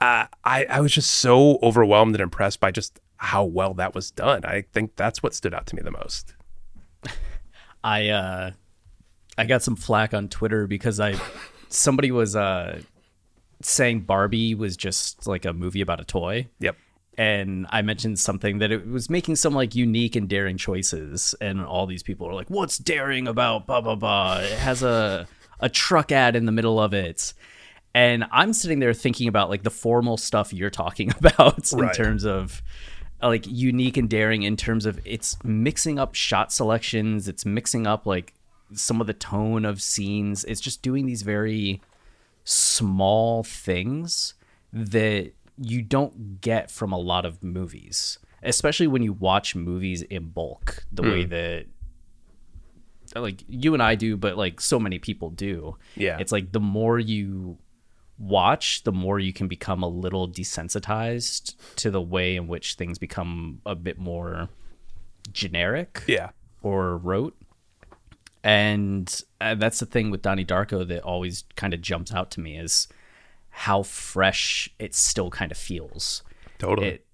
Uh, 0.00 0.26
I 0.44 0.64
I 0.66 0.80
was 0.80 0.92
just 0.92 1.10
so 1.10 1.58
overwhelmed 1.62 2.14
and 2.14 2.22
impressed 2.22 2.60
by 2.60 2.70
just 2.70 3.00
how 3.16 3.44
well 3.44 3.74
that 3.74 3.94
was 3.94 4.10
done. 4.10 4.44
I 4.44 4.64
think 4.72 4.96
that's 4.96 5.22
what 5.22 5.34
stood 5.34 5.54
out 5.54 5.66
to 5.66 5.76
me 5.76 5.82
the 5.82 5.90
most. 5.90 6.34
I 7.84 8.08
uh 8.08 8.50
I 9.38 9.44
got 9.44 9.62
some 9.62 9.76
flack 9.76 10.14
on 10.14 10.28
Twitter 10.28 10.66
because 10.66 11.00
I 11.00 11.14
somebody 11.68 12.10
was 12.10 12.36
uh 12.36 12.80
saying 13.62 14.00
Barbie 14.00 14.54
was 14.54 14.76
just 14.76 15.26
like 15.26 15.44
a 15.44 15.52
movie 15.52 15.80
about 15.80 16.00
a 16.00 16.04
toy. 16.04 16.48
Yep. 16.60 16.76
And 17.18 17.66
I 17.70 17.82
mentioned 17.82 18.18
something 18.18 18.58
that 18.58 18.72
it 18.72 18.86
was 18.88 19.10
making 19.10 19.36
some 19.36 19.54
like 19.54 19.74
unique 19.74 20.16
and 20.16 20.28
daring 20.28 20.56
choices, 20.56 21.34
and 21.42 21.60
all 21.62 21.86
these 21.86 22.02
people 22.02 22.26
are 22.26 22.32
like, 22.34 22.48
"What's 22.48 22.78
daring 22.78 23.28
about 23.28 23.66
blah 23.66 23.82
blah 23.82 23.96
blah?" 23.96 24.38
It 24.40 24.58
has 24.58 24.82
a 24.82 25.28
a 25.60 25.68
truck 25.68 26.10
ad 26.10 26.36
in 26.36 26.46
the 26.46 26.52
middle 26.52 26.80
of 26.80 26.94
it, 26.94 27.34
and 27.94 28.24
I'm 28.32 28.54
sitting 28.54 28.78
there 28.78 28.94
thinking 28.94 29.28
about 29.28 29.50
like 29.50 29.62
the 29.62 29.70
formal 29.70 30.16
stuff 30.16 30.54
you're 30.54 30.70
talking 30.70 31.12
about 31.18 31.70
in 31.72 31.80
Right. 31.80 31.94
terms 31.94 32.24
of 32.24 32.62
Uh, 33.22 33.28
like 33.28 33.46
unique 33.46 33.96
and 33.96 34.10
daring 34.10 34.42
in 34.42 34.56
terms 34.56 34.84
of 34.84 34.98
it's 35.04 35.36
mixing 35.44 35.98
up 35.98 36.14
shot 36.14 36.52
selections, 36.52 37.28
it's 37.28 37.46
mixing 37.46 37.86
up 37.86 38.04
like 38.06 38.34
some 38.74 39.00
of 39.00 39.06
the 39.06 39.14
tone 39.14 39.64
of 39.64 39.80
scenes. 39.80 40.44
It's 40.44 40.60
just 40.60 40.82
doing 40.82 41.06
these 41.06 41.22
very 41.22 41.80
small 42.44 43.44
things 43.44 44.34
that 44.72 45.32
you 45.58 45.82
don't 45.82 46.40
get 46.40 46.70
from 46.70 46.92
a 46.92 46.98
lot 46.98 47.24
of 47.24 47.42
movies, 47.42 48.18
especially 48.42 48.86
when 48.86 49.02
you 49.02 49.12
watch 49.12 49.54
movies 49.54 50.02
in 50.02 50.30
bulk, 50.30 50.84
the 50.90 51.02
way 51.02 51.24
hmm. 51.24 51.30
that 51.30 51.66
like 53.14 53.44
you 53.48 53.74
and 53.74 53.82
I 53.82 53.94
do, 53.94 54.16
but 54.16 54.36
like 54.36 54.60
so 54.60 54.78
many 54.78 54.98
people 54.98 55.30
do. 55.30 55.76
Yeah. 55.94 56.18
It's 56.18 56.32
like 56.32 56.52
the 56.52 56.60
more 56.60 56.98
you 56.98 57.58
watch, 58.18 58.84
the 58.84 58.92
more 58.92 59.18
you 59.18 59.32
can 59.32 59.48
become 59.48 59.82
a 59.82 59.88
little 59.88 60.28
desensitized 60.28 61.54
to 61.76 61.90
the 61.90 62.00
way 62.00 62.36
in 62.36 62.46
which 62.46 62.74
things 62.74 62.98
become 62.98 63.60
a 63.66 63.74
bit 63.74 63.98
more 63.98 64.48
generic 65.32 66.02
Yeah. 66.06 66.30
or 66.62 66.96
rote. 66.98 67.36
And 68.44 69.22
uh, 69.40 69.54
that's 69.54 69.78
the 69.78 69.86
thing 69.86 70.10
with 70.10 70.22
Donnie 70.22 70.44
Darko 70.44 70.86
that 70.88 71.02
always 71.02 71.44
kind 71.56 71.72
of 71.74 71.80
jumps 71.80 72.12
out 72.12 72.30
to 72.32 72.40
me 72.40 72.56
is 72.58 72.88
how 73.50 73.82
fresh 73.82 74.68
it 74.78 74.94
still 74.94 75.30
kind 75.30 75.52
of 75.52 75.58
feels. 75.58 76.22
Totally. 76.58 76.88
It 76.88 77.06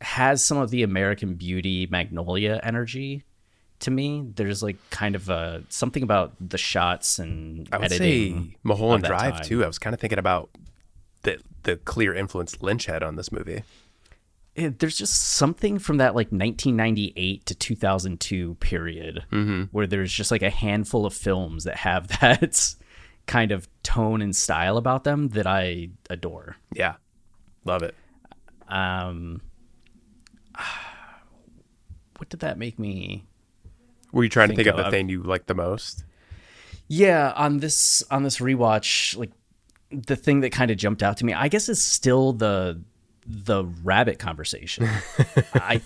has 0.00 0.42
some 0.44 0.56
of 0.56 0.70
the 0.70 0.82
American 0.82 1.34
Beauty 1.34 1.86
Magnolia 1.90 2.60
energy 2.62 3.24
to 3.80 3.90
me. 3.90 4.24
There's 4.34 4.62
like 4.62 4.76
kind 4.90 5.14
of 5.14 5.28
a 5.28 5.62
something 5.68 6.02
about 6.02 6.32
the 6.40 6.58
shots 6.58 7.18
and 7.18 7.68
I 7.72 7.78
would 7.78 7.86
editing 7.92 8.50
say 8.50 8.56
Mulholland 8.62 9.04
Drive 9.04 9.34
time. 9.36 9.44
too. 9.44 9.64
I 9.64 9.66
was 9.66 9.78
kind 9.78 9.92
of 9.94 10.00
thinking 10.00 10.18
about 10.18 10.50
the 11.22 11.38
the 11.64 11.76
clear 11.76 12.14
influence 12.14 12.60
Lynch 12.62 12.86
had 12.86 13.02
on 13.02 13.16
this 13.16 13.30
movie. 13.32 13.62
it, 14.54 14.78
there's 14.80 14.96
just 14.96 15.14
something 15.14 15.78
from 15.78 15.98
that 15.98 16.14
like 16.14 16.28
1998 16.32 17.46
to 17.46 17.54
2002 17.54 18.54
period 18.56 19.24
Mm-hmm. 19.30 19.62
where 19.72 19.86
there's 19.86 20.12
just 20.12 20.30
like 20.30 20.42
a 20.42 20.50
handful 20.50 21.04
of 21.06 21.14
films 21.14 21.64
that 21.64 21.76
have 21.76 22.08
that 22.20 22.74
kind 23.26 23.52
of 23.52 23.68
tone 23.82 24.22
and 24.22 24.34
style 24.34 24.76
about 24.76 25.04
them 25.04 25.28
that 25.30 25.46
I 25.46 25.90
adore. 26.08 26.56
Yeah. 26.72 26.94
Love 27.64 27.82
it. 27.82 27.94
Um, 28.68 29.40
what 32.16 32.28
did 32.28 32.40
that 32.40 32.58
make 32.58 32.78
me? 32.78 33.26
Were 34.12 34.24
you 34.24 34.28
trying 34.30 34.48
to 34.48 34.56
Think 34.56 34.66
think 34.66 34.78
of 34.78 34.84
the 34.84 34.90
thing 34.90 35.08
you 35.08 35.22
liked 35.22 35.46
the 35.46 35.54
most? 35.54 36.04
Yeah, 36.88 37.32
on 37.36 37.58
this 37.58 38.02
on 38.10 38.22
this 38.24 38.38
rewatch, 38.38 39.16
like 39.16 39.30
the 39.90 40.16
thing 40.16 40.40
that 40.40 40.50
kind 40.50 40.70
of 40.70 40.76
jumped 40.76 41.02
out 41.02 41.16
to 41.18 41.24
me, 41.24 41.32
I 41.32 41.48
guess, 41.48 41.68
is 41.68 41.82
still 41.82 42.32
the 42.32 42.80
the 43.26 43.64
rabbit 43.84 44.18
conversation. 44.18 44.84
I, 45.54 45.80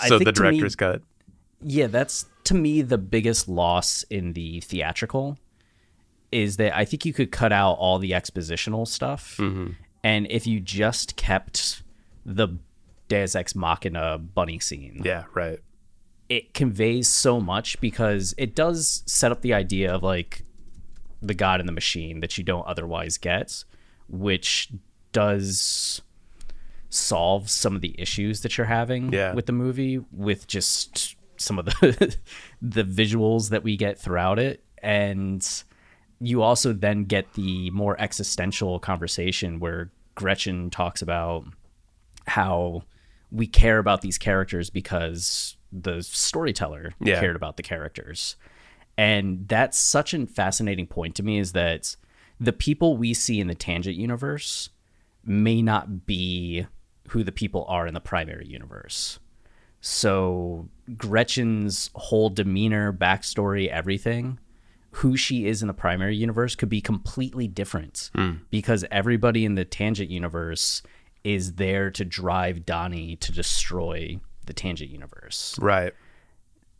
I 0.00 0.08
so 0.08 0.18
think 0.18 0.26
the 0.26 0.32
to 0.32 0.42
me- 0.42 0.50
director's 0.50 0.76
cut. 0.76 1.02
yeah, 1.62 1.86
that's 1.86 2.26
to 2.44 2.54
me 2.54 2.82
the 2.82 2.98
biggest 2.98 3.48
loss 3.48 4.02
in 4.10 4.34
the 4.34 4.60
theatrical 4.60 5.38
is 6.30 6.56
that 6.58 6.76
I 6.76 6.84
think 6.84 7.06
you 7.06 7.12
could 7.12 7.30
cut 7.30 7.52
out 7.52 7.74
all 7.74 7.98
the 7.98 8.10
expositional 8.10 8.86
stuff, 8.86 9.36
mm-hmm. 9.38 9.72
and 10.02 10.26
if 10.30 10.46
you 10.46 10.60
just 10.60 11.16
kept 11.16 11.82
the 12.26 12.48
Deus 13.08 13.34
Ex 13.34 13.54
Machina 13.54 14.18
bunny 14.18 14.58
scene, 14.58 15.00
Yeah, 15.04 15.24
right. 15.32 15.60
It 16.34 16.52
conveys 16.52 17.06
so 17.08 17.40
much 17.40 17.80
because 17.80 18.34
it 18.36 18.54
does 18.56 19.02
set 19.06 19.30
up 19.30 19.40
the 19.42 19.54
idea 19.54 19.94
of 19.94 20.02
like 20.02 20.44
the 21.22 21.34
god 21.34 21.60
and 21.60 21.68
the 21.68 21.72
machine 21.72 22.20
that 22.20 22.36
you 22.36 22.42
don't 22.44 22.66
otherwise 22.66 23.18
get, 23.18 23.64
which 24.08 24.70
does 25.12 26.02
solve 26.90 27.48
some 27.50 27.74
of 27.76 27.80
the 27.82 27.94
issues 28.00 28.40
that 28.42 28.56
you're 28.58 28.66
having 28.66 29.12
Yeah. 29.12 29.32
with 29.34 29.46
the 29.46 29.52
movie 29.52 30.00
with 30.12 30.46
just 30.46 31.16
some 31.36 31.58
of 31.58 31.66
the 31.66 32.16
the 32.62 32.84
visuals 32.84 33.50
that 33.50 33.62
we 33.62 33.76
get 33.76 33.98
throughout 33.98 34.38
it 34.38 34.62
and 34.82 35.64
you 36.20 36.42
also 36.42 36.72
then 36.72 37.04
get 37.04 37.32
the 37.34 37.70
more 37.70 38.00
existential 38.00 38.78
conversation 38.78 39.58
where 39.60 39.90
Gretchen 40.14 40.70
talks 40.70 41.02
about 41.02 41.44
how 42.26 42.82
we 43.32 43.46
care 43.48 43.78
about 43.78 44.00
these 44.00 44.16
characters 44.18 44.70
because 44.70 45.56
the 45.82 46.02
storyteller 46.02 46.94
Yeah. 47.00 47.20
cared 47.20 47.36
about 47.36 47.56
the 47.56 47.62
characters. 47.62 48.36
And 48.96 49.48
that's 49.48 49.76
such 49.76 50.14
a 50.14 50.26
fascinating 50.26 50.86
point 50.86 51.14
to 51.16 51.22
me 51.22 51.38
is 51.38 51.52
that 51.52 51.96
the 52.38 52.52
people 52.52 52.96
we 52.96 53.12
see 53.12 53.40
in 53.40 53.48
the 53.48 53.54
tangent 53.54 53.96
universe 53.96 54.70
may 55.24 55.62
not 55.62 56.06
be 56.06 56.66
who 57.08 57.24
the 57.24 57.32
people 57.32 57.64
are 57.68 57.86
in 57.86 57.94
the 57.94 58.00
primary 58.00 58.46
universe. 58.46 59.18
So 59.80 60.68
Gretchen's 60.96 61.90
whole 61.94 62.30
demeanor, 62.30 62.92
backstory, 62.92 63.68
everything, 63.68 64.38
who 64.92 65.16
she 65.16 65.46
is 65.46 65.60
in 65.60 65.68
the 65.68 65.74
primary 65.74 66.16
universe 66.16 66.54
could 66.54 66.68
be 66.68 66.80
completely 66.80 67.48
different 67.48 68.10
hmm. 68.14 68.34
because 68.50 68.84
everybody 68.90 69.44
in 69.44 69.56
the 69.56 69.64
tangent 69.64 70.08
universe 70.08 70.82
is 71.24 71.54
there 71.54 71.90
to 71.90 72.04
drive 72.04 72.64
Donnie 72.64 73.16
to 73.16 73.32
destroy 73.32 74.20
the 74.46 74.52
tangent 74.52 74.90
universe. 74.90 75.56
Right. 75.60 75.92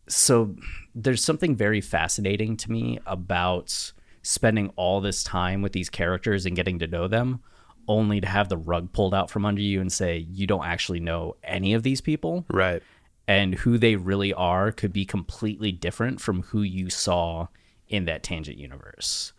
so 0.09 0.55
there's 0.95 1.25
something 1.25 1.57
very 1.57 1.81
fascinating 1.81 2.57
to 2.59 2.71
me 2.71 2.99
about 3.07 3.93
spending 4.23 4.71
all 4.77 5.01
this 5.01 5.23
time 5.25 5.63
with 5.63 5.73
these 5.73 5.89
characters 5.91 6.47
and 6.47 6.57
getting 6.57 6.79
to 6.79 6.87
know 6.87 7.09
them 7.09 7.41
only 7.89 8.21
to 8.21 8.27
have 8.27 8.49
the 8.49 8.57
rug 8.57 8.93
pulled 8.93 9.15
out 9.15 9.31
from 9.31 9.45
under 9.45 9.61
you 9.61 9.81
and 9.81 9.93
say 9.93 10.27
you 10.31 10.47
don't 10.47 10.65
actually 10.65 11.01
know 11.01 11.37
any 11.43 11.75
of 11.75 11.83
these 11.83 12.01
people. 12.01 12.45
Right. 12.51 12.83
and 13.27 13.55
who 13.55 13.79
they 13.79 13.97
really 13.97 14.33
are 14.35 14.71
could 14.73 14.93
be 14.93 15.05
completely 15.07 15.73
different 15.73 16.21
from 16.21 16.43
who 16.45 16.63
you 16.63 16.91
saw 16.91 17.49
in 17.89 18.05
that 18.07 18.23
tangent 18.23 18.59
universe. 18.59 19.33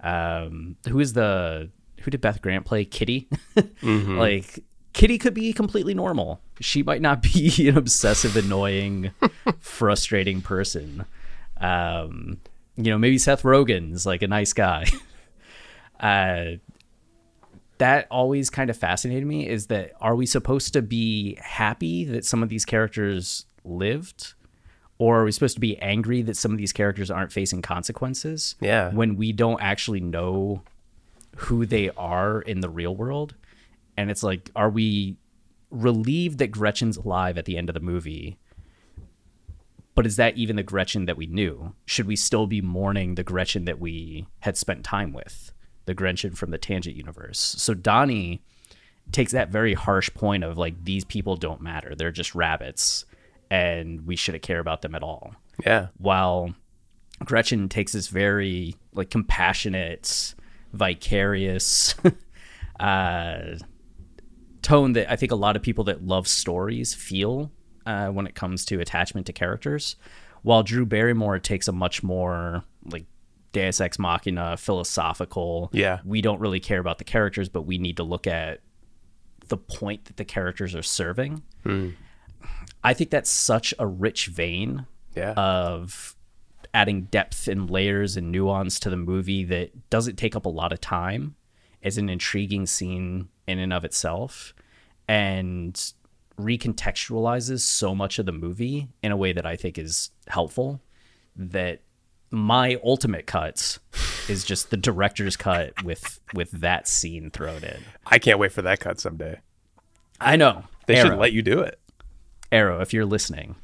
Um 0.00 0.76
who 0.88 0.98
is 1.00 1.12
the 1.12 1.70
who 2.00 2.10
did 2.10 2.20
beth 2.20 2.42
grant 2.42 2.64
play? 2.64 2.84
Kitty? 2.84 3.28
Like 3.82 4.64
kitty 4.92 5.18
could 5.18 5.34
be 5.34 5.52
completely 5.52 5.94
normal. 5.94 6.40
She 6.60 6.82
might 6.82 7.00
not 7.02 7.22
be 7.22 7.52
an 7.68 7.76
obsessive 7.76 8.36
annoying 8.36 9.10
frustrating 9.60 10.40
person. 10.42 11.04
Um 11.60 12.38
you 12.76 12.84
know 12.90 12.98
maybe 12.98 13.18
seth 13.18 13.42
rogen's 13.42 14.06
like 14.06 14.22
a 14.22 14.28
nice 14.28 14.52
guy. 14.52 14.86
Uh 16.00 16.56
that 17.78 18.06
always 18.10 18.50
kind 18.50 18.70
of 18.70 18.76
fascinated 18.76 19.26
me 19.26 19.48
is 19.48 19.66
that 19.68 19.92
are 20.00 20.14
we 20.16 20.26
supposed 20.26 20.72
to 20.72 20.82
be 20.82 21.36
happy 21.40 22.04
that 22.04 22.24
some 22.24 22.42
of 22.42 22.48
these 22.48 22.64
characters 22.64 23.46
lived? 23.64 24.34
Or 24.98 25.20
are 25.20 25.24
we 25.24 25.32
supposed 25.32 25.54
to 25.54 25.60
be 25.60 25.78
angry 25.78 26.22
that 26.22 26.36
some 26.36 26.52
of 26.52 26.58
these 26.58 26.72
characters 26.72 27.10
aren't 27.10 27.32
facing 27.32 27.62
consequences 27.62 28.54
Yeah. 28.60 28.90
when 28.92 29.16
we 29.16 29.32
don't 29.32 29.60
actually 29.60 30.00
know 30.00 30.62
who 31.36 31.66
they 31.66 31.90
are 31.90 32.40
in 32.42 32.60
the 32.60 32.68
real 32.68 32.94
world 32.94 33.34
and 33.96 34.10
it's 34.10 34.22
like 34.22 34.50
are 34.56 34.70
we 34.70 35.16
relieved 35.70 36.38
that 36.38 36.48
Gretchen's 36.48 36.96
alive 36.96 37.38
at 37.38 37.44
the 37.44 37.56
end 37.56 37.70
of 37.70 37.74
the 37.74 37.80
movie 37.80 38.38
but 39.94 40.06
is 40.06 40.16
that 40.16 40.36
even 40.36 40.56
the 40.56 40.62
Gretchen 40.62 41.04
that 41.06 41.16
we 41.16 41.26
knew? 41.26 41.74
Should 41.84 42.06
we 42.06 42.16
still 42.16 42.46
be 42.46 42.60
mourning 42.60 43.14
the 43.14 43.22
Gretchen 43.22 43.66
that 43.66 43.78
we 43.78 44.26
had 44.40 44.56
spent 44.56 44.84
time 44.84 45.12
with, 45.12 45.52
the 45.84 45.94
Gretchen 45.94 46.34
from 46.34 46.50
the 46.50 46.58
Tangent 46.58 46.96
universe? 46.96 47.38
So 47.58 47.74
Donnie 47.74 48.42
takes 49.10 49.32
that 49.32 49.50
very 49.50 49.74
harsh 49.74 50.08
point 50.14 50.44
of 50.44 50.56
like 50.56 50.84
these 50.84 51.04
people 51.04 51.36
don't 51.36 51.60
matter; 51.60 51.94
they're 51.94 52.10
just 52.10 52.34
rabbits, 52.34 53.04
and 53.50 54.06
we 54.06 54.16
shouldn't 54.16 54.42
care 54.42 54.60
about 54.60 54.82
them 54.82 54.94
at 54.94 55.02
all. 55.02 55.34
Yeah. 55.64 55.88
While 55.98 56.54
Gretchen 57.24 57.68
takes 57.68 57.92
this 57.92 58.08
very 58.08 58.76
like 58.94 59.10
compassionate, 59.10 60.34
vicarious 60.72 61.94
uh, 62.80 63.58
tone 64.62 64.92
that 64.94 65.10
I 65.10 65.16
think 65.16 65.32
a 65.32 65.36
lot 65.36 65.56
of 65.56 65.62
people 65.62 65.84
that 65.84 66.04
love 66.04 66.26
stories 66.28 66.94
feel 66.94 67.50
uh, 67.86 68.08
when 68.08 68.26
it 68.26 68.34
comes 68.34 68.64
to 68.66 68.80
attachment 68.80 69.26
to 69.26 69.32
characters. 69.32 69.96
While 70.42 70.62
Drew 70.62 70.86
Barrymore 70.86 71.38
takes 71.38 71.68
a 71.68 71.72
much 71.72 72.02
more 72.02 72.64
like 72.84 73.04
Deus 73.52 73.80
Ex 73.80 73.98
Machina, 73.98 74.56
philosophical. 74.56 75.70
Yeah. 75.72 76.00
we 76.04 76.20
don't 76.22 76.40
really 76.40 76.60
care 76.60 76.80
about 76.80 76.98
the 76.98 77.04
characters, 77.04 77.48
but 77.48 77.62
we 77.62 77.78
need 77.78 77.96
to 77.98 78.02
look 78.02 78.26
at 78.26 78.60
the 79.48 79.56
point 79.58 80.06
that 80.06 80.16
the 80.16 80.24
characters 80.24 80.74
are 80.74 80.82
serving. 80.82 81.42
I 82.84 82.94
think 82.94 83.10
that's 83.10 83.30
such 83.30 83.74
a 83.78 83.86
rich 83.86 84.26
vein 84.26 84.86
Yeah. 85.14 85.32
of 85.32 86.16
adding 86.74 87.02
depth 87.02 87.46
and 87.48 87.70
layers 87.70 88.16
and 88.16 88.32
nuance 88.32 88.80
to 88.80 88.88
the 88.90 88.96
movie 88.96 89.44
that 89.44 89.90
doesn't 89.90 90.16
take 90.16 90.34
up 90.34 90.46
a 90.46 90.48
lot 90.48 90.72
of 90.72 90.80
time 90.80 91.34
is 91.82 91.98
an 91.98 92.08
intriguing 92.08 92.64
scene 92.66 93.28
in 93.46 93.58
and 93.58 93.72
of 93.72 93.84
itself 93.84 94.54
and 95.08 95.92
recontextualizes 96.38 97.60
so 97.60 97.94
much 97.94 98.18
of 98.18 98.26
the 98.26 98.32
movie 98.32 98.88
in 99.02 99.12
a 99.12 99.16
way 99.16 99.32
that 99.32 99.46
I 99.46 99.56
think 99.56 99.78
is 99.78 100.10
helpful 100.28 100.80
that 101.36 101.80
my 102.30 102.78
ultimate 102.84 103.26
cut 103.26 103.78
is 104.28 104.44
just 104.44 104.70
the 104.70 104.76
director's 104.76 105.36
cut 105.36 105.82
with 105.84 106.20
with 106.34 106.50
that 106.52 106.88
scene 106.88 107.30
thrown 107.30 107.62
in. 107.64 107.82
I 108.06 108.18
can't 108.18 108.38
wait 108.38 108.52
for 108.52 108.62
that 108.62 108.80
cut 108.80 108.98
someday. 109.00 109.40
I 110.20 110.36
know. 110.36 110.64
They 110.86 110.96
Arrow. 110.96 111.10
should 111.10 111.18
let 111.18 111.32
you 111.32 111.42
do 111.42 111.60
it. 111.60 111.78
Arrow 112.50 112.80
if 112.80 112.92
you're 112.92 113.04
listening. 113.04 113.56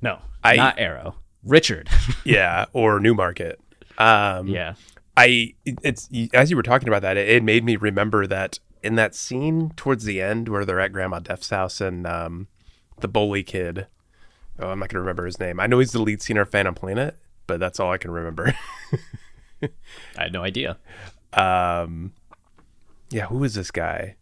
No, 0.00 0.18
I- 0.42 0.56
not 0.56 0.78
Arrow. 0.78 1.16
Richard. 1.44 1.88
Yeah. 2.24 2.66
or 2.72 3.00
Newmarket. 3.00 3.60
Um, 3.98 4.46
yeah. 4.46 4.74
I 5.16 5.54
it's 5.64 6.08
as 6.32 6.50
you 6.50 6.56
were 6.56 6.62
talking 6.62 6.88
about 6.88 7.02
that, 7.02 7.16
it, 7.16 7.28
it 7.28 7.42
made 7.42 7.64
me 7.64 7.76
remember 7.76 8.26
that 8.26 8.58
in 8.82 8.94
that 8.96 9.14
scene 9.14 9.70
towards 9.76 10.04
the 10.04 10.20
end 10.20 10.48
where 10.48 10.64
they're 10.64 10.80
at 10.80 10.92
Grandma 10.92 11.18
Death's 11.18 11.50
house 11.50 11.80
and 11.80 12.06
um, 12.06 12.48
the 13.00 13.08
bully 13.08 13.42
kid. 13.42 13.86
Oh, 14.58 14.68
I'm 14.68 14.78
not 14.78 14.88
gonna 14.88 15.00
remember 15.00 15.26
his 15.26 15.40
name. 15.40 15.60
I 15.60 15.66
know 15.66 15.78
he's 15.78 15.92
the 15.92 16.02
lead 16.02 16.22
singer 16.22 16.42
of 16.42 16.50
Phantom 16.50 16.74
Planet, 16.74 17.16
but 17.46 17.60
that's 17.60 17.80
all 17.80 17.90
I 17.90 17.98
can 17.98 18.10
remember. 18.10 18.54
I 19.62 19.68
had 20.16 20.32
no 20.32 20.42
idea. 20.42 20.78
um, 21.32 22.12
yeah, 23.10 23.26
who 23.26 23.42
is 23.44 23.54
this 23.54 23.70
guy? 23.70 24.16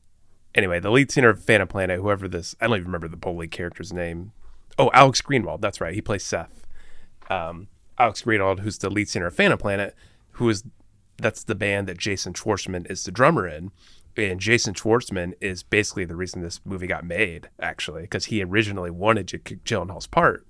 Anyway, 0.54 0.80
the 0.80 0.90
lead 0.90 1.10
singer 1.12 1.28
of 1.28 1.42
Phantom 1.42 1.68
Planet, 1.68 2.00
whoever 2.00 2.26
this, 2.26 2.54
I 2.60 2.66
don't 2.66 2.76
even 2.76 2.86
remember 2.86 3.08
the 3.08 3.16
bully 3.16 3.48
character's 3.48 3.92
name. 3.92 4.32
Oh, 4.78 4.90
Alex 4.94 5.20
Greenwald. 5.20 5.60
That's 5.60 5.80
right. 5.80 5.94
He 5.94 6.00
plays 6.00 6.24
Seth. 6.24 6.66
Um, 7.28 7.68
Alex 7.98 8.22
Greenwald, 8.22 8.60
who's 8.60 8.78
the 8.78 8.90
lead 8.90 9.08
singer 9.08 9.26
of 9.26 9.34
Phantom 9.34 9.58
Planet, 9.58 9.94
who 10.32 10.48
is 10.48 10.64
that's 11.18 11.42
the 11.42 11.54
band 11.54 11.88
that 11.88 11.98
Jason 11.98 12.32
Schwartzman 12.32 12.88
is 12.90 13.04
the 13.04 13.10
drummer 13.10 13.46
in. 13.46 13.72
And 14.18 14.40
Jason 14.40 14.74
Schwartzman 14.74 15.34
is 15.40 15.62
basically 15.62 16.04
the 16.04 16.16
reason 16.16 16.42
this 16.42 16.60
movie 16.64 16.88
got 16.88 17.04
made, 17.04 17.50
actually, 17.60 18.02
because 18.02 18.26
he 18.26 18.42
originally 18.42 18.90
wanted 18.90 19.28
Jake 19.28 19.62
Gyllenhaal's 19.64 20.08
part. 20.08 20.44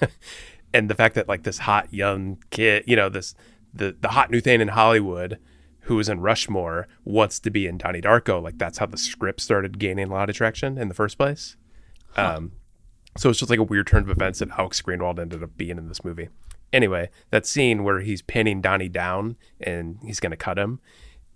and 0.72 0.88
the 0.88 0.94
fact 0.94 1.16
that 1.16 1.28
like 1.28 1.42
this 1.42 1.58
hot 1.58 1.92
young 1.92 2.38
kid, 2.50 2.84
you 2.86 2.94
know, 2.94 3.08
this 3.08 3.34
the 3.74 3.96
the 4.00 4.10
hot 4.10 4.30
new 4.30 4.40
thing 4.40 4.60
in 4.60 4.68
Hollywood 4.68 5.38
who 5.84 5.96
was 5.96 6.08
in 6.08 6.20
Rushmore 6.20 6.86
wants 7.04 7.40
to 7.40 7.50
be 7.50 7.66
in 7.66 7.78
Donnie 7.78 8.00
Darko. 8.00 8.40
Like 8.40 8.58
that's 8.58 8.78
how 8.78 8.86
the 8.86 8.98
script 8.98 9.40
started 9.40 9.80
gaining 9.80 10.08
a 10.08 10.12
lot 10.12 10.30
of 10.30 10.36
traction 10.36 10.78
in 10.78 10.86
the 10.86 10.94
first 10.94 11.18
place. 11.18 11.56
Huh. 12.14 12.34
Um, 12.36 12.52
so 13.16 13.30
it's 13.30 13.40
just 13.40 13.50
like 13.50 13.58
a 13.58 13.64
weird 13.64 13.88
turn 13.88 14.04
of 14.04 14.10
events 14.10 14.38
that 14.38 14.50
Alex 14.56 14.80
Greenwald 14.82 15.18
ended 15.18 15.42
up 15.42 15.56
being 15.56 15.78
in 15.78 15.88
this 15.88 16.04
movie. 16.04 16.28
Anyway, 16.72 17.10
that 17.30 17.44
scene 17.44 17.82
where 17.82 18.00
he's 18.00 18.22
pinning 18.22 18.60
Donnie 18.60 18.88
down 18.88 19.36
and 19.60 19.98
he's 20.04 20.20
going 20.20 20.30
to 20.30 20.36
cut 20.36 20.58
him, 20.58 20.78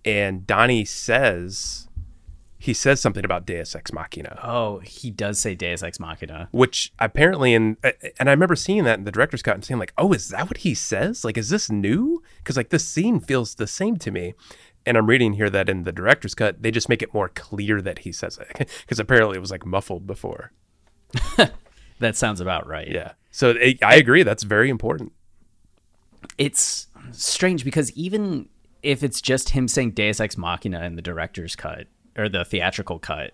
and 0.04 0.46
Donnie 0.46 0.84
says 0.84 1.88
he 2.64 2.72
says 2.72 2.98
something 2.98 3.26
about 3.26 3.44
Deus 3.44 3.74
Ex 3.74 3.92
Machina. 3.92 4.40
Oh, 4.42 4.78
he 4.78 5.10
does 5.10 5.38
say 5.38 5.54
Deus 5.54 5.82
Ex 5.82 6.00
Machina, 6.00 6.48
which 6.50 6.94
apparently 6.98 7.52
in 7.52 7.76
and 8.18 8.26
I 8.28 8.32
remember 8.32 8.56
seeing 8.56 8.84
that 8.84 8.98
in 8.98 9.04
the 9.04 9.12
director's 9.12 9.42
cut 9.42 9.54
and 9.54 9.62
saying 9.62 9.78
like, 9.78 9.92
"Oh, 9.98 10.14
is 10.14 10.30
that 10.30 10.48
what 10.48 10.58
he 10.58 10.74
says? 10.74 11.26
Like, 11.26 11.36
is 11.36 11.50
this 11.50 11.70
new?" 11.70 12.22
Because 12.38 12.56
like 12.56 12.70
this 12.70 12.88
scene 12.88 13.20
feels 13.20 13.56
the 13.56 13.66
same 13.66 13.98
to 13.98 14.10
me. 14.10 14.32
And 14.86 14.96
I'm 14.96 15.08
reading 15.08 15.34
here 15.34 15.50
that 15.50 15.68
in 15.68 15.82
the 15.82 15.92
director's 15.92 16.34
cut, 16.34 16.62
they 16.62 16.70
just 16.70 16.88
make 16.88 17.02
it 17.02 17.12
more 17.12 17.28
clear 17.28 17.82
that 17.82 18.00
he 18.00 18.12
says 18.12 18.38
it 18.38 18.70
because 18.80 18.98
apparently 18.98 19.36
it 19.36 19.40
was 19.40 19.50
like 19.50 19.66
muffled 19.66 20.06
before. 20.06 20.52
that 21.98 22.16
sounds 22.16 22.40
about 22.40 22.66
right. 22.66 22.88
Yeah. 22.88 23.12
So 23.30 23.50
it, 23.50 23.82
I 23.82 23.96
agree. 23.96 24.22
That's 24.22 24.42
very 24.42 24.70
important. 24.70 25.12
It's 26.38 26.86
strange 27.12 27.62
because 27.62 27.92
even 27.92 28.48
if 28.84 29.02
it's 29.02 29.20
just 29.20 29.50
him 29.50 29.66
saying 29.66 29.92
Deus 29.92 30.20
Ex 30.20 30.36
Machina 30.36 30.82
in 30.84 30.94
the 30.94 31.02
director's 31.02 31.56
cut, 31.56 31.86
or 32.16 32.28
the 32.28 32.44
theatrical 32.44 32.98
cut. 32.98 33.32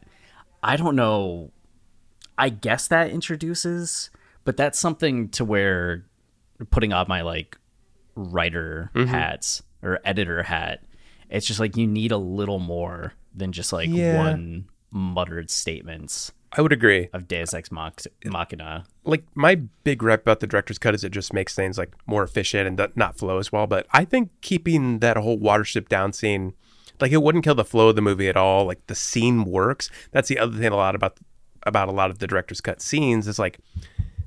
I 0.63 0.77
don't 0.77 0.97
know. 0.97 1.51
I 2.39 2.49
guess 2.49 2.89
that 2.89 3.11
introduces, 3.11 4.11
but 4.45 4.57
that's 4.57 4.79
something 4.79 5.29
to 5.31 5.45
where 5.45 6.07
putting 6.71 6.93
on 6.93 7.07
my 7.09 7.23
like 7.23 7.59
writer 8.15 8.91
mm-hmm. 8.95 9.09
hats 9.09 9.63
or 9.83 10.01
editor 10.05 10.43
hat. 10.43 10.83
It's 11.29 11.47
just 11.47 11.61
like 11.61 11.77
you 11.77 11.87
need 11.87 12.13
a 12.13 12.19
little 12.19 12.59
more 12.59 13.15
than 13.35 13.53
just 13.53 13.73
like 13.73 13.89
yeah. 13.91 14.19
one 14.19 14.69
muttered 14.91 15.51
statements. 15.51 16.33
I 16.53 16.63
would 16.63 16.73
agree. 16.73 17.09
Of 17.13 17.29
Deus 17.29 17.55
Ex 17.55 17.71
Machina. 17.71 18.85
Like 19.05 19.25
my 19.35 19.55
big 19.85 20.03
rep 20.03 20.23
about 20.23 20.41
the 20.41 20.47
director's 20.49 20.79
cut 20.79 20.95
is 20.95 21.05
it 21.05 21.13
just 21.13 21.33
makes 21.33 21.55
things 21.55 21.79
like 21.79 21.93
more 22.07 22.25
efficient 22.25 22.67
and 22.67 22.97
not 22.97 23.17
flow 23.17 23.39
as 23.39 23.53
well. 23.53 23.69
But 23.69 23.87
I 23.93 24.05
think 24.05 24.31
keeping 24.41 24.99
that 24.99 25.17
whole 25.17 25.39
watership 25.39 25.89
down 25.89 26.13
scene 26.13 26.55
like 27.01 27.13
it 27.13 27.23
wouldn't 27.23 27.45
kill 27.45 27.55
the 27.55 27.65
flow 27.65 27.89
of 27.89 27.97
the 27.97 28.03
movie 28.03 28.29
at 28.29 28.37
all. 28.37 28.67
Like 28.67 28.87
the 28.87 28.95
scene 28.95 29.45
works. 29.45 29.91
That's 30.13 30.29
the 30.29 30.39
other 30.39 30.57
thing 30.57 30.73
a 30.73 30.77
lot 30.77 30.95
about 30.95 31.19
about 31.65 31.89
a 31.89 31.93
lot 31.93 32.11
of 32.11 32.19
the 32.19 32.27
director's 32.27 32.61
cut 32.61 32.81
scenes 32.81 33.29
is 33.29 33.39
like 33.39 33.59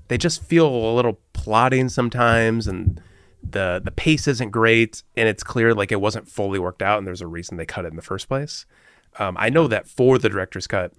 they 0.08 0.18
just 0.18 0.44
feel 0.44 0.68
a 0.68 0.94
little 0.94 1.20
plotting 1.34 1.90
sometimes 1.90 2.68
and 2.68 3.02
the 3.42 3.82
the 3.84 3.92
pace 3.92 4.28
isn't 4.28 4.52
great 4.52 5.04
and 5.18 5.28
it's 5.28 5.44
clear 5.44 5.74
like 5.74 5.92
it 5.92 6.00
wasn't 6.00 6.30
fully 6.30 6.60
worked 6.60 6.82
out 6.82 7.00
and 7.00 7.08
there's 7.08 7.22
a 7.22 7.28
reason 7.28 7.58
they 7.58 7.66
cut 7.66 7.86
it 7.86 7.90
in 7.90 7.96
the 7.96 8.02
first 8.02 8.28
place. 8.28 8.66
Um, 9.20 9.36
I 9.40 9.50
know 9.50 9.68
that 9.68 9.88
for 9.88 10.18
the 10.18 10.30
director's 10.30 10.68
cut, 10.68 10.94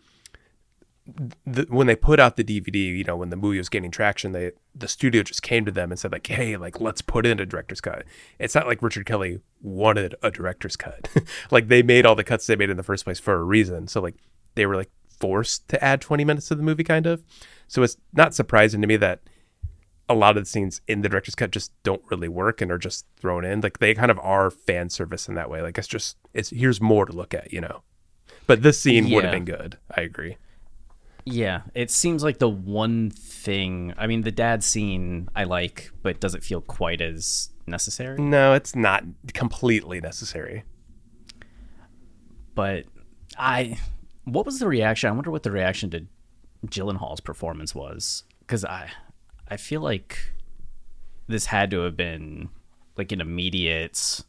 the, 1.44 1.66
when 1.68 1.86
they 1.86 1.96
put 1.96 2.18
out 2.18 2.36
the 2.36 2.44
DVD, 2.44 2.96
you 2.96 3.04
know, 3.04 3.16
when 3.16 3.28
the 3.28 3.36
movie 3.36 3.58
was 3.58 3.68
gaining 3.68 3.90
traction, 3.90 4.32
they 4.32 4.52
the 4.74 4.88
studio 4.88 5.22
just 5.22 5.42
came 5.42 5.64
to 5.66 5.70
them 5.70 5.90
and 5.90 5.98
said 5.98 6.12
like, 6.12 6.26
"Hey, 6.26 6.56
like 6.56 6.80
let's 6.80 7.02
put 7.02 7.26
in 7.26 7.40
a 7.40 7.46
director's 7.46 7.80
cut." 7.80 8.04
It's 8.38 8.54
not 8.54 8.66
like 8.66 8.82
Richard 8.82 9.04
Kelly 9.04 9.40
wanted 9.60 10.14
a 10.22 10.30
director's 10.30 10.76
cut. 10.76 11.08
like 11.50 11.68
they 11.68 11.82
made 11.82 12.06
all 12.06 12.14
the 12.14 12.24
cuts 12.24 12.46
they 12.46 12.56
made 12.56 12.70
in 12.70 12.78
the 12.78 12.82
first 12.82 13.04
place 13.04 13.20
for 13.20 13.34
a 13.34 13.44
reason. 13.44 13.86
So 13.86 14.00
like 14.00 14.16
they 14.54 14.64
were 14.64 14.76
like 14.76 14.90
forced 15.20 15.68
to 15.68 15.82
add 15.84 16.00
20 16.00 16.24
minutes 16.24 16.48
to 16.48 16.54
the 16.54 16.62
movie 16.62 16.84
kind 16.84 17.06
of. 17.06 17.22
So 17.68 17.82
it's 17.82 17.96
not 18.12 18.34
surprising 18.34 18.80
to 18.80 18.86
me 18.86 18.96
that 18.96 19.20
a 20.08 20.14
lot 20.14 20.36
of 20.36 20.42
the 20.44 20.48
scenes 20.48 20.80
in 20.86 21.00
the 21.00 21.08
director's 21.08 21.34
cut 21.34 21.50
just 21.50 21.72
don't 21.82 22.02
really 22.10 22.28
work 22.28 22.60
and 22.60 22.70
are 22.70 22.78
just 22.78 23.06
thrown 23.16 23.44
in. 23.44 23.60
Like 23.60 23.78
they 23.78 23.94
kind 23.94 24.10
of 24.10 24.18
are 24.20 24.50
fan 24.50 24.90
service 24.90 25.28
in 25.28 25.34
that 25.34 25.50
way. 25.50 25.62
Like 25.62 25.78
it's 25.78 25.88
just 25.88 26.16
it's 26.32 26.50
here's 26.50 26.80
more 26.80 27.06
to 27.06 27.12
look 27.12 27.34
at, 27.34 27.52
you 27.52 27.60
know. 27.60 27.82
But 28.47 28.62
this 28.62 28.80
scene 28.80 29.07
yeah. 29.07 29.14
would 29.14 29.24
have 29.24 29.32
been 29.32 29.45
good. 29.45 29.78
I 29.95 30.03
agree. 30.03 30.36
Yeah, 31.24 31.62
it 31.74 31.90
seems 31.90 32.22
like 32.22 32.38
the 32.38 32.49
one 32.49 33.11
thing. 33.11 33.95
I 33.97 34.07
mean, 34.07 34.22
the 34.22 34.32
dad 34.32 34.62
scene 34.62 35.28
I 35.34 35.45
like, 35.45 35.90
but 36.03 36.20
does 36.20 36.34
it 36.34 36.45
feel 36.45 36.61
quite 36.61 37.01
as 37.01 37.51
necessary? 37.66 38.20
No, 38.20 38.53
it's 38.53 38.76
not 38.76 39.05
completely 39.32 40.01
necessary. 40.01 40.64
But 42.55 42.84
I, 43.38 43.78
what 44.24 44.45
was 44.45 44.59
the 44.59 44.68
reaction? 44.68 45.09
I 45.09 45.12
wonder 45.12 45.30
what 45.30 45.45
the 45.45 45.51
reaction 45.51 45.90
to 45.90 46.07
Gyllenhaal's 46.66 47.20
performance 47.20 47.74
was, 47.74 48.24
because 48.40 48.64
I, 48.64 48.90
I 49.49 49.57
feel 49.57 49.80
like 49.80 50.18
this 51.26 51.47
had 51.47 51.70
to 51.70 51.80
have 51.80 51.97
been 51.97 52.51
like 52.97 53.12
an 53.12 53.20
immediate. 53.22 54.22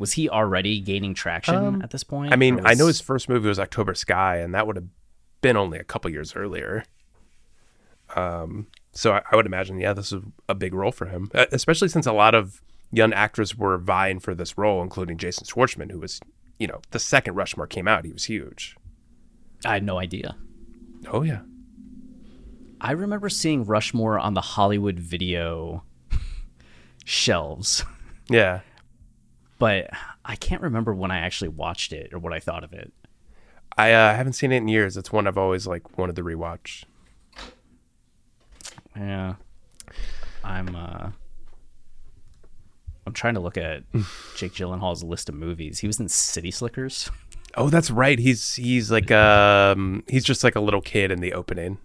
Was 0.00 0.14
he 0.14 0.28
already 0.30 0.80
gaining 0.80 1.12
traction 1.14 1.54
um, 1.54 1.82
at 1.82 1.90
this 1.90 2.02
point? 2.02 2.32
I 2.32 2.36
mean, 2.36 2.56
was... 2.56 2.64
I 2.66 2.74
know 2.74 2.86
his 2.86 3.00
first 3.00 3.28
movie 3.28 3.48
was 3.48 3.58
October 3.58 3.94
Sky, 3.94 4.38
and 4.38 4.54
that 4.54 4.66
would 4.66 4.76
have 4.76 4.86
been 5.42 5.56
only 5.58 5.78
a 5.78 5.84
couple 5.84 6.10
years 6.10 6.34
earlier. 6.34 6.84
Um, 8.16 8.66
so 8.92 9.12
I, 9.12 9.22
I, 9.30 9.36
would 9.36 9.46
imagine, 9.46 9.78
yeah, 9.78 9.92
this 9.92 10.10
is 10.10 10.22
a 10.48 10.54
big 10.54 10.74
role 10.74 10.90
for 10.90 11.06
him, 11.06 11.30
especially 11.34 11.88
since 11.88 12.06
a 12.06 12.12
lot 12.12 12.34
of 12.34 12.62
young 12.90 13.12
actors 13.12 13.56
were 13.56 13.78
vying 13.78 14.20
for 14.20 14.34
this 14.34 14.58
role, 14.58 14.82
including 14.82 15.18
Jason 15.18 15.46
Schwartzman, 15.46 15.92
who 15.92 16.00
was, 16.00 16.18
you 16.58 16.66
know, 16.66 16.80
the 16.90 16.98
second 16.98 17.34
Rushmore 17.34 17.66
came 17.66 17.86
out, 17.86 18.04
he 18.04 18.12
was 18.12 18.24
huge. 18.24 18.76
I 19.64 19.74
had 19.74 19.84
no 19.84 19.98
idea. 19.98 20.36
Oh 21.12 21.22
yeah. 21.22 21.40
I 22.80 22.92
remember 22.92 23.28
seeing 23.28 23.64
Rushmore 23.64 24.18
on 24.18 24.34
the 24.34 24.40
Hollywood 24.40 24.98
video 24.98 25.84
shelves. 27.04 27.84
Yeah. 28.28 28.60
But 29.60 29.90
I 30.24 30.36
can't 30.36 30.62
remember 30.62 30.92
when 30.94 31.10
I 31.10 31.18
actually 31.18 31.48
watched 31.48 31.92
it 31.92 32.12
or 32.12 32.18
what 32.18 32.32
I 32.32 32.40
thought 32.40 32.64
of 32.64 32.72
it. 32.72 32.92
I 33.76 33.92
uh, 33.92 34.16
haven't 34.16 34.32
seen 34.32 34.50
it 34.50 34.56
in 34.56 34.68
years. 34.68 34.96
It's 34.96 35.12
one 35.12 35.26
I've 35.28 35.38
always 35.38 35.66
like 35.66 35.96
wanted 35.98 36.16
to 36.16 36.24
rewatch. 36.24 36.84
Yeah, 38.96 39.34
I'm. 40.42 40.74
uh 40.74 41.10
I'm 43.06 43.12
trying 43.14 43.34
to 43.34 43.40
look 43.40 43.56
at 43.56 43.82
Jake 44.36 44.52
Gyllenhaal's 44.52 45.02
list 45.02 45.28
of 45.28 45.34
movies. 45.34 45.80
He 45.80 45.86
was 45.86 45.98
in 45.98 46.08
City 46.08 46.50
Slickers. 46.50 47.10
Oh, 47.56 47.68
that's 47.68 47.90
right. 47.90 48.18
He's 48.18 48.54
he's 48.54 48.90
like 48.90 49.10
um 49.10 50.04
he's 50.08 50.24
just 50.24 50.44
like 50.44 50.54
a 50.56 50.60
little 50.60 50.80
kid 50.80 51.10
in 51.10 51.20
the 51.20 51.32
opening. 51.32 51.78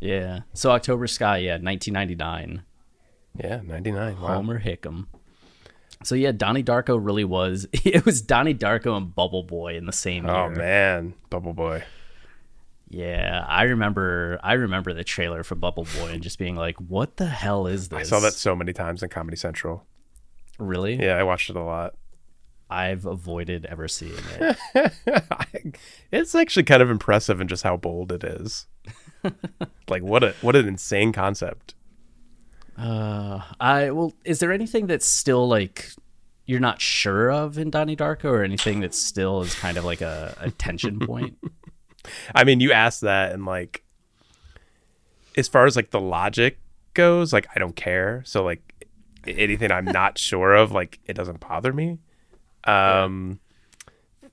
Yeah. 0.00 0.40
So 0.54 0.70
October 0.70 1.06
Sky, 1.06 1.38
yeah, 1.38 1.58
1999. 1.58 2.62
Yeah, 3.38 3.60
99. 3.64 4.20
Wow. 4.20 4.28
Homer 4.28 4.60
Hickam. 4.60 5.06
So 6.02 6.14
yeah, 6.14 6.32
Donnie 6.32 6.62
Darko 6.62 6.98
really 7.00 7.24
was. 7.24 7.66
It 7.84 8.04
was 8.04 8.20
Donnie 8.20 8.54
Darko 8.54 8.96
and 8.96 9.14
Bubble 9.14 9.42
Boy 9.42 9.76
in 9.76 9.86
the 9.86 9.92
same 9.92 10.26
oh, 10.26 10.32
year. 10.32 10.44
Oh 10.44 10.50
man, 10.50 11.14
Bubble 11.30 11.54
Boy. 11.54 11.84
Yeah, 12.88 13.44
I 13.48 13.64
remember. 13.64 14.38
I 14.42 14.54
remember 14.54 14.92
the 14.92 15.04
trailer 15.04 15.42
for 15.42 15.54
Bubble 15.54 15.86
Boy 15.98 16.08
and 16.12 16.22
just 16.22 16.38
being 16.38 16.56
like, 16.56 16.76
"What 16.76 17.16
the 17.16 17.26
hell 17.26 17.66
is 17.66 17.88
this?" 17.88 17.98
I 17.98 18.02
saw 18.02 18.20
that 18.20 18.34
so 18.34 18.54
many 18.54 18.72
times 18.72 19.02
in 19.02 19.08
Comedy 19.08 19.36
Central. 19.36 19.84
Really? 20.58 20.94
Yeah, 20.94 21.16
I 21.16 21.22
watched 21.22 21.50
it 21.50 21.56
a 21.56 21.62
lot. 21.62 21.94
I've 22.68 23.06
avoided 23.06 23.64
ever 23.66 23.86
seeing 23.86 24.18
it. 24.40 24.56
it's 26.12 26.34
actually 26.34 26.64
kind 26.64 26.82
of 26.82 26.90
impressive 26.90 27.40
in 27.40 27.48
just 27.48 27.62
how 27.62 27.76
bold 27.76 28.10
it 28.10 28.24
is. 28.24 28.66
like 29.88 30.02
what 30.02 30.24
a 30.24 30.34
what 30.40 30.56
an 30.56 30.66
insane 30.66 31.12
concept. 31.12 31.75
Uh, 32.76 33.40
I 33.58 33.90
well, 33.90 34.12
is 34.24 34.38
there 34.40 34.52
anything 34.52 34.86
that's 34.86 35.06
still 35.06 35.48
like 35.48 35.90
you're 36.44 36.60
not 36.60 36.80
sure 36.80 37.30
of 37.30 37.58
in 37.58 37.70
Donnie 37.70 37.96
Darko, 37.96 38.26
or 38.26 38.44
anything 38.44 38.80
that 38.80 38.94
still 38.94 39.40
is 39.42 39.54
kind 39.54 39.76
of 39.76 39.84
like 39.84 40.00
a, 40.00 40.36
a 40.40 40.50
tension 40.50 40.98
point? 41.06 41.38
I 42.34 42.44
mean, 42.44 42.60
you 42.60 42.72
asked 42.72 43.00
that, 43.00 43.32
and 43.32 43.44
like, 43.44 43.82
as 45.36 45.48
far 45.48 45.66
as 45.66 45.74
like 45.74 45.90
the 45.90 46.00
logic 46.00 46.58
goes, 46.94 47.32
like 47.32 47.46
I 47.54 47.58
don't 47.58 47.76
care. 47.76 48.22
So 48.26 48.44
like, 48.44 48.86
anything 49.26 49.72
I'm 49.72 49.86
not 49.86 50.18
sure 50.18 50.54
of, 50.54 50.72
like 50.72 51.00
it 51.06 51.14
doesn't 51.14 51.40
bother 51.40 51.72
me. 51.72 51.98
Um, 52.64 53.40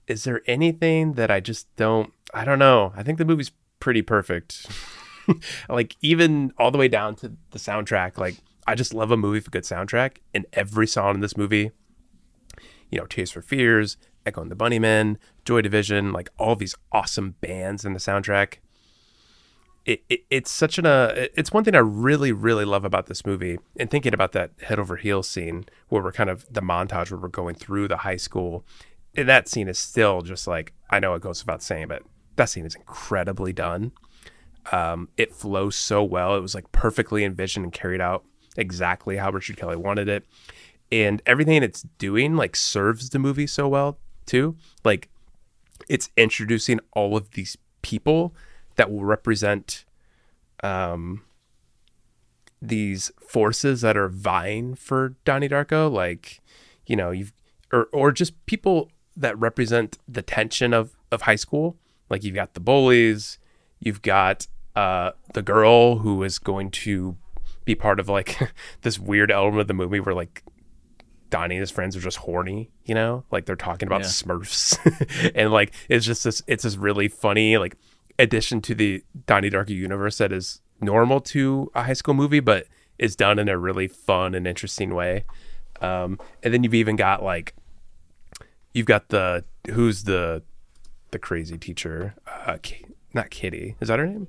is 0.08 0.24
there 0.26 0.42
anything 0.48 1.14
that 1.14 1.32
I 1.32 1.40
just 1.40 1.74
don't? 1.76 2.12
I 2.34 2.46
don't 2.46 2.60
know. 2.60 2.92
I 2.96 3.04
think 3.04 3.20
the 3.20 3.26
movie's 3.26 3.52
pretty 3.80 4.02
perfect. 4.02 4.68
like 5.70 5.96
even 6.02 6.54
all 6.58 6.72
the 6.72 6.78
way 6.78 6.88
down 6.88 7.16
to 7.18 7.34
the 7.52 7.60
soundtrack. 7.60 8.18
Like 8.18 8.36
I 8.68 8.76
just 8.76 8.94
love 8.94 9.12
a 9.12 9.18
movie 9.18 9.38
with 9.38 9.48
a 9.48 9.52
good 9.52 9.64
soundtrack, 9.64 10.18
and 10.34 10.46
every 10.54 10.88
song 10.88 11.16
in 11.16 11.22
this 11.22 11.38
movie, 11.38 11.72
you 12.90 13.00
know, 13.00 13.06
Tears 13.06 13.32
for 13.32 13.42
Fears, 13.42 13.98
Echo 14.26 14.42
and 14.42 14.52
the 14.52 14.56
Bunnymen, 14.56 15.18
Joy 15.46 15.62
Division, 15.62 16.14
like 16.14 16.30
all 16.38 16.56
these 16.56 16.76
awesome 16.92 17.36
bands 17.42 17.86
in 17.86 17.94
the 17.94 18.00
soundtrack. 18.00 18.56
It, 19.86 20.04
it, 20.08 20.22
it's 20.30 20.50
such 20.50 20.78
an 20.78 20.86
uh, 20.86 21.28
it's 21.36 21.52
one 21.52 21.66
thing 21.66 21.76
I 21.76 21.80
really 21.80 22.32
really 22.32 22.64
love 22.64 22.86
about 22.86 23.08
this 23.08 23.26
movie 23.26 23.60
and 23.78 23.92
thinking 23.92 24.14
about 24.14 24.32
that 24.32 24.52
head 24.62 24.80
over 24.80 24.96
heels 24.96 25.28
scene 25.28 25.66
where 25.90 26.02
we're 26.02 26.14
kind 26.14 26.30
of 26.30 26.46
the 26.50 26.62
montage 26.62 27.12
where 27.12 27.20
we're 27.20 27.28
going 27.28 27.56
through 27.56 27.90
the 27.90 27.98
high 27.98 28.16
school 28.16 28.66
and 29.14 29.28
that 29.28 29.50
scene 29.50 29.68
is 29.68 29.78
still 29.78 30.22
just 30.22 30.48
like 30.48 30.72
I 30.90 31.02
know 31.02 31.16
it 31.16 31.22
goes 31.22 31.44
without 31.44 31.62
saying 31.62 31.90
but 31.90 32.04
that 32.38 32.46
scene 32.46 32.66
is 32.66 32.76
incredibly 32.76 33.52
done 33.52 33.92
um, 34.72 35.10
it 35.18 35.34
flows 35.34 35.76
so 35.76 36.04
well. 36.04 36.36
It 36.36 36.42
was 36.42 36.56
like 36.56 36.72
perfectly 36.72 37.24
envisioned 37.24 37.66
and 37.66 37.74
carried 37.74 38.02
out 38.02 38.24
exactly 38.58 39.18
how 39.18 39.32
Richard 39.32 39.58
Kelly 39.58 39.76
wanted 39.76 40.08
it. 40.08 40.26
And 40.92 41.22
everything 41.26 41.64
it's 41.64 41.84
doing 41.98 42.36
like 42.36 42.56
serves 42.56 43.10
the 43.10 43.20
movie 43.20 43.48
so 43.48 43.68
well 43.68 43.98
too. 44.26 44.56
Like 44.84 45.10
it's 45.90 46.10
introducing 46.16 46.80
all 46.94 47.18
of 47.18 47.32
these 47.32 47.58
people 47.82 48.34
that 48.76 48.92
will 48.92 49.04
represent 49.04 49.86
um 50.64 51.24
these 52.62 53.12
forces 53.28 53.82
that 53.82 53.98
are 53.98 54.08
vying 54.08 54.76
for 54.76 55.16
Donnie 55.26 55.50
Darko. 55.50 55.92
Like 55.92 56.40
you 56.86 56.96
know 56.96 57.12
you've 57.12 57.34
or 57.72 57.88
or 57.92 58.12
just 58.12 58.46
people 58.46 58.90
that 59.18 59.38
represent 59.38 59.98
the 60.08 60.22
tension 60.22 60.74
of 60.74 60.96
of 61.12 61.24
high 61.24 61.36
school. 61.36 61.76
Like 62.10 62.24
you've 62.24 62.36
got 62.36 62.54
the 62.54 62.60
bullies 62.60 63.40
you've 63.86 64.02
got 64.02 64.48
uh 64.76 65.12
the 65.34 65.42
girl 65.42 66.00
who 66.00 66.24
is 66.24 66.40
going 66.40 66.72
to 66.72 67.16
be 67.66 67.76
part 67.76 68.00
of 68.00 68.10
like 68.10 68.52
this 68.82 69.00
weird 69.00 69.32
element 69.32 69.62
of 69.62 69.68
the 69.68 69.74
movie 69.74 70.00
where 70.00 70.16
like 70.16 70.44
Donnie 71.30 71.56
and 71.56 71.62
his 71.62 71.72
friends 71.72 71.96
are 71.96 72.00
just 72.00 72.18
horny, 72.18 72.70
you 72.86 72.94
know, 72.94 73.24
like 73.32 73.46
they're 73.46 73.56
talking 73.56 73.88
about 73.88 74.02
Yeah. 74.02 74.08
Smurfs, 74.08 75.32
and 75.36 75.52
like 75.52 75.74
it's 75.90 76.06
just 76.06 76.24
this, 76.24 76.44
it's 76.46 76.64
this 76.64 76.76
really 76.76 77.08
funny 77.08 77.58
like 77.58 77.76
addition 78.20 78.62
to 78.62 78.76
the 78.76 79.04
Donnie 79.26 79.50
Darko 79.50 79.70
universe 79.70 80.20
that 80.20 80.32
is 80.32 80.62
normal 80.80 81.20
to 81.22 81.72
a 81.74 81.84
high 81.84 81.94
school 81.94 82.14
movie, 82.14 82.40
but 82.40 82.68
is 83.00 83.16
done 83.16 83.40
in 83.40 83.50
a 83.50 83.58
really 83.58 83.88
fun 83.88 84.36
and 84.36 84.46
interesting 84.46 84.94
way. 84.94 85.26
Um, 85.82 86.20
and 86.44 86.54
then 86.54 86.64
you've 86.64 86.76
even 86.76 86.96
got 86.96 87.24
like, 87.24 87.56
you've 88.74 88.86
got 88.86 89.10
the 89.10 89.44
who's 89.72 90.04
the 90.04 90.44
the 91.10 91.18
crazy 91.20 91.58
teacher, 91.58 92.14
uh, 92.28 92.58
not 93.14 93.30
Kitty, 93.30 93.76
is 93.80 93.88
that 93.88 94.00
her 94.00 94.08
name? 94.08 94.28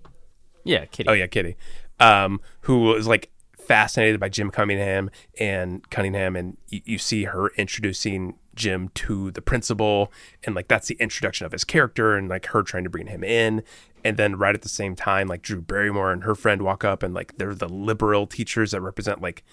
Yeah, 0.64 0.86
Kitty. 0.86 1.08
Oh 1.08 1.12
yeah, 1.12 1.26
Kitty. 1.26 1.56
Um, 2.00 2.40
who 2.62 2.80
was 2.80 3.06
like 3.06 3.30
fascinated 3.58 4.20
by 4.20 4.28
Jim 4.28 4.50
Cunningham 4.50 5.10
and 5.38 5.88
Cunningham, 5.90 6.36
and 6.36 6.56
you, 6.68 6.80
you 6.84 6.98
see 6.98 7.24
her 7.24 7.48
introducing 7.56 8.34
Jim 8.54 8.90
to 8.94 9.30
the 9.30 9.42
principal, 9.42 10.12
and 10.44 10.54
like 10.54 10.68
that's 10.68 10.88
the 10.88 10.96
introduction 11.00 11.46
of 11.46 11.52
his 11.52 11.64
character, 11.64 12.16
and 12.16 12.28
like 12.28 12.46
her 12.46 12.62
trying 12.62 12.84
to 12.84 12.90
bring 12.90 13.06
him 13.06 13.24
in, 13.24 13.62
and 14.04 14.16
then 14.16 14.36
right 14.36 14.54
at 14.54 14.62
the 14.62 14.68
same 14.68 14.94
time, 14.94 15.26
like 15.26 15.42
Drew 15.42 15.60
Barrymore 15.60 16.12
and 16.12 16.24
her 16.24 16.34
friend 16.34 16.62
walk 16.62 16.84
up, 16.84 17.02
and 17.02 17.14
like 17.14 17.36
they're 17.36 17.54
the 17.54 17.68
liberal 17.68 18.26
teachers 18.26 18.72
that 18.72 18.80
represent 18.80 19.20
like 19.22 19.44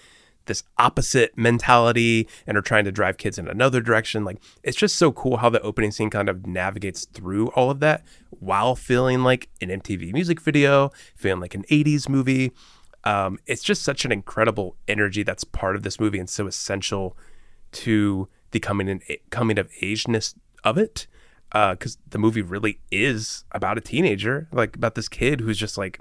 this 0.46 0.62
opposite 0.78 1.36
mentality 1.36 2.28
and 2.46 2.56
are 2.56 2.62
trying 2.62 2.84
to 2.84 2.92
drive 2.92 3.16
kids 3.16 3.38
in 3.38 3.48
another 3.48 3.80
direction. 3.80 4.24
Like 4.24 4.38
it's 4.62 4.76
just 4.76 4.96
so 4.96 5.12
cool 5.12 5.38
how 5.38 5.48
the 5.48 5.60
opening 5.62 5.90
scene 5.90 6.10
kind 6.10 6.28
of 6.28 6.46
navigates 6.46 7.04
through 7.06 7.48
all 7.48 7.70
of 7.70 7.80
that 7.80 8.04
while 8.30 8.74
feeling 8.74 9.22
like 9.22 9.48
an 9.60 9.68
MTV 9.68 10.12
music 10.12 10.40
video, 10.40 10.90
feeling 11.14 11.40
like 11.40 11.54
an 11.54 11.64
80s 11.64 12.08
movie. 12.08 12.52
Um, 13.04 13.38
it's 13.46 13.62
just 13.62 13.82
such 13.82 14.04
an 14.04 14.12
incredible 14.12 14.76
energy 14.86 15.22
that's 15.22 15.44
part 15.44 15.76
of 15.76 15.82
this 15.82 15.98
movie 15.98 16.18
and 16.18 16.30
so 16.30 16.46
essential 16.46 17.16
to 17.72 18.28
the 18.52 18.60
coming 18.60 18.88
in 18.88 19.00
coming 19.30 19.58
of 19.58 19.70
ageness 19.80 20.34
of 20.64 20.78
it. 20.78 21.06
Because 21.50 21.98
the 22.08 22.16
movie 22.16 22.40
really 22.40 22.80
is 22.90 23.44
about 23.52 23.76
a 23.76 23.82
teenager, 23.82 24.48
like 24.52 24.74
about 24.74 24.94
this 24.94 25.08
kid 25.08 25.42
who's 25.42 25.58
just 25.58 25.76
like 25.76 25.98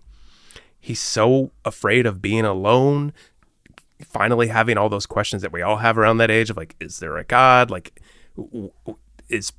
he's 0.81 0.99
so 0.99 1.51
afraid 1.63 2.05
of 2.05 2.21
being 2.21 2.43
alone 2.43 3.13
finally 4.01 4.47
having 4.47 4.77
all 4.77 4.89
those 4.89 5.05
questions 5.05 5.41
that 5.41 5.51
we 5.51 5.61
all 5.61 5.77
have 5.77 5.97
around 5.97 6.17
that 6.17 6.31
age 6.31 6.49
of 6.49 6.57
like 6.57 6.75
is 6.79 6.99
there 6.99 7.17
a 7.17 7.23
god? 7.23 7.71
Like 7.71 8.01
is 9.29 9.53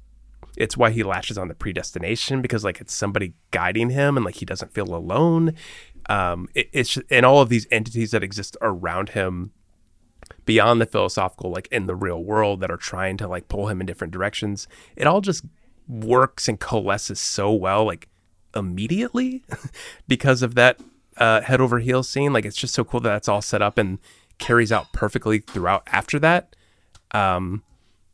it's 0.56 0.76
why 0.76 0.90
he 0.90 1.02
latches 1.02 1.38
on 1.38 1.48
the 1.48 1.54
predestination 1.54 2.42
because 2.42 2.64
like 2.64 2.80
it's 2.80 2.94
somebody 2.94 3.34
guiding 3.50 3.90
him 3.90 4.16
and 4.16 4.24
like 4.24 4.36
he 4.36 4.44
doesn't 4.44 4.72
feel 4.72 4.94
alone. 4.94 5.54
Um 6.08 6.48
it, 6.54 6.68
it's 6.72 6.98
and 7.10 7.26
all 7.26 7.40
of 7.40 7.48
these 7.48 7.66
entities 7.70 8.10
that 8.10 8.22
exist 8.22 8.56
around 8.60 9.10
him 9.10 9.52
beyond 10.44 10.80
the 10.80 10.86
philosophical 10.86 11.50
like 11.50 11.68
in 11.68 11.86
the 11.86 11.94
real 11.94 12.22
world 12.22 12.60
that 12.60 12.70
are 12.70 12.76
trying 12.76 13.16
to 13.16 13.28
like 13.28 13.48
pull 13.48 13.68
him 13.68 13.80
in 13.80 13.86
different 13.86 14.12
directions 14.12 14.66
it 14.96 15.06
all 15.06 15.20
just 15.20 15.44
works 15.88 16.48
and 16.48 16.58
coalesces 16.58 17.20
so 17.20 17.52
well 17.52 17.84
like 17.84 18.08
immediately 18.54 19.42
because 20.08 20.42
of 20.42 20.54
that 20.54 20.80
uh, 21.16 21.40
head 21.42 21.60
over 21.60 21.78
heels 21.78 22.08
scene. 22.08 22.32
Like 22.32 22.44
it's 22.44 22.56
just 22.56 22.74
so 22.74 22.84
cool 22.84 23.00
that 23.00 23.10
that's 23.10 23.28
all 23.28 23.42
set 23.42 23.62
up 23.62 23.78
and 23.78 23.98
carries 24.42 24.72
out 24.72 24.92
perfectly 24.92 25.38
throughout 25.38 25.82
after 25.86 26.18
that 26.18 26.56
um 27.12 27.62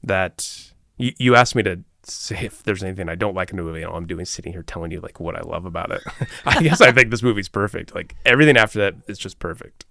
that 0.03 0.73
you, 0.99 1.13
you 1.19 1.35
asked 1.35 1.55
me 1.55 1.63
to 1.63 1.83
say 2.05 2.39
if 2.45 2.63
there's 2.63 2.83
anything 2.83 3.09
i 3.09 3.15
don't 3.15 3.35
like 3.35 3.51
in 3.51 3.57
the 3.57 3.63
movie 3.63 3.83
and 3.83 3.91
all 3.91 3.97
i'm 3.97 4.07
doing 4.07 4.23
is 4.23 4.31
sitting 4.31 4.53
here 4.53 4.63
telling 4.63 4.91
you 4.91 5.01
like 5.01 5.21
what 5.21 5.35
i 5.37 5.41
love 5.41 5.65
about 5.65 5.91
it. 5.91 6.03
I 6.47 6.63
guess 6.63 6.81
i 6.81 6.93
think 6.93 7.11
this 7.11 7.23
movie's 7.23 7.49
perfect. 7.49 7.95
Like 7.95 8.15
everything 8.25 8.57
after 8.57 8.79
that 8.81 8.95
is 9.07 9.19
just 9.19 9.39
perfect. 9.39 9.87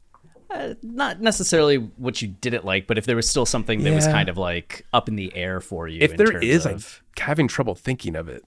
Uh, 0.49 0.75
not 0.81 1.19
necessarily 1.19 1.75
what 1.75 2.21
you 2.21 2.29
didn't 2.29 2.63
like, 2.63 2.87
but 2.87 2.97
if 2.97 3.05
there 3.05 3.17
was 3.17 3.29
still 3.29 3.45
something 3.45 3.83
that 3.83 3.93
was 3.93 4.07
kind 4.07 4.29
of 4.29 4.37
like 4.37 4.85
up 4.93 5.09
in 5.09 5.15
the 5.17 5.35
air 5.35 5.59
for 5.59 5.87
you. 5.89 5.99
if 6.01 6.11
in 6.11 6.17
there 6.17 6.27
terms 6.27 6.45
is 6.45 6.65
of, 6.65 7.01
i'm 7.17 7.23
having 7.23 7.47
trouble 7.47 7.75
thinking 7.75 8.15
of 8.15 8.29
it. 8.29 8.45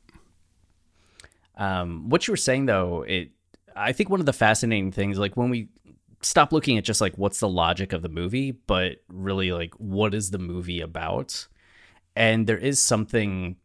Um, 1.56 2.08
what 2.08 2.26
you 2.26 2.32
were 2.32 2.38
saying 2.38 2.66
though, 2.66 3.02
it 3.02 3.30
I 3.76 3.92
think 3.92 4.08
one 4.08 4.18
of 4.20 4.26
the 4.26 4.32
fascinating 4.32 4.92
things, 4.92 5.18
like 5.18 5.36
when 5.36 5.50
we 5.50 5.68
stop 6.22 6.52
looking 6.52 6.78
at 6.78 6.84
just 6.84 7.00
like 7.00 7.16
what's 7.16 7.40
the 7.40 7.48
logic 7.48 7.92
of 7.92 8.02
the 8.02 8.08
movie, 8.08 8.52
but 8.52 8.98
really 9.08 9.52
like 9.52 9.74
what 9.74 10.14
is 10.14 10.30
the 10.30 10.38
movie 10.38 10.80
about, 10.80 11.46
and 12.16 12.46
there 12.46 12.58
is 12.58 12.80
something 12.80 13.56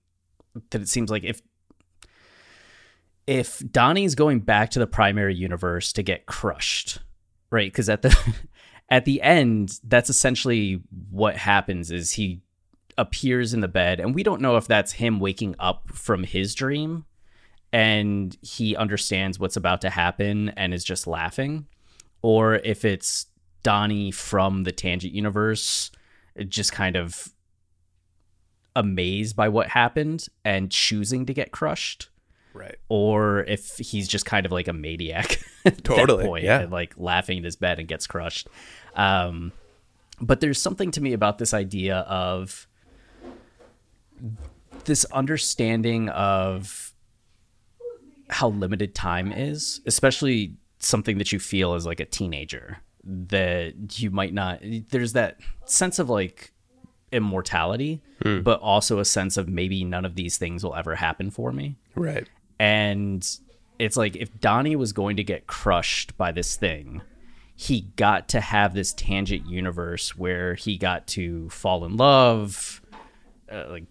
that 0.69 0.81
it 0.81 0.89
seems 0.89 1.09
like 1.09 1.23
if 1.23 1.41
if 3.27 3.59
Donnie's 3.71 4.15
going 4.15 4.39
back 4.39 4.69
to 4.71 4.79
the 4.79 4.87
primary 4.87 5.35
universe 5.35 5.91
to 5.93 6.03
get 6.03 6.27
crushed, 6.27 6.99
right? 7.49 7.71
Because 7.71 7.89
at 7.89 8.01
the 8.01 8.35
at 8.89 9.05
the 9.05 9.21
end, 9.21 9.79
that's 9.83 10.09
essentially 10.09 10.81
what 11.09 11.35
happens. 11.35 11.91
Is 11.91 12.11
he 12.11 12.41
appears 12.97 13.53
in 13.53 13.61
the 13.61 13.67
bed, 13.67 13.99
and 13.99 14.15
we 14.15 14.23
don't 14.23 14.41
know 14.41 14.57
if 14.57 14.67
that's 14.67 14.93
him 14.93 15.19
waking 15.19 15.55
up 15.59 15.89
from 15.91 16.23
his 16.23 16.55
dream 16.55 17.05
and 17.75 18.37
he 18.41 18.73
understands 18.73 19.37
what's 19.37 19.57
about 19.57 19.81
to 19.81 19.89
happen 19.89 20.47
and 20.49 20.73
is 20.73 20.83
just 20.83 21.07
laughing, 21.07 21.65
or 22.25 22.55
if 22.55 22.83
it's 22.83 23.27
Donnie 23.61 24.09
from 24.09 24.63
the 24.63 24.71
Tangent 24.71 25.13
universe, 25.13 25.91
just 26.47 26.71
kind 26.71 26.95
of 26.95 27.31
amazed 28.75 29.35
by 29.35 29.47
what 29.47 29.67
happened 29.67 30.25
and 30.43 30.71
choosing 30.71 31.27
to 31.27 31.35
get 31.35 31.51
crushed, 31.51 32.09
right 32.55 32.77
or 32.89 33.41
if 33.41 33.77
he's 33.77 34.07
just 34.07 34.25
kind 34.25 34.43
of 34.47 34.51
like 34.51 34.67
a 34.67 34.73
maniac 34.73 35.39
at 35.65 35.83
Totally, 35.83 36.23
that 36.23 36.27
point 36.27 36.43
yeah. 36.45 36.61
and 36.61 36.71
like 36.71 36.95
laughing 36.97 37.37
in 37.37 37.43
his 37.43 37.55
bed 37.55 37.77
and 37.77 37.87
gets 37.87 38.07
crushed. 38.07 38.47
Um, 38.95 39.51
but 40.19 40.41
there's 40.41 40.59
something 40.59 40.89
to 40.89 41.01
me 41.01 41.13
about 41.13 41.37
this 41.37 41.53
idea 41.53 41.97
of 41.97 42.67
this 44.85 45.05
understanding 45.05 46.09
of 46.09 46.91
how 48.29 48.49
limited 48.49 48.95
time 48.95 49.31
is, 49.31 49.81
especially 49.85 50.55
something 50.85 51.17
that 51.17 51.31
you 51.31 51.39
feel 51.39 51.73
as 51.73 51.85
like 51.85 51.99
a 51.99 52.05
teenager 52.05 52.77
that 53.03 53.99
you 53.99 54.09
might 54.09 54.33
not 54.33 54.59
there's 54.89 55.13
that 55.13 55.39
sense 55.65 55.99
of 55.99 56.09
like 56.09 56.51
immortality 57.11 58.01
but 58.41 58.59
also 58.59 58.99
a 58.99 59.05
sense 59.05 59.37
of 59.37 59.47
maybe 59.47 59.83
none 59.83 60.05
of 60.05 60.15
these 60.15 60.37
things 60.37 60.63
will 60.63 60.75
ever 60.75 60.95
happen 60.95 61.29
for 61.29 61.51
me. 61.51 61.75
Right. 61.95 62.27
And 62.59 63.27
it's 63.77 63.97
like 63.97 64.15
if 64.15 64.39
Donnie 64.39 64.75
was 64.75 64.93
going 64.93 65.17
to 65.17 65.23
get 65.23 65.47
crushed 65.47 66.17
by 66.17 66.31
this 66.31 66.55
thing, 66.55 67.01
he 67.55 67.81
got 67.95 68.29
to 68.29 68.41
have 68.41 68.73
this 68.73 68.93
tangent 68.93 69.47
universe 69.47 70.17
where 70.17 70.55
he 70.55 70.77
got 70.77 71.07
to 71.07 71.49
fall 71.49 71.85
in 71.85 71.97
love, 71.97 72.81
uh, 73.51 73.65
like 73.69 73.85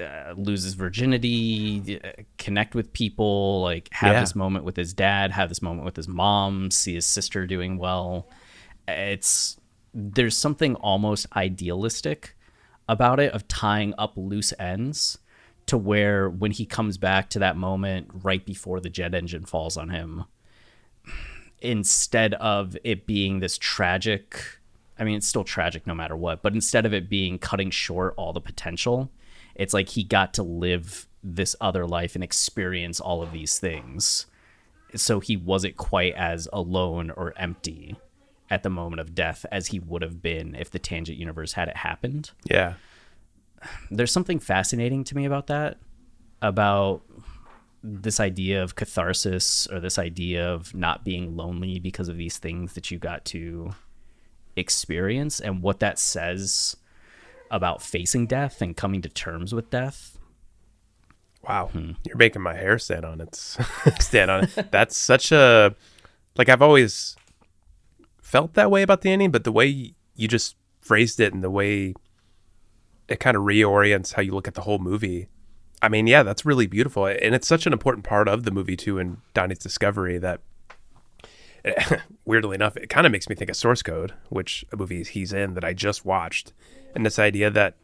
uh, 0.00 0.34
lose 0.36 0.62
his 0.62 0.74
virginity, 0.74 2.00
uh, 2.02 2.10
connect 2.38 2.74
with 2.74 2.92
people, 2.92 3.62
like 3.62 3.88
have 3.92 4.14
Yeah. 4.14 4.20
this 4.20 4.34
moment 4.34 4.64
with 4.64 4.76
his 4.76 4.92
dad, 4.94 5.30
have 5.32 5.48
this 5.48 5.62
moment 5.62 5.84
with 5.84 5.96
his 5.96 6.08
mom, 6.08 6.70
see 6.70 6.94
his 6.94 7.06
sister 7.06 7.46
doing 7.46 7.78
well. 7.78 8.28
It's 8.86 9.58
there's 9.94 10.36
something 10.36 10.74
almost 10.76 11.26
idealistic 11.34 12.36
about 12.88 13.18
it 13.20 13.32
of 13.32 13.48
tying 13.48 13.94
up 13.98 14.12
loose 14.16 14.52
ends 14.58 15.18
to 15.66 15.76
where 15.76 16.28
when 16.30 16.50
he 16.52 16.64
comes 16.64 16.96
back 16.98 17.28
to 17.30 17.38
that 17.38 17.56
moment 17.56 18.08
right 18.22 18.44
before 18.46 18.80
the 18.80 18.88
jet 18.90 19.14
engine 19.14 19.44
falls 19.44 19.76
on 19.76 19.88
him 19.90 20.24
instead 21.60 22.34
of 22.34 22.76
it 22.84 23.06
being 23.06 23.40
this 23.40 23.58
tragic 23.58 24.42
I 25.00 25.04
mean, 25.04 25.16
it's 25.16 25.28
still 25.28 25.44
tragic 25.44 25.86
no 25.86 25.94
matter 25.94 26.16
what, 26.16 26.42
but 26.42 26.54
instead 26.54 26.84
of 26.84 26.92
it 26.92 27.08
being 27.08 27.38
cutting 27.38 27.70
short 27.70 28.14
all 28.16 28.32
the 28.32 28.40
potential, 28.40 29.12
it's 29.58 29.74
like 29.74 29.90
he 29.90 30.04
got 30.04 30.32
to 30.34 30.42
live 30.42 31.06
this 31.22 31.54
other 31.60 31.86
life 31.86 32.14
and 32.14 32.24
experience 32.24 33.00
all 33.00 33.22
of 33.22 33.32
these 33.32 33.58
things. 33.58 34.26
So 34.94 35.20
he 35.20 35.36
wasn't 35.36 35.76
quite 35.76 36.14
as 36.14 36.48
alone 36.52 37.10
or 37.10 37.34
empty 37.36 37.96
at 38.48 38.62
the 38.62 38.70
moment 38.70 39.00
of 39.00 39.14
death 39.14 39.44
as 39.52 39.66
he 39.66 39.78
would 39.78 40.00
have 40.00 40.22
been 40.22 40.54
if 40.54 40.70
the 40.70 40.78
tangent 40.78 41.18
universe 41.18 41.52
had 41.52 41.68
it 41.68 41.76
happened. 41.76 42.30
Yeah. 42.44 42.74
There's 43.90 44.12
something 44.12 44.38
fascinating 44.38 45.04
to 45.04 45.16
me 45.16 45.26
about 45.26 45.48
that, 45.48 45.76
about 46.40 47.02
this 47.82 48.20
idea 48.20 48.62
of 48.62 48.76
catharsis 48.76 49.66
or 49.70 49.80
this 49.80 49.98
idea 49.98 50.48
of 50.48 50.74
not 50.74 51.04
being 51.04 51.36
lonely 51.36 51.78
because 51.78 52.08
of 52.08 52.16
these 52.16 52.38
things 52.38 52.72
that 52.74 52.90
you 52.90 52.98
got 52.98 53.24
to 53.26 53.72
experience 54.56 55.40
and 55.40 55.62
what 55.62 55.80
that 55.80 55.98
says 55.98 56.76
about 57.50 57.82
facing 57.82 58.26
death 58.26 58.60
and 58.60 58.76
coming 58.76 59.02
to 59.02 59.08
terms 59.08 59.54
with 59.54 59.70
death. 59.70 60.18
Wow, 61.42 61.68
hmm. 61.72 61.92
you're 62.04 62.16
making 62.16 62.42
my 62.42 62.54
hair 62.54 62.78
stand 62.78 63.04
on 63.04 63.20
its 63.20 63.56
stand 64.00 64.30
on 64.30 64.44
it. 64.44 64.70
That's 64.70 64.96
such 64.96 65.32
a 65.32 65.74
like 66.36 66.48
I've 66.48 66.62
always 66.62 67.16
felt 68.20 68.54
that 68.54 68.70
way 68.70 68.82
about 68.82 69.02
the 69.02 69.10
ending, 69.10 69.30
but 69.30 69.44
the 69.44 69.52
way 69.52 69.94
you 70.14 70.28
just 70.28 70.56
phrased 70.80 71.20
it 71.20 71.32
and 71.32 71.42
the 71.42 71.50
way 71.50 71.94
it 73.08 73.20
kind 73.20 73.36
of 73.36 73.42
reorients 73.42 74.14
how 74.14 74.22
you 74.22 74.32
look 74.32 74.48
at 74.48 74.54
the 74.54 74.62
whole 74.62 74.78
movie. 74.78 75.28
I 75.80 75.88
mean, 75.88 76.06
yeah, 76.06 76.22
that's 76.22 76.44
really 76.44 76.66
beautiful, 76.66 77.06
and 77.06 77.34
it's 77.34 77.46
such 77.46 77.66
an 77.66 77.72
important 77.72 78.04
part 78.04 78.28
of 78.28 78.42
the 78.42 78.50
movie 78.50 78.76
too, 78.76 78.98
and 78.98 79.18
Donnie's 79.34 79.58
discovery 79.58 80.18
that. 80.18 80.40
Weirdly 82.24 82.54
enough, 82.54 82.76
it 82.76 82.88
kind 82.88 83.06
of 83.06 83.12
makes 83.12 83.28
me 83.28 83.34
think 83.34 83.50
of 83.50 83.56
Source 83.56 83.82
Code, 83.82 84.14
which 84.28 84.64
a 84.72 84.76
movie 84.76 85.02
he's 85.04 85.32
in 85.32 85.54
that 85.54 85.64
I 85.64 85.72
just 85.72 86.04
watched, 86.04 86.52
and 86.94 87.04
this 87.04 87.18
idea 87.18 87.50
that 87.50 87.76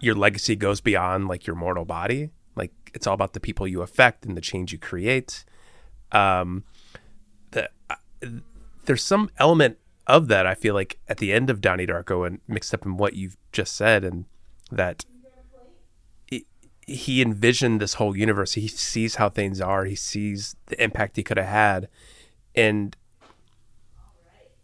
your 0.00 0.14
legacy 0.14 0.56
goes 0.56 0.80
beyond 0.80 1.28
like 1.28 1.46
your 1.46 1.56
mortal 1.56 1.84
body. 1.84 2.30
Like 2.56 2.72
it's 2.94 3.06
all 3.06 3.14
about 3.14 3.32
the 3.32 3.40
people 3.40 3.66
you 3.68 3.82
affect 3.82 4.24
and 4.24 4.36
the 4.36 4.40
change 4.40 4.72
you 4.72 4.78
create. 4.78 5.44
Um, 6.12 6.64
the, 7.52 7.68
uh, 7.88 7.96
there's 8.84 9.04
some 9.04 9.30
element 9.38 9.78
of 10.06 10.28
that 10.28 10.46
I 10.46 10.54
feel 10.54 10.74
like 10.74 10.98
at 11.08 11.18
the 11.18 11.32
end 11.32 11.50
of 11.50 11.60
Donnie 11.60 11.86
Darko 11.86 12.26
and 12.26 12.40
mixed 12.48 12.74
up 12.74 12.84
in 12.84 12.96
what 12.96 13.14
you've 13.14 13.36
just 13.52 13.76
said, 13.76 14.04
and 14.04 14.24
that 14.72 15.04
he 16.90 17.22
envisioned 17.22 17.80
this 17.80 17.94
whole 17.94 18.16
universe. 18.16 18.54
He 18.54 18.66
sees 18.66 19.14
how 19.14 19.28
things 19.28 19.60
are. 19.60 19.84
He 19.84 19.94
sees 19.94 20.56
the 20.66 20.82
impact 20.82 21.16
he 21.16 21.22
could 21.22 21.36
have 21.36 21.46
had, 21.46 21.88
and 22.54 22.96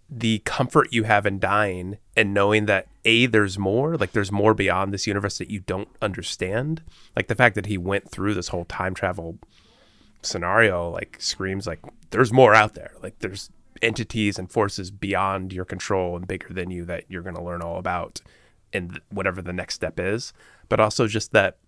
the 0.09 0.39
comfort 0.41 0.93
you 0.93 1.03
have 1.03 1.27
in 1.27 1.39
dying 1.39 1.99
and 2.17 2.33
knowing 2.33 2.67
that 2.67 2.87
a 3.05 3.27
there's 3.27 3.59
more 3.59 3.97
like 3.97 4.13
there's 4.13 4.31
more 4.31 4.55
beyond 4.55 4.93
this 4.93 5.07
universe 5.07 5.39
that 5.39 5.51
you 5.51 5.61
don't 5.61 5.89
understand. 6.01 6.83
Like 7.17 7.29
the 7.29 7.35
fact 7.35 7.55
that 7.57 7.67
he 7.67 7.77
went 7.77 8.11
through 8.11 8.35
this 8.35 8.49
whole 8.49 8.65
time 8.67 8.95
travel 8.95 9.39
scenario 10.23 10.91
like 10.91 11.17
screams 11.21 11.67
like 11.67 11.81
there's 12.11 12.33
more 12.33 12.55
out 12.55 12.75
there. 12.75 12.93
Like 13.03 13.19
there's 13.19 13.51
entities 13.83 14.39
and 14.39 14.51
forces 14.51 14.91
beyond 14.91 15.53
your 15.53 15.65
control 15.65 16.17
and 16.17 16.27
bigger 16.27 16.53
than 16.53 16.71
you 16.71 16.85
that 16.85 17.05
you're 17.09 17.23
going 17.23 17.37
to 17.37 17.43
learn 17.43 17.63
all 17.63 17.79
about 17.79 18.21
and 18.73 19.01
whatever 19.11 19.43
the 19.43 19.53
next 19.53 19.75
step 19.75 19.99
is. 19.99 20.33
But 20.69 20.81
also 20.81 21.09
just 21.09 21.33
that 21.33 21.59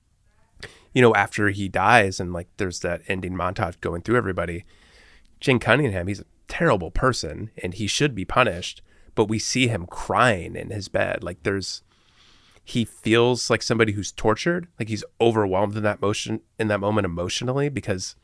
you 0.94 1.02
know 1.02 1.14
after 1.14 1.48
he 1.48 1.68
dies 1.68 2.20
and 2.20 2.32
like 2.32 2.48
there's 2.56 2.80
that 2.80 3.02
ending 3.08 3.34
montage 3.34 3.80
going 3.80 4.02
through 4.02 4.16
everybody 4.16 4.64
Jane 5.40 5.58
Cunningham 5.58 6.06
he's 6.06 6.20
a 6.20 6.26
terrible 6.46 6.90
person 6.90 7.50
and 7.62 7.74
he 7.74 7.86
should 7.86 8.14
be 8.14 8.24
punished 8.24 8.82
but 9.18 9.24
we 9.28 9.40
see 9.40 9.66
him 9.66 9.84
crying 9.84 10.54
in 10.54 10.70
his 10.70 10.86
bed. 10.86 11.24
Like 11.24 11.42
there's 11.42 11.82
he 12.62 12.84
feels 12.84 13.50
like 13.50 13.62
somebody 13.62 13.90
who's 13.90 14.12
tortured 14.12 14.68
like 14.78 14.88
he's 14.88 15.02
overwhelmed 15.20 15.76
in 15.76 15.82
that 15.82 16.00
motion 16.00 16.40
in 16.56 16.68
that 16.68 16.78
moment 16.78 17.04
emotionally 17.04 17.68
because 17.68 18.14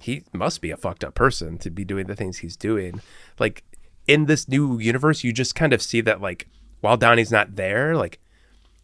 he 0.00 0.22
must 0.32 0.60
be 0.60 0.70
a 0.70 0.76
fucked 0.76 1.02
up 1.02 1.14
person 1.16 1.58
to 1.58 1.70
be 1.70 1.84
doing 1.84 2.06
the 2.06 2.14
things 2.14 2.38
he's 2.38 2.56
doing. 2.56 3.00
Like 3.38 3.64
in 4.06 4.26
this 4.26 4.46
new 4.46 4.78
universe 4.78 5.24
you 5.24 5.32
just 5.32 5.56
kind 5.56 5.72
of 5.72 5.82
see 5.82 6.00
that 6.02 6.20
like 6.20 6.46
while 6.82 6.96
Donnie's 6.96 7.32
not 7.32 7.56
there 7.56 7.96
like 7.96 8.20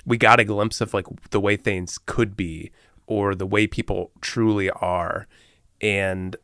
we 0.05 0.17
got 0.17 0.41
a 0.41 0.45
glimpse 0.45 0.81
of 0.81 0.93
like 0.93 1.07
the 1.31 1.41
way 1.41 1.57
things 1.57 1.99
could 2.05 2.37
be 2.37 2.73
or 3.07 3.37
the 3.37 3.47
way 3.47 3.69
people 3.69 4.11
truly 4.21 4.71
are. 4.71 5.29
And 5.81 6.35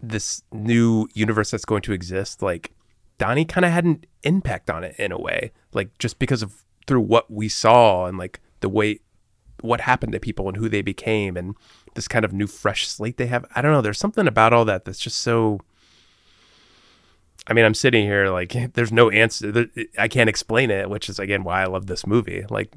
this 0.00 0.42
new 0.52 1.08
universe 1.14 1.50
that's 1.50 1.64
going 1.64 1.82
to 1.82 1.92
exist, 1.92 2.42
like 2.42 2.72
Donnie 3.18 3.44
kind 3.44 3.64
of 3.64 3.72
had 3.72 3.84
an 3.84 4.04
impact 4.22 4.70
on 4.70 4.84
it 4.84 4.94
in 4.98 5.12
a 5.12 5.18
way, 5.18 5.52
like 5.72 5.96
just 5.98 6.18
because 6.18 6.42
of 6.42 6.64
through 6.86 7.00
what 7.00 7.30
we 7.30 7.48
saw 7.48 8.06
and 8.06 8.16
like 8.16 8.40
the 8.60 8.68
way 8.68 9.00
what 9.60 9.80
happened 9.80 10.12
to 10.12 10.20
people 10.20 10.48
and 10.48 10.56
who 10.56 10.68
they 10.68 10.82
became 10.82 11.36
and 11.36 11.54
this 11.94 12.08
kind 12.08 12.24
of 12.24 12.32
new 12.32 12.46
fresh 12.46 12.86
slate 12.86 13.16
they 13.16 13.26
have. 13.26 13.44
I 13.54 13.62
don't 13.62 13.72
know. 13.72 13.80
There's 13.80 13.98
something 13.98 14.26
about 14.26 14.52
all 14.52 14.64
that 14.66 14.84
that's 14.84 15.00
just 15.00 15.18
so. 15.18 15.60
I 17.46 17.54
mean, 17.54 17.64
I'm 17.64 17.74
sitting 17.74 18.04
here 18.04 18.28
like 18.28 18.54
there's 18.74 18.92
no 18.92 19.10
answer. 19.10 19.66
I 19.98 20.08
can't 20.08 20.28
explain 20.28 20.70
it, 20.70 20.88
which 20.88 21.08
is 21.08 21.18
again 21.18 21.44
why 21.44 21.62
I 21.62 21.66
love 21.66 21.86
this 21.86 22.06
movie. 22.06 22.44
Like, 22.48 22.72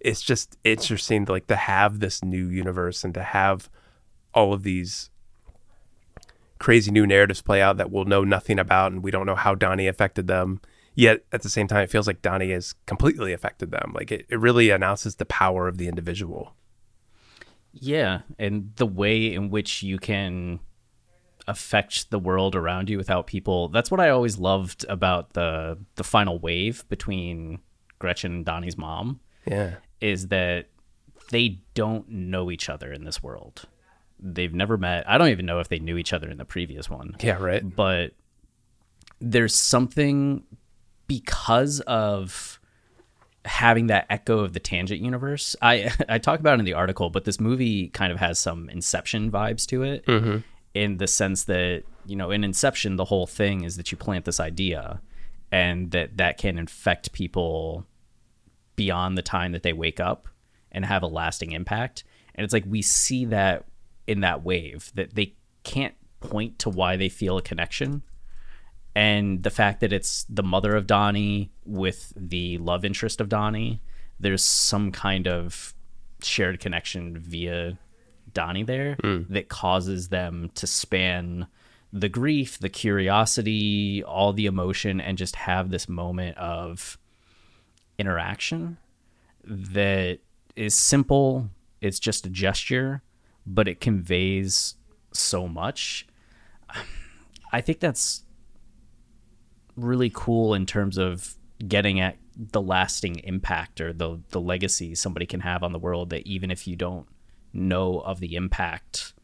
it's 0.00 0.22
just 0.22 0.56
interesting, 0.62 1.24
like 1.24 1.48
to 1.48 1.56
have 1.56 2.00
this 2.00 2.22
new 2.22 2.48
universe 2.48 3.02
and 3.02 3.14
to 3.14 3.22
have 3.22 3.68
all 4.32 4.52
of 4.52 4.62
these 4.62 5.10
crazy 6.64 6.90
new 6.90 7.06
narratives 7.06 7.42
play 7.42 7.60
out 7.60 7.76
that 7.76 7.90
we'll 7.90 8.06
know 8.06 8.24
nothing 8.24 8.58
about 8.58 8.90
and 8.90 9.02
we 9.02 9.10
don't 9.10 9.26
know 9.26 9.34
how 9.34 9.54
Donnie 9.54 9.86
affected 9.86 10.26
them. 10.28 10.62
Yet 10.94 11.22
at 11.30 11.42
the 11.42 11.50
same 11.50 11.68
time, 11.68 11.82
it 11.82 11.90
feels 11.90 12.06
like 12.06 12.22
Donnie 12.22 12.52
has 12.52 12.72
completely 12.86 13.34
affected 13.34 13.70
them. 13.70 13.92
Like 13.94 14.10
it, 14.10 14.24
it 14.30 14.40
really 14.40 14.70
announces 14.70 15.16
the 15.16 15.26
power 15.26 15.68
of 15.68 15.76
the 15.76 15.88
individual. 15.88 16.54
Yeah. 17.74 18.22
And 18.38 18.72
the 18.76 18.86
way 18.86 19.34
in 19.34 19.50
which 19.50 19.82
you 19.82 19.98
can 19.98 20.58
affect 21.46 22.10
the 22.10 22.18
world 22.18 22.56
around 22.56 22.88
you 22.88 22.96
without 22.96 23.26
people. 23.26 23.68
That's 23.68 23.90
what 23.90 24.00
I 24.00 24.08
always 24.08 24.38
loved 24.38 24.86
about 24.88 25.34
the 25.34 25.76
the 25.96 26.04
final 26.04 26.38
wave 26.38 26.88
between 26.88 27.58
Gretchen 27.98 28.36
and 28.36 28.44
Donnie's 28.46 28.78
mom. 28.78 29.20
Yeah. 29.46 29.74
Is 30.00 30.28
that 30.28 30.68
they 31.30 31.60
don't 31.74 32.08
know 32.08 32.50
each 32.50 32.70
other 32.70 32.90
in 32.90 33.04
this 33.04 33.22
world 33.22 33.68
they've 34.24 34.54
never 34.54 34.76
met. 34.78 35.08
I 35.08 35.18
don't 35.18 35.28
even 35.28 35.46
know 35.46 35.60
if 35.60 35.68
they 35.68 35.78
knew 35.78 35.98
each 35.98 36.12
other 36.12 36.28
in 36.28 36.38
the 36.38 36.44
previous 36.44 36.88
one. 36.88 37.16
Yeah, 37.20 37.36
right. 37.36 37.62
But 37.74 38.12
there's 39.20 39.54
something 39.54 40.44
because 41.06 41.80
of 41.80 42.58
having 43.44 43.88
that 43.88 44.06
echo 44.08 44.38
of 44.38 44.54
the 44.54 44.60
tangent 44.60 45.00
universe. 45.00 45.54
I 45.60 45.92
I 46.08 46.18
talk 46.18 46.40
about 46.40 46.54
it 46.54 46.60
in 46.60 46.64
the 46.64 46.72
article, 46.72 47.10
but 47.10 47.24
this 47.24 47.38
movie 47.38 47.88
kind 47.88 48.12
of 48.12 48.18
has 48.18 48.38
some 48.38 48.68
Inception 48.70 49.30
vibes 49.30 49.66
to 49.66 49.82
it, 49.82 50.06
mm-hmm. 50.06 50.38
in 50.72 50.96
the 50.96 51.06
sense 51.06 51.44
that 51.44 51.84
you 52.06 52.16
know, 52.16 52.30
in 52.30 52.42
Inception, 52.42 52.96
the 52.96 53.04
whole 53.04 53.26
thing 53.26 53.64
is 53.64 53.76
that 53.76 53.92
you 53.92 53.98
plant 53.98 54.24
this 54.24 54.40
idea, 54.40 55.00
and 55.52 55.90
that 55.90 56.16
that 56.16 56.38
can 56.38 56.58
infect 56.58 57.12
people 57.12 57.86
beyond 58.76 59.16
the 59.16 59.22
time 59.22 59.52
that 59.52 59.62
they 59.62 59.72
wake 59.72 60.00
up 60.00 60.28
and 60.72 60.84
have 60.84 61.02
a 61.02 61.06
lasting 61.06 61.52
impact. 61.52 62.02
And 62.34 62.44
it's 62.44 62.52
like 62.52 62.64
we 62.66 62.82
see 62.82 63.26
that 63.26 63.64
in 64.06 64.20
that 64.20 64.42
wave 64.42 64.92
that 64.94 65.14
they 65.14 65.34
can't 65.62 65.94
point 66.20 66.58
to 66.58 66.70
why 66.70 66.96
they 66.96 67.08
feel 67.08 67.36
a 67.36 67.42
connection 67.42 68.02
and 68.94 69.42
the 69.42 69.50
fact 69.50 69.80
that 69.80 69.92
it's 69.92 70.24
the 70.28 70.42
mother 70.42 70.76
of 70.76 70.86
Donnie 70.86 71.50
with 71.64 72.12
the 72.16 72.58
love 72.58 72.84
interest 72.84 73.20
of 73.20 73.28
Donnie, 73.28 73.80
there's 74.20 74.42
some 74.42 74.92
kind 74.92 75.26
of 75.26 75.74
shared 76.22 76.60
connection 76.60 77.18
via 77.18 77.78
Donnie 78.32 78.62
there 78.62 78.96
mm. 79.02 79.28
that 79.28 79.48
causes 79.48 80.08
them 80.08 80.50
to 80.54 80.66
span 80.66 81.48
the 81.92 82.08
grief, 82.08 82.58
the 82.58 82.68
curiosity, 82.68 84.02
all 84.04 84.32
the 84.32 84.46
emotion, 84.46 85.00
and 85.00 85.18
just 85.18 85.36
have 85.36 85.70
this 85.70 85.88
moment 85.88 86.36
of 86.38 86.98
interaction 87.98 88.78
that 89.44 90.18
is 90.56 90.74
simple. 90.74 91.50
It's 91.80 91.98
just 91.98 92.26
a 92.26 92.30
gesture, 92.30 93.02
but 93.46 93.68
it 93.68 93.80
conveys 93.80 94.74
so 95.12 95.46
much. 95.48 96.06
I 97.52 97.60
think 97.60 97.80
that's 97.80 98.24
really 99.76 100.10
cool 100.12 100.54
in 100.54 100.66
terms 100.66 100.98
of 100.98 101.34
getting 101.66 102.00
at 102.00 102.16
the 102.36 102.60
lasting 102.60 103.16
impact 103.20 103.80
or 103.80 103.92
the 103.92 104.20
the 104.30 104.40
legacy 104.40 104.94
somebody 104.94 105.24
can 105.24 105.40
have 105.40 105.62
on 105.62 105.72
the 105.72 105.78
world 105.78 106.10
that 106.10 106.26
even 106.26 106.50
if 106.50 106.66
you 106.66 106.74
don't 106.74 107.06
know 107.52 108.00
of 108.00 108.18
the 108.18 108.34
impact 108.34 109.14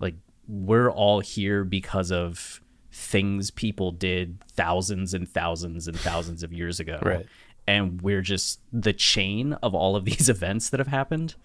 like 0.00 0.14
we're 0.48 0.90
all 0.90 1.20
here 1.20 1.62
because 1.64 2.10
of 2.10 2.60
things 2.90 3.50
people 3.50 3.92
did 3.92 4.42
thousands 4.52 5.14
and 5.14 5.28
thousands 5.28 5.86
and 5.86 5.98
thousands 5.98 6.42
of 6.42 6.52
years 6.52 6.80
ago. 6.80 6.98
Right. 7.02 7.26
And 7.66 8.00
we're 8.00 8.22
just 8.22 8.60
the 8.72 8.94
chain 8.94 9.52
of 9.54 9.74
all 9.74 9.94
of 9.94 10.04
these 10.04 10.28
events 10.28 10.70
that 10.70 10.80
have 10.80 10.88
happened 10.88 11.36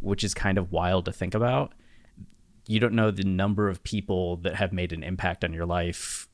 which 0.00 0.24
is 0.24 0.34
kind 0.34 0.58
of 0.58 0.72
wild 0.72 1.04
to 1.06 1.12
think 1.12 1.34
about. 1.34 1.72
You 2.66 2.80
don't 2.80 2.94
know 2.94 3.10
the 3.10 3.24
number 3.24 3.68
of 3.68 3.82
people 3.82 4.36
that 4.38 4.56
have 4.56 4.72
made 4.72 4.92
an 4.92 5.02
impact 5.02 5.44
on 5.44 5.52
your 5.52 5.66
life 5.66 6.28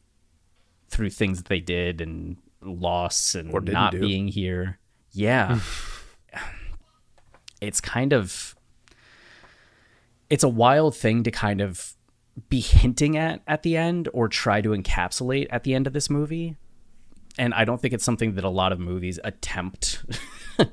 through 0.89 1.11
things 1.11 1.39
that 1.39 1.49
they 1.49 1.61
did 1.61 2.01
and 2.01 2.37
loss 2.63 3.35
and 3.35 3.53
not 3.65 3.93
do. 3.93 4.01
being 4.01 4.29
here. 4.29 4.79
Yeah. 5.13 5.59
Hmm. 5.59 6.39
it's 7.61 7.81
kind 7.81 8.13
of 8.13 8.55
it's 10.29 10.45
a 10.45 10.49
wild 10.49 10.95
thing 10.95 11.23
to 11.23 11.31
kind 11.31 11.61
of 11.61 11.95
be 12.51 12.61
hinting 12.61 13.17
at 13.17 13.41
at 13.47 13.63
the 13.63 13.77
end 13.77 14.09
or 14.13 14.29
try 14.29 14.61
to 14.61 14.71
encapsulate 14.71 15.47
at 15.51 15.65
the 15.65 15.75
end 15.75 15.87
of 15.87 15.93
this 15.93 16.11
movie. 16.11 16.57
And 17.39 17.55
I 17.55 17.65
don't 17.65 17.81
think 17.81 17.93
it's 17.95 18.05
something 18.05 18.35
that 18.35 18.45
a 18.45 18.51
lot 18.51 18.73
of 18.73 18.81
movies 18.81 19.19
attempt 19.23 20.05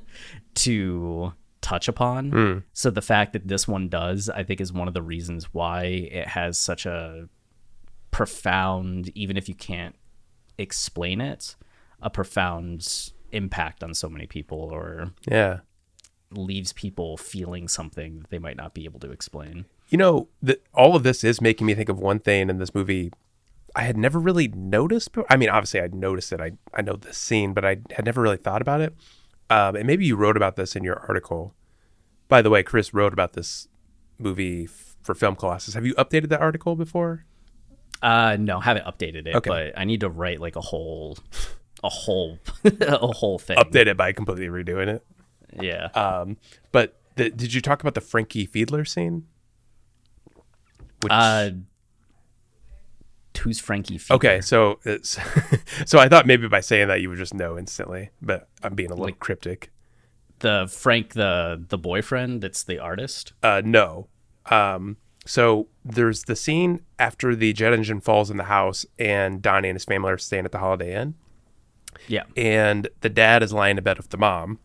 to 0.55 1.33
touch 1.63 1.87
upon. 1.87 2.29
Hmm. 2.31 2.57
So 2.73 2.91
the 2.91 3.01
fact 3.01 3.33
that 3.33 3.47
this 3.47 3.67
one 3.67 3.89
does, 3.89 4.29
I 4.29 4.43
think, 4.43 4.61
is 4.61 4.71
one 4.71 4.87
of 4.87 4.93
the 4.93 5.01
reasons 5.01 5.51
why 5.53 5.85
it 5.85 6.27
has 6.27 6.57
such 6.59 6.85
a 6.85 7.27
profound, 8.11 9.11
even 9.15 9.37
if 9.37 9.49
you 9.49 9.55
can't 9.55 9.95
explain 10.57 11.19
it, 11.21 11.55
a 12.01 12.09
profound 12.09 13.11
impact 13.31 13.83
on 13.83 13.93
so 13.93 14.07
many 14.09 14.27
people 14.27 14.59
or 14.59 15.11
Yeah. 15.27 15.59
leaves 16.31 16.73
people 16.73 17.17
feeling 17.17 17.67
something 17.67 18.19
that 18.19 18.29
they 18.29 18.39
might 18.39 18.57
not 18.57 18.73
be 18.73 18.85
able 18.85 18.99
to 18.99 19.11
explain. 19.11 19.65
You 19.89 19.97
know, 19.97 20.27
the, 20.41 20.59
all 20.73 20.95
of 20.95 21.03
this 21.03 21.23
is 21.23 21.41
making 21.41 21.65
me 21.67 21.73
think 21.73 21.89
of 21.89 21.99
one 21.99 22.19
thing 22.19 22.49
in 22.49 22.57
this 22.59 22.75
movie 22.75 23.11
I 23.75 23.81
had 23.83 23.97
never 23.97 24.19
really 24.19 24.47
noticed. 24.49 25.09
I 25.31 25.35
mean, 25.35 25.49
obviously, 25.49 25.79
I'd 25.81 25.95
noticed 25.95 26.31
it. 26.31 26.39
I 26.39 26.51
I 26.75 26.83
know 26.83 26.95
this 26.95 27.17
scene, 27.17 27.53
but 27.53 27.65
I 27.65 27.77
had 27.95 28.05
never 28.05 28.21
really 28.21 28.37
thought 28.37 28.61
about 28.61 28.81
it. 28.81 28.93
Um, 29.49 29.75
and 29.75 29.85
maybe 29.85 30.05
you 30.05 30.15
wrote 30.15 30.37
about 30.37 30.55
this 30.55 30.75
in 30.75 30.83
your 30.83 30.99
article. 31.07 31.53
By 32.27 32.41
the 32.41 32.49
way, 32.49 32.63
Chris 32.63 32.93
wrote 32.93 33.13
about 33.13 33.33
this 33.33 33.67
movie 34.17 34.63
f- 34.65 34.95
for 35.01 35.13
Film 35.13 35.35
Colossus. 35.35 35.73
Have 35.73 35.85
you 35.85 35.93
updated 35.95 36.29
that 36.29 36.41
article 36.41 36.75
before? 36.75 37.25
Uh 38.01 38.35
no, 38.39 38.59
haven't 38.59 38.85
updated 38.85 39.27
it, 39.27 39.35
Okay. 39.35 39.49
but 39.49 39.79
I 39.79 39.85
need 39.85 40.01
to 40.01 40.09
write 40.09 40.39
like 40.41 40.55
a 40.55 40.61
whole 40.61 41.17
a 41.83 41.89
whole 41.89 42.39
a 42.81 43.07
whole 43.07 43.39
thing. 43.39 43.57
Update 43.57 43.87
it 43.87 43.95
by 43.97 44.11
completely 44.11 44.47
redoing 44.47 44.87
it. 44.87 45.05
Yeah. 45.61 45.85
Um, 45.93 46.37
but 46.71 46.99
the, 47.15 47.29
did 47.29 47.53
you 47.53 47.61
talk 47.61 47.81
about 47.81 47.93
the 47.93 48.01
Frankie 48.01 48.47
Fiedler 48.47 48.87
scene? 48.87 49.27
Which, 51.01 51.11
uh 51.11 51.51
who's 53.37 53.59
Frankie 53.59 53.97
Fiedler? 53.97 54.15
okay, 54.15 54.41
so 54.41 54.79
it's, 54.85 55.17
so 55.85 55.99
I 55.99 56.07
thought 56.09 56.25
maybe 56.27 56.47
by 56.47 56.59
saying 56.61 56.87
that 56.87 57.01
you 57.01 57.09
would 57.09 57.17
just 57.17 57.33
know 57.33 57.57
instantly, 57.57 58.09
but 58.21 58.47
I'm 58.63 58.75
being 58.75 58.91
a 58.91 58.95
little 58.95 59.15
cryptic. 59.15 59.71
The 60.39 60.67
Frank 60.71 61.13
the 61.13 61.63
the 61.69 61.77
boyfriend 61.77 62.41
that's 62.41 62.63
the 62.63 62.79
artist. 62.79 63.33
Uh, 63.41 63.61
no. 63.63 64.07
Um, 64.47 64.97
so 65.25 65.67
there's 65.85 66.23
the 66.23 66.35
scene 66.35 66.81
after 66.99 67.33
the 67.35 67.53
jet 67.53 67.71
engine 67.71 68.01
falls 68.01 68.29
in 68.29 68.35
the 68.37 68.43
house, 68.45 68.85
and 68.99 69.41
Donnie 69.41 69.69
and 69.69 69.75
his 69.77 69.85
family 69.85 70.11
are 70.11 70.17
staying 70.17 70.43
at 70.45 70.51
the 70.51 70.57
Holiday 70.59 70.99
Inn, 70.99 71.15
Yeah. 72.09 72.23
and 72.35 72.89
the 73.01 73.09
dad 73.09 73.41
is 73.41 73.53
lying 73.53 73.77
in 73.77 73.83
bed 73.85 73.97
with 73.97 74.09
the 74.09 74.17
mom, 74.17 74.59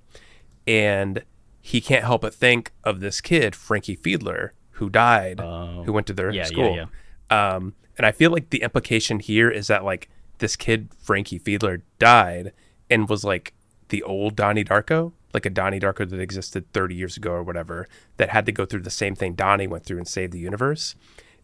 and 0.66 1.22
he 1.60 1.80
can't 1.80 2.04
help 2.04 2.22
but 2.22 2.34
think 2.34 2.72
of 2.82 2.98
this 3.00 3.20
kid, 3.20 3.54
Frankie 3.54 3.96
Fiedler, 3.96 4.50
who 4.72 4.90
died, 4.90 5.38
who 5.38 5.92
went 5.92 6.06
to 6.08 6.12
their. 6.12 6.30
Yeah, 6.30 6.42
yeah, 6.42 6.44
school. 6.44 6.86
Um, 7.30 7.74
and 7.98 8.06
I 8.06 8.12
feel 8.12 8.30
like 8.30 8.50
the 8.50 8.62
implication 8.62 9.18
here 9.18 9.50
is 9.50 9.66
that 9.66 9.84
like 9.84 10.08
this 10.38 10.56
kid, 10.56 10.88
Frankie 10.98 11.40
Fiedler, 11.40 11.82
died 11.98 12.52
and 12.88 13.08
was 13.08 13.24
like 13.24 13.52
the 13.88 14.02
old 14.04 14.36
Donnie 14.36 14.64
Darko, 14.64 15.12
like 15.34 15.44
a 15.44 15.50
Donnie 15.50 15.80
Darko 15.80 16.08
that 16.08 16.20
existed 16.20 16.72
30 16.72 16.94
years 16.94 17.16
ago 17.16 17.32
or 17.32 17.42
whatever, 17.42 17.88
that 18.16 18.30
had 18.30 18.46
to 18.46 18.52
go 18.52 18.64
through 18.64 18.82
the 18.82 18.90
same 18.90 19.16
thing 19.16 19.34
Donnie 19.34 19.66
went 19.66 19.84
through 19.84 19.98
and 19.98 20.08
save 20.08 20.30
the 20.30 20.38
universe. 20.38 20.94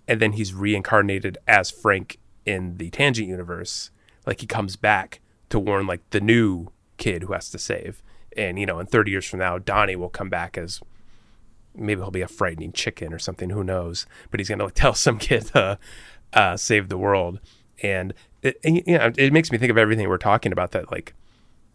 And 0.06 0.20
then 0.20 0.32
he's 0.32 0.54
reincarnated 0.54 1.38
as 1.48 1.70
Frank 1.70 2.18
in 2.46 2.76
the 2.76 2.90
Tangent 2.90 3.28
universe. 3.28 3.90
Like 4.24 4.40
he 4.40 4.46
comes 4.46 4.76
back 4.76 5.20
to 5.50 5.58
warn 5.58 5.86
like 5.86 6.08
the 6.10 6.20
new 6.20 6.68
kid 6.98 7.24
who 7.24 7.32
has 7.32 7.50
to 7.50 7.58
save. 7.58 8.02
And, 8.36 8.58
you 8.58 8.66
know, 8.66 8.78
in 8.78 8.86
30 8.86 9.10
years 9.10 9.26
from 9.26 9.40
now, 9.40 9.58
Donnie 9.58 9.96
will 9.96 10.08
come 10.08 10.28
back 10.28 10.56
as 10.56 10.80
maybe 11.74 12.00
he'll 12.00 12.10
be 12.10 12.20
a 12.20 12.28
frightening 12.28 12.72
chicken 12.72 13.12
or 13.12 13.18
something. 13.18 13.50
Who 13.50 13.64
knows? 13.64 14.06
But 14.30 14.40
he's 14.40 14.48
gonna 14.48 14.64
like 14.64 14.74
tell 14.74 14.94
some 14.94 15.18
kid 15.18 15.46
to 15.48 15.78
uh, 16.34 16.56
save 16.56 16.88
the 16.88 16.98
world, 16.98 17.40
and 17.82 18.12
it, 18.42 18.58
and, 18.64 18.76
you 18.86 18.98
know, 18.98 19.12
it 19.16 19.32
makes 19.32 19.50
me 19.50 19.58
think 19.58 19.70
of 19.70 19.78
everything 19.78 20.08
we're 20.08 20.18
talking 20.18 20.52
about. 20.52 20.72
That 20.72 20.90
like 20.92 21.14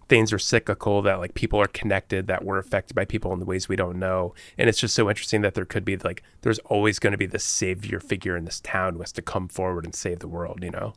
things 0.08 0.32
are 0.32 0.40
cyclical. 0.40 1.02
That 1.02 1.20
like 1.20 1.34
people 1.34 1.60
are 1.60 1.68
connected. 1.68 2.28
That 2.28 2.44
we're 2.46 2.60
affected 2.60 2.94
by 2.96 3.06
people 3.06 3.34
in 3.34 3.40
the 3.40 3.46
ways 3.46 3.68
we 3.68 3.76
don't 3.76 3.98
know. 3.98 4.34
And 4.58 4.70
it's 4.70 4.80
just 4.80 4.96
so 4.96 5.10
interesting 5.10 5.42
that 5.42 5.54
there 5.54 5.66
could 5.66 5.86
be 5.86 5.98
like 5.98 6.24
there's 6.42 6.60
always 6.60 7.00
going 7.00 7.12
to 7.12 7.18
be 7.18 7.26
this 7.26 7.44
savior 7.44 8.00
figure 8.00 8.38
in 8.38 8.46
this 8.46 8.60
town 8.60 8.94
who 8.94 9.00
has 9.00 9.12
to 9.14 9.22
come 9.22 9.48
forward 9.48 9.86
and 9.86 9.96
save 9.96 10.20
the 10.20 10.28
world. 10.28 10.64
You 10.64 10.72
know? 10.72 10.94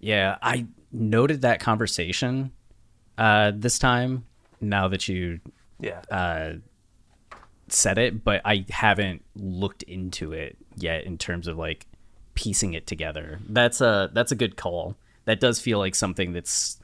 Yeah, 0.00 0.38
I 0.42 0.66
noted 0.92 1.40
that 1.42 1.60
conversation 1.60 2.52
uh 3.18 3.52
this 3.54 3.78
time 3.78 4.24
now 4.60 4.88
that 4.88 5.08
you 5.08 5.40
Yeah. 5.80 6.54
said 7.68 7.98
it, 7.98 8.22
but 8.24 8.40
I 8.44 8.64
haven't 8.70 9.22
looked 9.34 9.82
into 9.84 10.32
it 10.32 10.56
yet 10.76 11.04
in 11.04 11.18
terms 11.18 11.46
of 11.46 11.56
like 11.58 11.86
piecing 12.34 12.74
it 12.74 12.86
together. 12.86 13.40
That's 13.48 13.80
a 13.80 14.10
that's 14.12 14.32
a 14.32 14.36
good 14.36 14.56
call. 14.56 14.96
That 15.24 15.40
does 15.40 15.60
feel 15.60 15.78
like 15.78 15.94
something 15.94 16.32
that's 16.32 16.78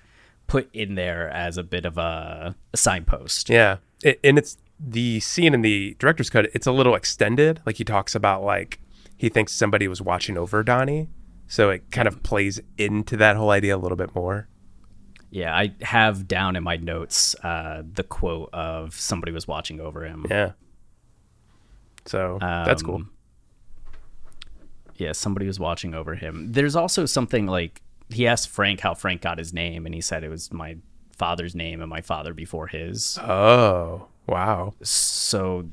put 0.47 0.69
in 0.73 0.95
there 0.95 1.29
as 1.29 1.59
a 1.59 1.63
bit 1.63 1.85
of 1.85 1.99
a, 1.99 2.55
a 2.73 2.77
signpost. 2.77 3.49
Yeah, 3.49 3.79
it, 4.03 4.21
and 4.23 4.39
it's 4.39 4.57
the 4.81 5.21
scene 5.21 5.55
in 5.55 5.63
the 5.63 5.97
director's 5.99 6.31
cut. 6.31 6.47
It's 6.55 6.67
a 6.67 6.73
little 6.73 6.95
extended. 6.95 7.61
Like 7.67 7.77
he 7.77 7.85
talks 7.85 8.15
about 8.15 8.43
like 8.43 8.81
he 9.17 9.29
thinks 9.29 9.53
somebody 9.53 9.89
was 9.89 10.01
watching 10.01 10.39
over 10.39 10.63
Donnie, 10.63 11.09
so 11.47 11.71
it 11.71 11.91
kind 11.91 12.09
of 12.09 12.23
plays 12.23 12.61
into 12.77 13.17
that 13.17 13.37
whole 13.37 13.51
idea 13.51 13.77
a 13.77 13.79
little 13.79 13.97
bit 13.97 14.15
more. 14.15 14.49
Yeah, 15.31 15.55
I 15.55 15.75
have 15.83 16.27
down 16.27 16.57
in 16.57 16.63
my 16.63 16.77
notes 16.77 17.35
uh, 17.43 17.83
the 17.93 18.03
quote 18.03 18.49
of 18.53 18.95
somebody 18.95 19.33
was 19.33 19.47
watching 19.47 19.79
over 19.81 20.05
him. 20.05 20.27
Yeah. 20.31 20.53
So 22.07 22.39
that's 22.41 22.83
cool. 22.83 23.05
Yeah, 24.99 25.13
somebody 25.13 25.47
was 25.47 25.61
watching 25.61 25.95
over 25.95 26.15
him. 26.15 26.53
There's 26.53 26.77
also 26.77 27.07
something 27.07 27.47
like 27.47 27.81
he 28.11 28.27
asked 28.27 28.49
Frank 28.49 28.81
how 28.81 28.95
Frank 28.95 29.23
got 29.23 29.39
his 29.39 29.53
name, 29.53 29.87
and 29.87 29.95
he 29.95 30.01
said 30.01 30.25
it 30.25 30.29
was 30.29 30.53
my 30.53 30.77
father's 31.17 31.55
name 31.55 31.81
and 31.81 31.91
my 31.91 32.01
father 32.01 32.33
before 32.35 32.67
his. 32.67 33.19
Oh 33.19 34.07
wow. 34.27 34.75
So 34.83 35.69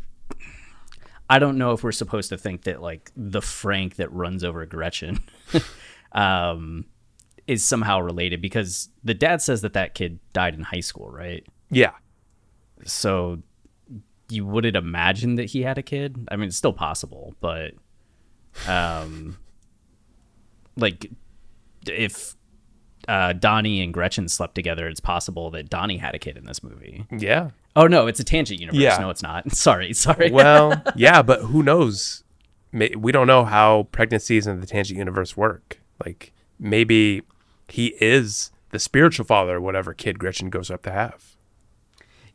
I 1.29 1.39
don't 1.39 1.57
know 1.57 1.71
if 1.71 1.83
we're 1.83 1.91
supposed 1.91 2.29
to 2.29 2.37
think 2.37 2.63
that 2.63 2.81
like 2.81 3.11
the 3.15 3.41
Frank 3.41 3.95
that 3.95 4.11
runs 4.11 4.43
over 4.43 4.65
Gretchen 4.65 5.19
um, 6.11 6.85
is 7.47 7.63
somehow 7.63 7.99
related 7.99 8.41
because 8.41 8.89
the 9.03 9.13
dad 9.13 9.41
says 9.41 9.61
that 9.61 9.73
that 9.73 9.95
kid 9.95 10.19
died 10.33 10.53
in 10.53 10.61
high 10.61 10.79
school, 10.81 11.09
right? 11.09 11.45
Yeah. 11.69 11.93
So 12.85 13.39
you 14.29 14.45
wouldn't 14.45 14.75
imagine 14.75 15.35
that 15.35 15.45
he 15.45 15.61
had 15.61 15.77
a 15.77 15.83
kid. 15.83 16.27
I 16.29 16.35
mean, 16.35 16.47
it's 16.47 16.57
still 16.57 16.73
possible, 16.73 17.35
but 17.39 17.73
um, 18.67 19.37
like 20.75 21.09
if 21.87 22.35
uh, 23.07 23.33
Donnie 23.33 23.81
and 23.81 23.93
Gretchen 23.93 24.27
slept 24.27 24.55
together, 24.55 24.87
it's 24.87 24.99
possible 24.99 25.51
that 25.51 25.69
Donnie 25.69 25.97
had 25.97 26.15
a 26.15 26.19
kid 26.19 26.37
in 26.37 26.45
this 26.45 26.63
movie. 26.63 27.05
Yeah. 27.11 27.51
Oh 27.75 27.87
no, 27.87 28.07
it's 28.07 28.19
a 28.19 28.23
tangent 28.23 28.59
universe. 28.59 28.79
Yeah. 28.79 28.97
No, 28.97 29.09
it's 29.09 29.21
not. 29.23 29.51
Sorry, 29.55 29.93
sorry. 29.93 30.31
Well, 30.31 30.81
yeah, 30.95 31.21
but 31.21 31.41
who 31.41 31.61
knows? 31.61 32.23
We 32.71 33.11
don't 33.11 33.27
know 33.27 33.45
how 33.45 33.87
pregnancies 33.91 34.47
in 34.47 34.59
the 34.59 34.67
tangent 34.67 34.97
universe 34.97 35.37
work. 35.37 35.79
Like 36.03 36.33
maybe 36.59 37.21
he 37.67 37.95
is 38.01 38.51
the 38.71 38.79
spiritual 38.79 39.25
father, 39.25 39.57
of 39.57 39.63
whatever 39.63 39.93
kid 39.93 40.19
Gretchen 40.19 40.49
goes 40.49 40.69
up 40.69 40.83
to 40.83 40.91
have. 40.91 41.34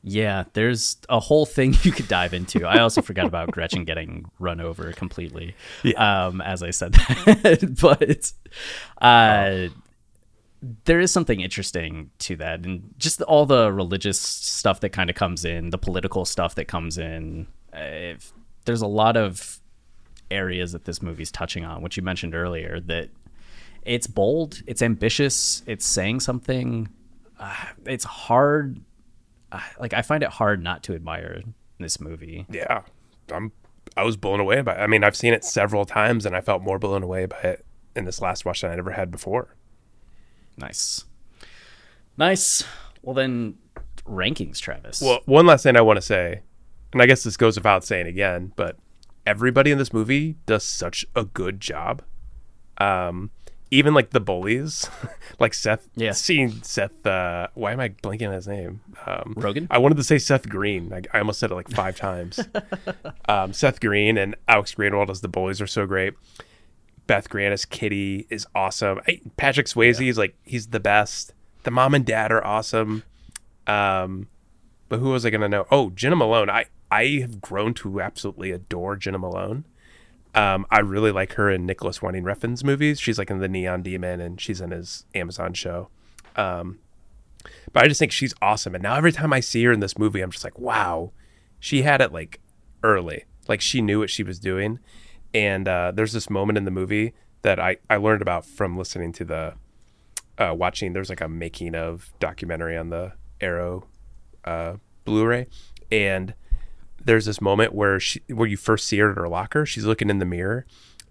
Yeah, 0.03 0.45
there's 0.55 0.97
a 1.09 1.21
whole 1.21 1.47
thing 1.47 1.75
you 1.83 1.93
could 1.93 2.09
dive 2.09 2.35
into. 2.35 2.67
I 2.67 2.81
also 2.81 3.03
forgot 3.03 3.27
about 3.27 3.51
Gretchen 3.51 3.85
getting 3.85 4.31
run 4.39 4.61
over 4.61 4.93
completely. 4.93 5.55
Um, 5.97 6.41
as 6.41 6.63
I 6.63 6.71
said 6.71 6.95
that, 6.95 7.77
but 7.81 8.33
uh, 9.05 9.69
there 10.85 11.01
is 11.01 11.11
something 11.11 11.41
interesting 11.41 12.11
to 12.21 12.37
that, 12.37 12.65
and 12.65 12.95
just 12.99 13.23
all 13.23 13.47
the 13.47 13.73
religious 13.73 14.21
stuff 14.21 14.81
that 14.81 14.91
kind 14.91 15.11
of 15.11 15.17
comes 15.17 15.45
in, 15.45 15.71
the 15.71 15.79
political 15.79 16.25
stuff 16.25 16.55
that 16.57 16.67
comes 16.67 16.99
in. 16.99 17.47
Uh, 17.73 17.81
if, 17.81 18.33
there's 18.65 18.83
a 18.83 18.87
lot 18.87 19.17
of 19.17 19.61
areas 20.31 20.73
that 20.73 20.85
this 20.85 21.03
movie's 21.03 21.31
touching 21.31 21.65
on, 21.65 21.83
which 21.83 21.97
you 21.97 22.03
mentioned 22.03 22.35
earlier, 22.35 22.79
that 22.81 23.09
it's 23.83 24.07
bold, 24.07 24.63
it's 24.67 24.83
ambitious, 24.83 25.63
it's 25.67 25.87
saying 25.87 26.21
something. 26.21 26.89
Uh, 27.39 27.55
it's 27.87 28.05
hard. 28.05 28.81
Like 29.79 29.95
I 29.95 30.03
find 30.03 30.23
it 30.23 30.31
hard 30.31 30.63
not 30.63 30.83
to 30.85 30.95
admire 30.95 31.43
this 31.79 32.01
movie. 32.01 32.47
Yeah, 32.51 32.83
I'm. 33.33 33.53
I 33.97 34.05
was 34.05 34.17
blown 34.17 34.41
away 34.41 34.61
by. 34.63 34.75
It. 34.75 34.81
I 34.81 34.87
mean, 34.87 35.03
I've 35.03 35.17
seen 35.17 35.33
it 35.33 35.45
several 35.45 35.85
times, 35.85 36.27
and 36.27 36.37
I 36.37 36.41
felt 36.41 36.63
more 36.63 36.79
blown 36.79 37.03
away 37.03 37.27
by 37.27 37.39
it 37.39 37.65
in 37.97 38.05
this 38.05 38.21
last 38.21 38.45
watch 38.45 38.61
than 38.61 38.71
I'd 38.71 38.79
ever 38.79 38.93
had 38.93 39.11
before. 39.11 39.57
Nice, 40.57 41.05
nice. 42.17 42.65
Well 43.03 43.15
then, 43.15 43.57
rankings, 44.07 44.59
Travis. 44.61 45.01
Well, 45.01 45.21
one 45.27 45.47
last 45.47 45.63
thing 45.63 45.77
I 45.77 45.81
want 45.81 45.97
to 45.97 46.03
say, 46.03 46.43
and 46.93 47.03
I 47.03 47.07
guess 47.07 47.23
this 47.23 47.37
goes 47.37 47.57
without 47.57 47.85
saying 47.85 48.07
again, 48.07 48.53
but 48.57 48.77
everybody 49.27 49.71
in 49.71 49.79
this 49.79 49.93
movie 49.93 50.37
does 50.47 50.65
such 50.65 51.07
a 51.15 51.25
good 51.25 51.61
job. 51.61 52.03
Um, 52.79 53.31
even 53.71 53.95
like 53.95 54.11
the 54.11 54.21
bullies, 54.21 54.89
like 55.39 55.55
Seth. 55.55 55.89
Yeah. 55.95 56.13
Seeing 56.13 56.63
Seth. 56.63 57.07
Uh, 57.07 57.49
why 57.55 57.73
am 57.73 57.81
I 57.81 57.91
blanking 57.91 58.29
on 58.29 58.35
his 58.35 58.49
name? 58.49 58.81
Um, 59.07 59.35
Rogen? 59.37 59.67
I 59.71 59.79
wanted 59.79 59.97
to 59.97 60.05
say 60.05 60.19
Seth 60.19 60.49
Green. 60.49 60.93
I, 60.93 61.03
I 61.13 61.21
almost 61.21 61.39
said 61.39 61.51
it 61.51 61.55
like 61.55 61.71
five 61.71 61.97
times. 61.97 62.41
um, 63.29 63.53
Seth 63.53 63.81
Green 63.81 64.19
and 64.19 64.35
Alex 64.49 64.75
Greenwald 64.75 65.11
as 65.11 65.21
the 65.21 65.29
bullies 65.29 65.61
are 65.61 65.67
so 65.67 65.87
great. 65.87 66.15
Beth 67.07 67.29
Grant 67.29 67.53
as 67.53 67.65
Kitty 67.65 68.27
is 68.31 68.47
awesome. 68.55 69.01
I, 69.09 69.21
Patrick 69.37 69.67
Swayze 69.67 70.09
is 70.09 70.19
like 70.19 70.37
he's 70.45 70.69
the 70.69 70.81
best. 70.81 71.35
The 71.65 71.71
mom 71.71 71.95
and 71.95 72.07
dad 72.07 72.31
are 72.31 72.45
awesome. 72.45 73.03
Um, 73.67 74.29
but 74.89 75.01
who 75.01 75.11
was 75.11 75.27
I 75.27 75.31
gonna 75.31 75.49
know? 75.49 75.67
Oh, 75.71 75.91
Jena 75.91 76.17
Malone. 76.17 76.51
I 76.51 76.67
I 76.91 77.19
have 77.21 77.41
grown 77.41 77.75
to 77.75 78.01
absolutely 78.01 78.51
adore 78.53 78.97
Jena 78.97 79.19
Malone. 79.19 79.65
Um, 80.35 80.67
I 80.71 80.81
really 80.81 81.11
like 81.11 81.33
her 81.35 81.51
in 81.51 81.67
Nicolas 81.67 82.01
Winding 82.01 82.25
Refn's 82.25 82.63
movies. 82.63 83.01
She's 83.01 83.19
like 83.19 83.31
in 83.31 83.39
the 83.39 83.49
Neon 83.49 83.83
Demon, 83.83 84.21
and 84.21 84.41
she's 84.41 84.61
in 84.61 84.71
his 84.71 85.05
Amazon 85.15 85.55
show. 85.55 85.89
Um, 86.37 86.79
but 87.73 87.85
I 87.85 87.89
just 87.89 87.99
think 87.99 88.13
she's 88.13 88.35
awesome. 88.41 88.75
And 88.75 88.83
now 88.83 88.95
every 88.95 89.13
time 89.13 89.33
I 89.33 89.41
see 89.41 89.65
her 89.65 89.73
in 89.73 89.81
this 89.81 89.99
movie, 89.99 90.21
I'm 90.21 90.31
just 90.31 90.45
like, 90.45 90.59
wow, 90.59 91.13
she 91.59 91.83
had 91.83 92.01
it 92.01 92.13
like 92.13 92.41
early. 92.83 93.25
Like 93.49 93.61
she 93.61 93.81
knew 93.81 93.99
what 93.99 94.11
she 94.11 94.23
was 94.23 94.39
doing. 94.39 94.79
And 95.33 95.67
uh, 95.69 95.93
there's 95.95 96.13
this 96.13 96.31
moment 96.31 96.59
in 96.59 96.65
the 96.65 96.71
movie 96.71 97.15
that 97.43 97.59
I, 97.59 97.79
I 97.89 97.97
learned 97.97 98.23
about 98.23 98.45
from 98.45 98.77
listening 98.77 99.13
to 99.13 99.25
the 99.25 99.55
uh, 100.39 100.55
watching. 100.55 100.93
There's 100.93 101.09
like 101.09 101.21
a 101.21 101.29
making 101.29 101.75
of 101.75 102.13
documentary 102.19 102.77
on 102.77 102.91
the 102.91 103.13
Arrow 103.41 103.87
uh, 104.45 104.75
Blu-ray, 105.05 105.47
and 105.91 106.35
there's 107.05 107.27
this 107.27 107.41
moment 107.41 107.75
where 107.75 107.99
she 107.99 108.21
where 108.29 108.49
you 108.49 108.57
first 108.57 108.87
see 108.87 108.99
her 108.99 109.11
at 109.11 109.17
her 109.17 109.29
locker. 109.29 109.67
She's 109.67 109.85
looking 109.85 110.11
in 110.11 110.19
the 110.19 110.25
mirror, 110.25 110.67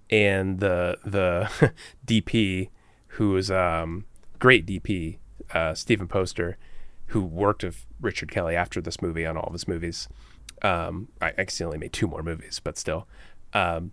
and 0.09 0.59
the 0.59 0.97
the 1.03 1.73
DP, 2.05 2.69
who 3.07 3.35
is 3.35 3.49
um 3.49 4.05
great 4.39 4.65
DP, 4.65 5.17
uh, 5.53 5.73
Steven 5.73 6.07
Poster, 6.07 6.57
who 7.07 7.21
worked 7.21 7.63
with 7.63 7.85
Richard 7.99 8.31
Kelly 8.31 8.55
after 8.55 8.81
this 8.81 9.01
movie 9.01 9.25
on 9.25 9.37
all 9.37 9.47
of 9.47 9.53
his 9.53 9.67
movies. 9.67 10.07
Um, 10.61 11.07
I 11.21 11.33
accidentally 11.37 11.77
made 11.77 11.93
two 11.93 12.07
more 12.07 12.21
movies, 12.21 12.59
but 12.63 12.77
still, 12.77 13.07
um, 13.53 13.91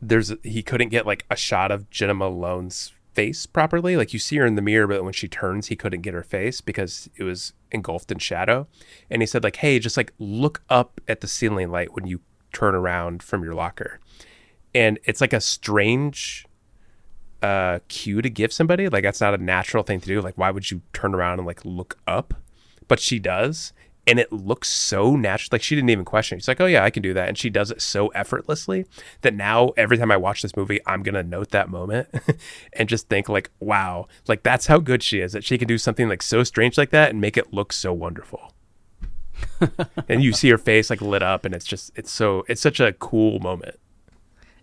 there's 0.00 0.32
he 0.42 0.62
couldn't 0.62 0.88
get 0.88 1.06
like 1.06 1.24
a 1.30 1.36
shot 1.36 1.70
of 1.70 1.90
Jena 1.90 2.14
Malone's 2.14 2.92
face 3.16 3.46
properly. 3.46 3.96
Like 3.96 4.12
you 4.12 4.18
see 4.18 4.36
her 4.36 4.46
in 4.46 4.54
the 4.54 4.62
mirror, 4.62 4.86
but 4.86 5.02
when 5.02 5.14
she 5.14 5.26
turns, 5.26 5.68
he 5.68 5.76
couldn't 5.76 6.02
get 6.02 6.14
her 6.14 6.22
face 6.22 6.60
because 6.60 7.08
it 7.16 7.24
was 7.24 7.54
engulfed 7.72 8.12
in 8.12 8.18
shadow. 8.18 8.68
And 9.10 9.22
he 9.22 9.26
said 9.26 9.42
like, 9.42 9.56
"Hey, 9.56 9.78
just 9.78 9.96
like 9.96 10.12
look 10.18 10.62
up 10.68 11.00
at 11.08 11.22
the 11.22 11.26
ceiling 11.26 11.70
light 11.70 11.94
when 11.94 12.06
you 12.06 12.20
turn 12.52 12.74
around 12.74 13.22
from 13.22 13.42
your 13.42 13.54
locker." 13.54 13.98
And 14.74 15.00
it's 15.04 15.22
like 15.22 15.32
a 15.32 15.40
strange 15.40 16.46
uh 17.42 17.80
cue 17.88 18.20
to 18.20 18.28
give 18.28 18.52
somebody. 18.52 18.88
Like 18.88 19.02
that's 19.02 19.20
not 19.20 19.34
a 19.34 19.38
natural 19.38 19.82
thing 19.82 20.00
to 20.00 20.06
do. 20.06 20.20
Like 20.20 20.36
why 20.36 20.50
would 20.50 20.70
you 20.70 20.82
turn 20.92 21.14
around 21.14 21.38
and 21.38 21.46
like 21.46 21.64
look 21.64 21.98
up? 22.06 22.34
But 22.86 23.00
she 23.00 23.18
does. 23.18 23.72
And 24.08 24.20
it 24.20 24.32
looks 24.32 24.68
so 24.68 25.16
natural. 25.16 25.48
Like 25.52 25.62
she 25.62 25.74
didn't 25.74 25.90
even 25.90 26.04
question. 26.04 26.36
it. 26.36 26.42
She's 26.42 26.48
like, 26.48 26.60
"Oh 26.60 26.66
yeah, 26.66 26.84
I 26.84 26.90
can 26.90 27.02
do 27.02 27.12
that," 27.14 27.28
and 27.28 27.36
she 27.36 27.50
does 27.50 27.72
it 27.72 27.82
so 27.82 28.08
effortlessly 28.08 28.86
that 29.22 29.34
now 29.34 29.70
every 29.76 29.98
time 29.98 30.12
I 30.12 30.16
watch 30.16 30.42
this 30.42 30.56
movie, 30.56 30.80
I'm 30.86 31.02
gonna 31.02 31.24
note 31.24 31.50
that 31.50 31.68
moment 31.68 32.08
and 32.72 32.88
just 32.88 33.08
think 33.08 33.28
like, 33.28 33.50
"Wow, 33.58 34.06
like 34.28 34.44
that's 34.44 34.68
how 34.68 34.78
good 34.78 35.02
she 35.02 35.20
is 35.20 35.32
that 35.32 35.42
she 35.42 35.58
can 35.58 35.66
do 35.66 35.76
something 35.76 36.08
like 36.08 36.22
so 36.22 36.44
strange 36.44 36.78
like 36.78 36.90
that 36.90 37.10
and 37.10 37.20
make 37.20 37.36
it 37.36 37.52
look 37.52 37.72
so 37.72 37.92
wonderful." 37.92 38.52
and 40.08 40.22
you 40.22 40.32
see 40.32 40.48
her 40.50 40.58
face 40.58 40.90
like 40.90 41.00
lit 41.00 41.22
up, 41.22 41.44
and 41.44 41.54
it's 41.54 41.66
just 41.66 41.90
it's 41.96 42.10
so 42.10 42.44
it's 42.48 42.60
such 42.60 42.80
a 42.80 42.92
cool 42.92 43.40
moment. 43.40 43.78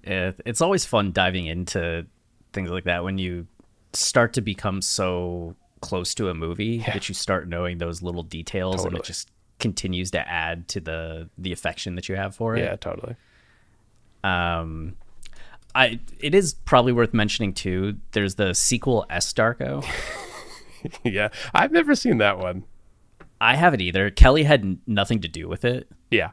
It, 0.03 0.39
it's 0.45 0.61
always 0.61 0.85
fun 0.85 1.11
diving 1.11 1.47
into 1.47 2.05
things 2.51 2.69
like 2.69 2.83
that 2.85 3.03
when 3.03 3.17
you 3.17 3.47
start 3.93 4.33
to 4.33 4.41
become 4.41 4.81
so 4.81 5.55
close 5.83 6.13
to 6.15 6.29
a 6.29 6.33
movie 6.33 6.79
that 6.79 7.07
you 7.07 7.15
start 7.15 7.47
knowing 7.47 7.77
those 7.77 8.01
little 8.01 8.23
details 8.23 8.85
and 8.85 8.95
it 8.95 9.03
just 9.03 9.29
continues 9.59 10.11
to 10.11 10.29
add 10.29 10.67
to 10.67 10.79
the 10.79 11.29
the 11.37 11.51
affection 11.51 11.95
that 11.95 12.09
you 12.09 12.15
have 12.15 12.35
for 12.35 12.55
it. 12.55 12.63
Yeah, 12.63 12.75
totally. 12.75 13.15
Um, 14.23 14.95
I 15.75 15.99
it 16.19 16.35
is 16.35 16.53
probably 16.53 16.91
worth 16.91 17.13
mentioning 17.13 17.53
too. 17.53 17.97
There's 18.11 18.35
the 18.35 18.53
sequel 18.53 19.05
S 19.09 19.31
Darko. 19.33 19.85
yeah, 21.03 21.29
I've 21.53 21.71
never 21.71 21.95
seen 21.95 22.17
that 22.19 22.39
one. 22.39 22.65
I 23.41 23.55
haven't 23.55 23.81
either. 23.81 24.09
Kelly 24.09 24.43
had 24.43 24.79
nothing 24.87 25.21
to 25.21 25.27
do 25.27 25.47
with 25.47 25.65
it. 25.65 25.89
Yeah. 26.11 26.31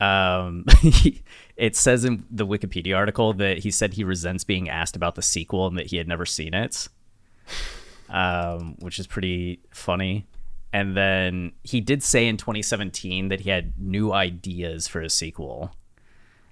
Um, 0.00 0.66
it 1.56 1.76
says 1.76 2.04
in 2.04 2.26
the 2.30 2.46
Wikipedia 2.46 2.96
article 2.96 3.32
that 3.34 3.58
he 3.58 3.70
said 3.70 3.94
he 3.94 4.04
resents 4.04 4.44
being 4.44 4.68
asked 4.68 4.96
about 4.96 5.14
the 5.14 5.22
sequel 5.22 5.66
and 5.66 5.78
that 5.78 5.86
he 5.86 5.96
had 5.96 6.08
never 6.08 6.26
seen 6.26 6.52
it, 6.52 6.88
um, 8.14 8.76
which 8.78 8.98
is 8.98 9.06
pretty 9.06 9.60
funny. 9.70 10.24
And 10.72 10.96
then 10.96 11.52
he 11.62 11.80
did 11.80 12.02
say 12.02 12.26
in 12.26 12.36
2017 12.36 13.28
that 13.28 13.40
he 13.40 13.50
had 13.50 13.78
new 13.78 14.12
ideas 14.12 14.88
for 14.88 15.02
a 15.02 15.10
sequel. 15.10 15.74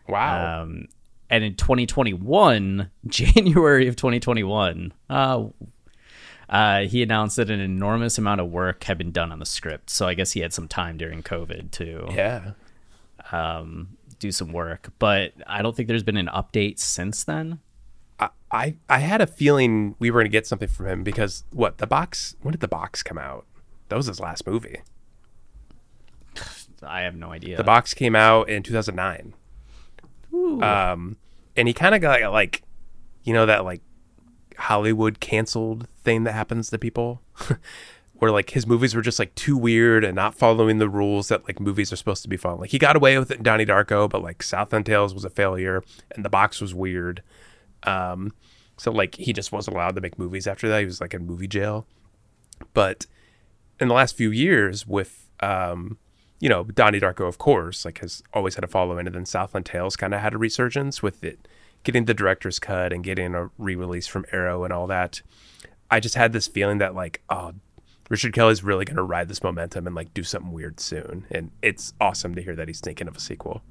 Wow. 0.09 0.63
Um, 0.63 0.89
and 1.31 1.45
in 1.45 1.55
2021, 1.55 2.91
January 3.07 3.89
of 3.89 3.97
2021, 3.97 4.93
uh, 5.09 5.45
uh, 6.49 6.81
he 6.81 7.03
announced 7.03 7.37
that 7.37 7.49
an 7.49 7.61
enormous 7.61 8.19
amount 8.19 8.41
of 8.41 8.51
work 8.51 8.85
had 8.85 8.99
been 8.99 9.13
done 9.13 9.31
on 9.33 9.39
the 9.39 9.47
script. 9.47 9.89
So 9.89 10.07
I 10.07 10.15
guess 10.15 10.33
he 10.33 10.41
had 10.41 10.53
some 10.53 10.69
time 10.69 10.99
during 10.99 11.23
COVID 11.23 11.71
to 11.73 12.09
yeah. 12.13 12.51
um, 13.31 13.97
do 14.19 14.33
some 14.33 14.53
work. 14.53 14.91
But 14.99 15.33
I 15.47 15.63
don't 15.63 15.77
think 15.77 15.89
there's 15.89 16.03
been 16.03 16.17
an 16.17 16.29
update 16.35 16.81
since 16.81 17.23
then. 17.23 17.61
I 18.53 18.77
I 18.89 18.99
had 18.99 19.21
a 19.21 19.27
feeling 19.27 19.97
we 19.99 20.11
were 20.11 20.21
going 20.21 20.31
to 20.31 20.33
get 20.33 20.47
something 20.47 20.69
from 20.69 20.87
him 20.87 21.03
because 21.03 21.45
what 21.51 21.79
the 21.79 21.87
box? 21.87 22.37
When 22.43 22.53
did 22.53 22.61
the 22.61 22.69
box 22.69 23.03
come 23.03 23.19
out? 23.19 23.47
That 23.89 23.97
was 23.97 24.07
his 24.07 24.21
last 24.21 24.47
movie. 24.47 24.83
I 26.83 27.03
have 27.03 27.17
no 27.17 27.31
idea. 27.33 27.57
The 27.57 27.65
box 27.65 27.95
came 27.95 28.15
out 28.15 28.49
in 28.49 28.63
2009. 28.63 29.35
Um, 30.63 31.17
and 31.57 31.69
he 31.69 31.75
kind 31.75 31.95
of 31.95 32.01
got 32.01 32.21
like, 32.33 32.63
you 33.23 33.33
know, 33.33 33.47
that 33.47 33.65
like 33.65 33.83
Hollywood 34.57 35.21
canceled 35.21 35.89
thing 36.05 36.25
that 36.25 36.33
happens 36.33 36.71
to 36.71 36.79
people, 36.79 37.23
where 38.15 38.31
like 38.31 38.51
his 38.51 38.67
movies 38.67 38.95
were 38.95 39.03
just 39.03 39.19
like 39.19 39.35
too 39.35 39.57
weird 39.57 40.05
and 40.05 40.17
not 40.17 40.35
following 40.35 40.79
the 40.79 40.89
rules 40.89 41.29
that 41.29 41.47
like 41.47 41.61
movies 41.61 41.93
are 41.93 41.97
supposed 41.97 42.23
to 42.23 42.29
be 42.29 42.37
following. 42.37 42.63
Like 42.63 42.71
he 42.71 42.79
got 42.79 42.97
away 42.97 43.19
with 43.19 43.31
it 43.31 43.39
in 43.39 43.43
Donnie 43.43 43.67
Darko, 43.67 44.09
but 44.09 44.23
like 44.23 44.43
Southland 44.43 44.87
Tales 44.87 45.15
was 45.15 45.25
a 45.25 45.31
failure 45.31 45.83
and 46.11 46.25
the 46.25 46.31
box 46.31 46.61
was 46.61 46.75
weird. 46.75 47.23
Um, 47.85 48.33
so 48.76 48.91
like 48.91 49.14
he 49.16 49.33
just 49.33 49.53
wasn't 49.53 49.76
allowed 49.76 49.95
to 49.95 50.01
make 50.01 50.18
movies 50.18 50.47
after 50.47 50.68
that. 50.68 50.80
He 50.80 50.85
was 50.85 51.01
like 51.01 51.14
in 51.14 51.26
movie 51.26 51.49
jail. 51.49 51.87
But 52.74 53.07
in 53.80 53.89
the 53.89 53.95
last 53.95 54.16
few 54.16 54.30
years, 54.30 54.87
with 54.87 55.28
um, 55.41 55.99
you 56.41 56.49
know, 56.49 56.64
Donnie 56.64 57.01
Darko, 57.01 57.28
of 57.28 57.39
course, 57.39 57.85
like 57.85 57.99
has 57.99 58.22
always 58.33 58.57
had 58.57 58.64
a 58.64 58.68
following, 58.68 59.07
and 59.07 59.14
then 59.14 59.26
Southland 59.26 59.66
Tales 59.66 59.97
kind 59.97 60.14
of 60.14 60.20
had 60.20 60.35
a 60.35 60.39
resurgence 60.39 61.03
with 61.03 61.22
it 61.22 61.47
getting 61.85 62.05
the 62.05 62.14
director's 62.14 62.59
cut 62.59 62.93
and 62.93 63.03
getting 63.03 63.35
a 63.35 63.51
re-release 63.59 64.07
from 64.07 64.24
Arrow 64.33 64.64
and 64.64 64.72
all 64.72 64.87
that. 64.87 65.20
I 65.91 66.01
just 66.01 66.14
had 66.14 66.33
this 66.33 66.47
feeling 66.47 66.78
that 66.78 66.95
like, 66.95 67.22
oh, 67.28 67.55
Richard 68.09 68.33
Kelly's 68.33 68.62
really 68.62 68.85
gonna 68.85 69.03
ride 69.03 69.28
this 69.28 69.43
momentum 69.43 69.87
and 69.87 69.97
like 69.97 70.14
do 70.14 70.22
something 70.22 70.53
weird 70.53 70.80
soon, 70.80 71.26
and 71.30 71.51
it's 71.62 71.93
awesome 72.01 72.35
to 72.35 72.43
hear 72.43 72.57
that 72.57 72.68
he's 72.68 72.80
thinking 72.80 73.09
of 73.09 73.16
a 73.16 73.20
sequel. 73.20 73.62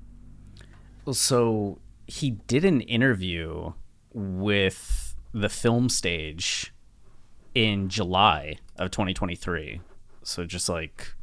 Well, 1.05 1.13
so 1.13 1.79
he 2.07 2.31
did 2.31 2.63
an 2.63 2.81
interview 2.81 3.73
with 4.13 5.15
the 5.33 5.49
film 5.49 5.89
stage 5.89 6.73
in 7.53 7.89
July 7.89 8.57
of 8.77 8.91
2023. 8.91 9.81
So 10.23 10.45
just 10.45 10.69
like 10.69 11.13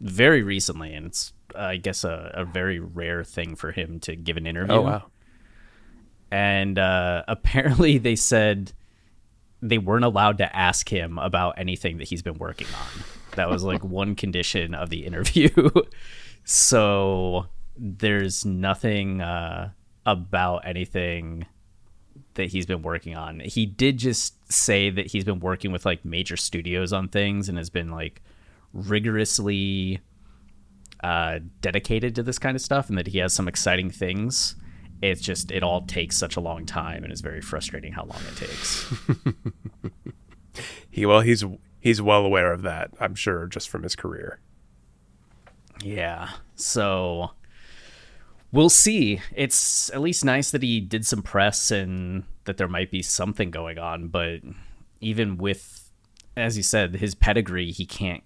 very 0.00 0.42
recently, 0.42 0.94
and 0.94 1.06
it's 1.06 1.32
I 1.54 1.76
guess 1.76 2.04
a, 2.04 2.30
a 2.34 2.44
very 2.44 2.78
rare 2.78 3.24
thing 3.24 3.56
for 3.56 3.72
him 3.72 4.00
to 4.00 4.16
give 4.16 4.36
an 4.36 4.46
interview. 4.46 4.76
Oh 4.76 4.82
wow, 4.82 5.04
and 6.30 6.78
uh, 6.78 7.24
apparently 7.28 7.98
they 7.98 8.16
said 8.16 8.72
they 9.60 9.78
weren't 9.78 10.04
allowed 10.04 10.38
to 10.38 10.56
ask 10.56 10.88
him 10.88 11.18
about 11.18 11.54
anything 11.58 11.98
that 11.98 12.08
he's 12.08 12.22
been 12.22 12.38
working 12.38 12.68
on. 12.68 13.04
That 13.36 13.48
was 13.48 13.62
like 13.64 13.84
one 13.84 14.14
condition 14.14 14.74
of 14.74 14.90
the 14.90 15.04
interview. 15.04 15.50
so 16.44 17.46
there's 17.76 18.44
nothing 18.44 19.20
uh, 19.20 19.70
about 20.06 20.66
anything 20.66 21.46
that 22.38 22.46
he's 22.50 22.66
been 22.66 22.82
working 22.82 23.16
on. 23.16 23.40
He 23.40 23.66
did 23.66 23.98
just 23.98 24.50
say 24.50 24.90
that 24.90 25.08
he's 25.08 25.24
been 25.24 25.40
working 25.40 25.72
with 25.72 25.84
like 25.84 26.04
major 26.04 26.36
studios 26.36 26.92
on 26.92 27.08
things 27.08 27.48
and 27.48 27.58
has 27.58 27.68
been 27.68 27.90
like 27.90 28.22
rigorously 28.72 29.98
uh, 31.02 31.40
dedicated 31.60 32.14
to 32.14 32.22
this 32.22 32.38
kind 32.38 32.54
of 32.54 32.62
stuff 32.62 32.88
and 32.88 32.96
that 32.96 33.08
he 33.08 33.18
has 33.18 33.32
some 33.32 33.48
exciting 33.48 33.90
things. 33.90 34.54
It's 35.02 35.20
just 35.20 35.50
it 35.50 35.64
all 35.64 35.82
takes 35.82 36.16
such 36.16 36.36
a 36.36 36.40
long 36.40 36.64
time 36.64 37.02
and 37.02 37.12
it's 37.12 37.20
very 37.20 37.40
frustrating 37.40 37.92
how 37.92 38.04
long 38.04 38.20
it 38.30 38.36
takes. 38.36 38.94
he 40.90 41.04
well 41.06 41.20
he's 41.20 41.44
he's 41.80 42.00
well 42.00 42.24
aware 42.24 42.52
of 42.52 42.62
that. 42.62 42.92
I'm 43.00 43.16
sure 43.16 43.46
just 43.46 43.68
from 43.68 43.82
his 43.82 43.96
career. 43.96 44.38
yeah. 45.82 46.30
So 46.54 47.32
we'll 48.52 48.70
see. 48.70 49.20
It's 49.34 49.90
at 49.90 50.00
least 50.00 50.24
nice 50.24 50.50
that 50.50 50.62
he 50.62 50.80
did 50.80 51.04
some 51.06 51.22
press 51.22 51.70
and 51.70 52.24
that 52.44 52.56
there 52.56 52.68
might 52.68 52.90
be 52.90 53.02
something 53.02 53.50
going 53.50 53.78
on. 53.78 54.08
But 54.08 54.40
even 55.00 55.36
with, 55.38 55.90
as 56.36 56.56
you 56.56 56.62
said, 56.62 56.96
his 56.96 57.14
pedigree, 57.14 57.70
he 57.70 57.84
can't. 57.86 58.22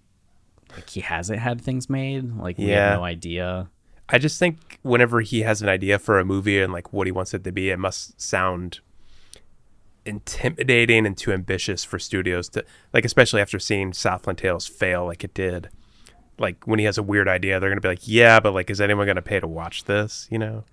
Like 0.75 0.89
he 0.91 1.01
hasn't 1.01 1.39
had 1.41 1.61
things 1.61 1.91
made. 1.91 2.37
Like 2.37 2.57
we 2.59 2.67
Yeah. 2.67 2.91
have 2.91 2.99
no 3.01 3.05
idea. 3.05 3.69
I 4.09 4.19
just 4.19 4.39
think 4.39 4.79
whenever 4.83 5.21
he 5.21 5.41
has 5.43 5.63
an 5.63 5.69
idea 5.69 5.99
for 5.99 6.19
a 6.19 6.25
movie 6.25 6.61
and 6.61 6.73
like 6.73 6.93
what 6.93 7.07
he 7.07 7.13
wants 7.13 7.35
it 7.35 7.45
to 7.45 7.53
be, 7.53 7.71
it 7.71 7.79
must 7.79 8.21
sound 8.21 8.81
intimidating 10.05 11.07
and 11.07 11.17
too 11.17 11.33
ambitious 11.33 11.85
for 11.85 11.99
studios 11.99 12.49
to 12.51 12.65
like, 12.93 13.05
especially 13.05 13.41
after 13.41 13.59
seeing 13.59 13.93
Southland 13.93 14.39
Tales 14.39 14.67
fail 14.67 15.07
like 15.07 15.23
it 15.25 15.33
did. 15.35 15.69
Like 16.39 16.67
when 16.67 16.79
he 16.79 16.85
has 16.87 16.99
a 16.99 17.03
weird 17.03 17.29
idea, 17.29 17.61
they're 17.61 17.71
gonna 17.71 17.81
be 17.81 17.89
like, 17.89 18.09
"Yeah, 18.09 18.41
but 18.41 18.53
like, 18.55 18.71
is 18.71 18.81
anyone 18.81 19.07
gonna 19.07 19.23
pay 19.23 19.41
to 19.41 19.47
watch 19.47 19.85
this?" 19.85 20.29
You 20.31 20.39
know? 20.39 20.65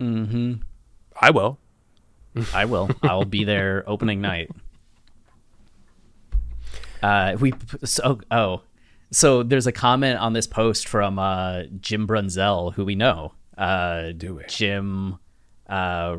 Mm-hmm. 0.00 0.54
I 1.20 1.30
will. 1.30 1.58
I 2.52 2.64
will. 2.64 2.90
I'll 3.02 3.24
be 3.24 3.44
there 3.44 3.84
opening 3.86 4.20
night. 4.20 4.50
Uh, 7.02 7.36
we 7.38 7.52
so 7.84 8.18
oh, 8.30 8.62
so 9.10 9.42
there's 9.42 9.66
a 9.66 9.72
comment 9.72 10.18
on 10.18 10.32
this 10.32 10.46
post 10.46 10.88
from 10.88 11.18
uh, 11.18 11.64
Jim 11.80 12.06
Brunzell, 12.06 12.74
who 12.74 12.84
we 12.84 12.94
know. 12.94 13.32
Uh, 13.56 14.12
Do 14.12 14.36
we? 14.36 14.44
Jim 14.48 15.18
uh, 15.68 16.16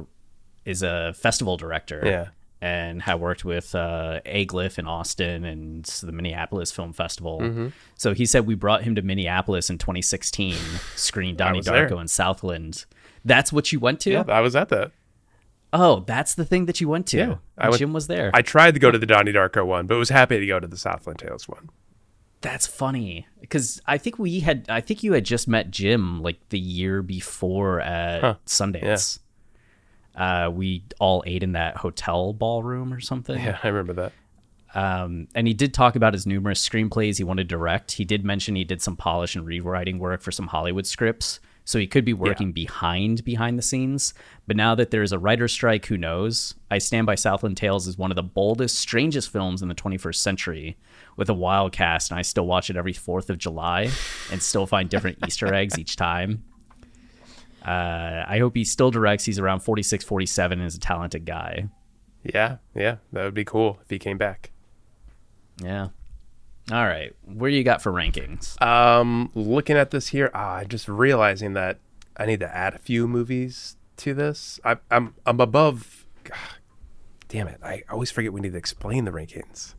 is 0.63 0.83
a 0.83 1.13
festival 1.13 1.57
director. 1.57 2.01
Yeah. 2.05 2.27
And 2.65 3.01
had 3.01 3.19
worked 3.19 3.45
with 3.45 3.75
uh, 3.75 4.21
Aglyph 4.25 4.79
in 4.79 4.87
Austin 4.87 5.45
and 5.45 5.85
the 5.85 6.11
Minneapolis 6.11 6.71
Film 6.71 6.93
Festival. 6.93 7.39
Mm-hmm. 7.41 7.67
So 7.95 8.13
he 8.15 8.25
said 8.25 8.47
we 8.47 8.55
brought 8.55 8.83
him 8.83 8.95
to 8.95 9.03
Minneapolis 9.03 9.69
in 9.69 9.77
2016, 9.77 10.55
screened 10.95 11.37
Donnie 11.43 11.59
was 11.59 11.67
there. 11.67 11.87
Darko 11.87 12.01
in 12.01 12.07
Southland. 12.07 12.85
That's 13.23 13.53
what 13.53 13.71
you 13.71 13.79
went 13.79 13.99
to? 14.01 14.11
Yeah, 14.11 14.23
I 14.27 14.41
was 14.41 14.55
at 14.55 14.69
that. 14.69 14.91
Oh, 15.73 16.03
that's 16.07 16.33
the 16.35 16.45
thing 16.45 16.65
that 16.65 16.81
you 16.81 16.87
went 16.89 17.05
to. 17.07 17.17
Yeah, 17.17 17.35
I 17.57 17.69
went- 17.69 17.79
Jim 17.79 17.93
was 17.93 18.07
there. 18.07 18.31
I 18.33 18.41
tried 18.41 18.73
to 18.73 18.79
go 18.79 18.89
to 18.89 18.97
the 18.97 19.05
Donnie 19.05 19.33
Darko 19.33 19.65
one, 19.65 19.85
but 19.87 19.97
was 19.97 20.09
happy 20.09 20.39
to 20.39 20.45
go 20.45 20.59
to 20.59 20.67
the 20.67 20.77
Southland 20.77 21.19
Tales 21.19 21.47
one. 21.47 21.69
That's 22.41 22.65
funny 22.67 23.27
because 23.41 23.81
I 23.85 23.97
think 23.97 24.17
we 24.19 24.39
had. 24.39 24.65
I 24.69 24.79
think 24.81 25.03
you 25.03 25.13
had 25.13 25.25
just 25.25 25.47
met 25.47 25.69
Jim 25.71 26.21
like 26.21 26.37
the 26.49 26.59
year 26.59 27.01
before 27.01 27.81
at 27.81 28.43
Sundance. 28.45 29.19
Uh, 30.15 30.49
we 30.53 30.83
all 30.99 31.23
ate 31.25 31.43
in 31.43 31.53
that 31.53 31.77
hotel 31.77 32.33
ballroom 32.33 32.93
or 32.93 32.99
something. 32.99 33.37
Yeah, 33.37 33.59
I 33.63 33.67
remember 33.67 33.93
that. 33.93 34.13
Um, 34.75 35.29
and 35.33 35.47
he 35.47 35.53
did 35.53 35.73
talk 35.73 35.95
about 35.95 36.13
his 36.13 36.25
numerous 36.27 36.67
screenplays 36.67 37.17
he 37.17 37.23
wanted 37.23 37.47
to 37.47 37.55
direct. 37.55 37.93
He 37.93 38.03
did 38.03 38.25
mention 38.25 38.55
he 38.55 38.65
did 38.65 38.81
some 38.81 38.97
polish 38.97 39.35
and 39.35 39.45
rewriting 39.45 39.99
work 39.99 40.21
for 40.21 40.31
some 40.31 40.47
Hollywood 40.47 40.85
scripts. 40.85 41.39
So 41.67 41.79
he 41.79 41.87
could 41.87 42.05
be 42.05 42.13
working 42.13 42.51
behind 42.51 43.25
behind 43.25 43.57
the 43.57 43.63
scenes. 43.63 44.13
But 44.45 44.55
now 44.55 44.75
that 44.75 44.91
there's 44.91 45.11
a 45.11 45.17
writer's 45.17 45.51
strike, 45.51 45.87
who 45.87 45.97
knows? 45.97 46.53
I 46.69 46.77
Stand 46.77 47.07
by 47.07 47.15
Southland 47.15 47.57
Tales 47.57 47.87
is 47.87 47.97
one 47.97 48.11
of 48.11 48.15
the 48.15 48.21
boldest, 48.23 48.75
strangest 48.75 49.31
films 49.31 49.63
in 49.63 49.67
the 49.67 49.73
21st 49.73 50.15
century 50.15 50.77
with 51.17 51.27
a 51.27 51.33
wild 51.33 51.71
cast, 51.71 52.11
and 52.11 52.19
I 52.19 52.21
still 52.21 52.45
watch 52.45 52.69
it 52.69 52.75
every 52.75 52.93
4th 52.93 53.31
of 53.31 53.39
July 53.39 53.89
and 54.31 54.43
still 54.43 54.67
find 54.67 54.89
different 54.89 55.17
Easter 55.27 55.51
eggs 55.51 55.79
each 55.79 55.95
time. 55.95 56.43
Uh, 57.65 58.23
I 58.27 58.37
hope 58.39 58.55
he 58.55 58.63
still 58.63 58.91
directs. 58.91 59.25
He's 59.25 59.39
around 59.39 59.61
46, 59.61 60.05
47 60.05 60.59
and 60.59 60.67
is 60.67 60.75
a 60.75 60.79
talented 60.79 61.25
guy. 61.25 61.67
Yeah, 62.23 62.57
yeah, 62.75 62.97
that 63.11 63.23
would 63.23 63.33
be 63.33 63.45
cool 63.45 63.79
if 63.81 63.89
he 63.89 63.99
came 63.99 64.17
back. 64.17 64.51
Yeah. 65.61 65.89
All 66.71 66.85
right. 66.85 67.13
Where 67.23 67.49
you 67.49 67.63
got 67.63 67.81
for 67.81 67.91
rankings? 67.91 68.59
Um, 68.61 69.31
looking 69.35 69.77
at 69.77 69.91
this 69.91 70.07
here, 70.07 70.31
ah, 70.33 70.57
I'm 70.57 70.67
just 70.67 70.87
realizing 70.87 71.53
that 71.53 71.79
I 72.17 72.25
need 72.25 72.39
to 72.39 72.55
add 72.55 72.73
a 72.73 72.79
few 72.79 73.07
movies 73.07 73.77
to 73.97 74.13
this. 74.13 74.59
I, 74.63 74.77
I'm 74.89 75.13
I'm 75.25 75.39
above. 75.39 76.05
God, 76.23 76.37
damn 77.27 77.47
it! 77.47 77.59
I 77.63 77.83
always 77.89 78.11
forget 78.11 78.33
we 78.33 78.41
need 78.41 78.53
to 78.53 78.57
explain 78.57 79.05
the 79.05 79.11
rankings. 79.11 79.75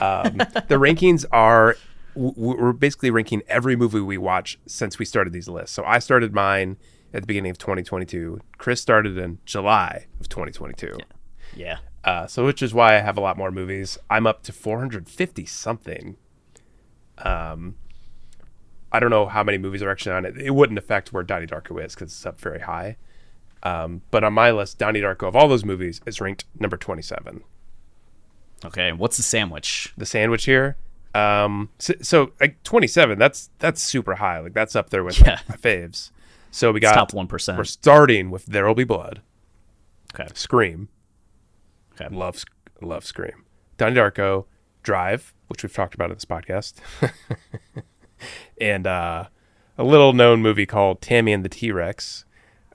Um, 0.00 0.36
the 0.68 0.76
rankings 0.76 1.24
are 1.30 1.76
we're 2.14 2.72
basically 2.72 3.10
ranking 3.10 3.42
every 3.48 3.76
movie 3.76 4.00
we 4.00 4.18
watch 4.18 4.58
since 4.66 4.98
we 4.98 5.04
started 5.04 5.32
these 5.32 5.48
lists. 5.48 5.74
So 5.74 5.84
I 5.84 6.00
started 6.00 6.34
mine 6.34 6.76
at 7.12 7.22
the 7.22 7.26
beginning 7.26 7.50
of 7.50 7.58
2022. 7.58 8.40
Chris 8.58 8.80
started 8.80 9.16
in 9.18 9.38
July 9.44 10.06
of 10.20 10.28
2022. 10.28 10.98
Yeah. 11.54 11.78
Uh, 12.04 12.26
so 12.26 12.46
which 12.46 12.62
is 12.62 12.72
why 12.72 12.96
I 12.96 13.00
have 13.00 13.18
a 13.18 13.20
lot 13.20 13.36
more 13.36 13.50
movies. 13.50 13.98
I'm 14.08 14.26
up 14.26 14.42
to 14.44 14.52
450 14.52 15.44
something. 15.46 16.16
Um, 17.18 17.76
I 18.92 18.98
don't 19.00 19.10
know 19.10 19.26
how 19.26 19.42
many 19.44 19.58
movies 19.58 19.82
are 19.82 19.90
actually 19.90 20.12
on 20.14 20.24
it. 20.24 20.36
It 20.38 20.50
wouldn't 20.50 20.78
affect 20.78 21.12
where 21.12 21.22
Donnie 21.22 21.46
Darko 21.46 21.84
is 21.84 21.94
because 21.94 22.12
it's 22.12 22.26
up 22.26 22.40
very 22.40 22.60
high. 22.60 22.96
Um, 23.62 24.00
but 24.10 24.24
on 24.24 24.32
my 24.32 24.50
list, 24.50 24.78
Donnie 24.78 25.00
Darko 25.00 25.28
of 25.28 25.36
all 25.36 25.46
those 25.48 25.64
movies 25.64 26.00
is 26.06 26.20
ranked 26.20 26.44
number 26.58 26.76
27. 26.78 27.42
Okay. 28.64 28.92
What's 28.92 29.16
the 29.18 29.22
sandwich? 29.22 29.92
The 29.96 30.06
sandwich 30.06 30.44
here. 30.44 30.76
Um, 31.14 31.70
so, 31.78 31.94
so 32.00 32.32
like 32.40 32.62
27, 32.62 33.18
that's 33.18 33.50
that's 33.58 33.82
super 33.82 34.14
high. 34.16 34.38
Like 34.38 34.54
that's 34.54 34.74
up 34.76 34.90
there 34.90 35.04
with 35.04 35.20
Yeah. 35.26 35.40
my 35.48 35.56
faves. 35.56 36.10
So 36.50 36.72
we 36.72 36.78
It's 36.78 36.90
got 36.90 36.94
top 36.94 37.12
1%. 37.12 37.56
We're 37.56 37.64
starting 37.64 38.30
with 38.30 38.46
There 38.46 38.66
Will 38.66 38.74
Be 38.74 38.84
Blood, 38.84 39.20
Okay. 40.14 40.26
Scream, 40.34 40.88
Okay. 42.00 42.14
Love, 42.14 42.44
love 42.80 43.04
Scream. 43.04 43.44
Donnie 43.76 43.96
Darko, 43.96 44.46
Drive, 44.82 45.34
which 45.48 45.62
we've 45.62 45.72
talked 45.72 45.94
about 45.94 46.10
in 46.10 46.16
this 46.16 46.24
podcast, 46.24 46.74
and 48.60 48.86
uh, 48.86 49.26
a 49.78 49.84
little 49.84 50.12
known 50.12 50.40
movie 50.42 50.66
called 50.66 51.00
Tammy 51.00 51.32
and 51.32 51.44
the 51.44 51.48
T 51.48 51.70
Rex. 51.72 52.24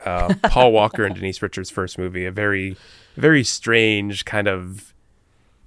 Uh, 0.06 0.34
Paul 0.44 0.72
Walker 0.72 1.04
and 1.06 1.16
Denise 1.16 1.42
Richards' 1.42 1.70
first 1.72 1.98
movie, 1.98 2.26
a 2.26 2.32
very, 2.32 2.78
very 3.16 3.44
strange 3.44 4.24
kind 4.26 4.48
of, 4.48 4.94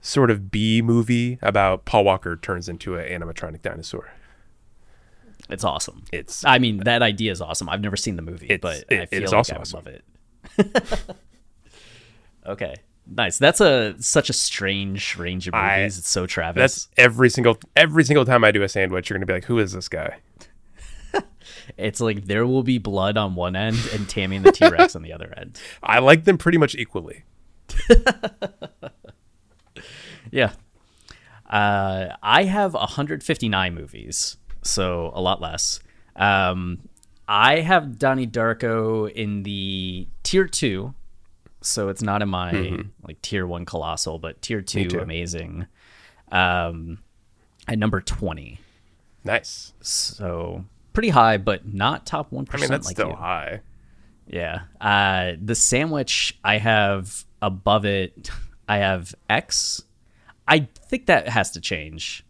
sort 0.00 0.30
of 0.30 0.50
B 0.50 0.80
movie 0.80 1.38
about 1.42 1.84
Paul 1.84 2.04
Walker 2.04 2.36
turns 2.36 2.68
into 2.68 2.96
an 2.96 3.20
animatronic 3.20 3.62
dinosaur. 3.62 4.12
It's 5.48 5.64
awesome. 5.64 6.04
It's 6.12 6.44
I 6.44 6.58
mean, 6.58 6.78
that 6.84 7.02
idea 7.02 7.32
is 7.32 7.40
awesome. 7.40 7.68
I've 7.68 7.80
never 7.80 7.96
seen 7.96 8.16
the 8.16 8.22
movie, 8.22 8.56
but 8.60 8.84
it- 8.90 9.00
I 9.00 9.06
feel 9.06 9.22
like 9.22 9.32
also 9.32 9.54
I 9.54 9.58
would 9.58 9.72
love 9.74 9.86
it. 9.86 10.04
okay. 12.46 12.74
Nice. 13.10 13.38
That's 13.38 13.60
a 13.62 13.94
such 14.00 14.28
a 14.28 14.34
strange 14.34 15.16
range 15.16 15.48
of 15.48 15.54
movies. 15.54 15.66
I- 15.66 15.78
it's 15.80 16.08
so 16.08 16.26
Travis. 16.26 16.60
that's 16.60 16.88
every 16.98 17.30
single 17.30 17.58
every 17.74 18.04
single 18.04 18.24
time 18.26 18.44
I 18.44 18.50
do 18.50 18.62
a 18.62 18.68
sandwich, 18.68 19.08
you're 19.08 19.18
gonna 19.18 19.26
be 19.26 19.32
like, 19.32 19.44
"Who 19.46 19.58
is 19.58 19.72
this 19.72 19.88
guy?" 19.88 20.18
It's 21.76 22.00
like 22.00 22.24
there 22.24 22.46
will 22.46 22.62
be 22.62 22.78
blood 22.78 23.16
on 23.18 23.34
one 23.34 23.54
end 23.54 23.76
and 23.92 24.08
Tammy 24.08 24.36
and 24.36 24.44
the 24.44 24.52
T 24.52 24.66
Rex 24.68 24.96
on 24.96 25.02
the 25.02 25.12
other 25.12 25.32
end. 25.36 25.60
I 25.82 25.98
like 25.98 26.24
them 26.24 26.38
pretty 26.38 26.56
much 26.58 26.74
equally. 26.74 27.24
Yeah. 30.30 30.52
Uh, 31.48 32.14
I 32.22 32.44
have 32.44 32.74
159 32.74 33.74
movies, 33.74 34.37
so 34.62 35.10
a 35.14 35.20
lot 35.20 35.40
less. 35.40 35.80
Um, 36.16 36.80
I 37.26 37.60
have 37.60 37.98
Donnie 37.98 38.26
Darko 38.26 39.10
in 39.10 39.42
the 39.42 40.08
tier 40.22 40.46
two, 40.46 40.94
so 41.60 41.88
it's 41.88 42.02
not 42.02 42.22
in 42.22 42.28
my 42.28 42.84
like 43.06 43.20
tier 43.22 43.46
one 43.46 43.64
colossal, 43.64 44.18
but 44.18 44.40
tier 44.42 44.62
two 44.62 44.88
amazing. 45.00 45.66
Um, 46.32 46.98
at 47.66 47.78
number 47.78 48.00
20, 48.00 48.58
Nice. 49.24 49.72
so 49.80 50.64
pretty 50.92 51.08
high, 51.10 51.36
but 51.38 51.66
not 51.72 52.06
top 52.06 52.32
one 52.32 52.46
I 52.50 52.56
mean, 52.58 52.68
that's 52.68 52.86
like 52.86 52.96
still 52.96 53.10
you. 53.10 53.14
high. 53.14 53.60
Yeah. 54.26 54.62
Uh, 54.80 55.32
the 55.42 55.54
sandwich 55.54 56.38
I 56.44 56.58
have 56.58 57.24
above 57.42 57.84
it, 57.84 58.30
I 58.68 58.78
have 58.78 59.14
X. 59.28 59.82
I 60.46 60.68
think 60.88 61.06
that 61.06 61.28
has 61.28 61.50
to 61.52 61.60
change. 61.60 62.24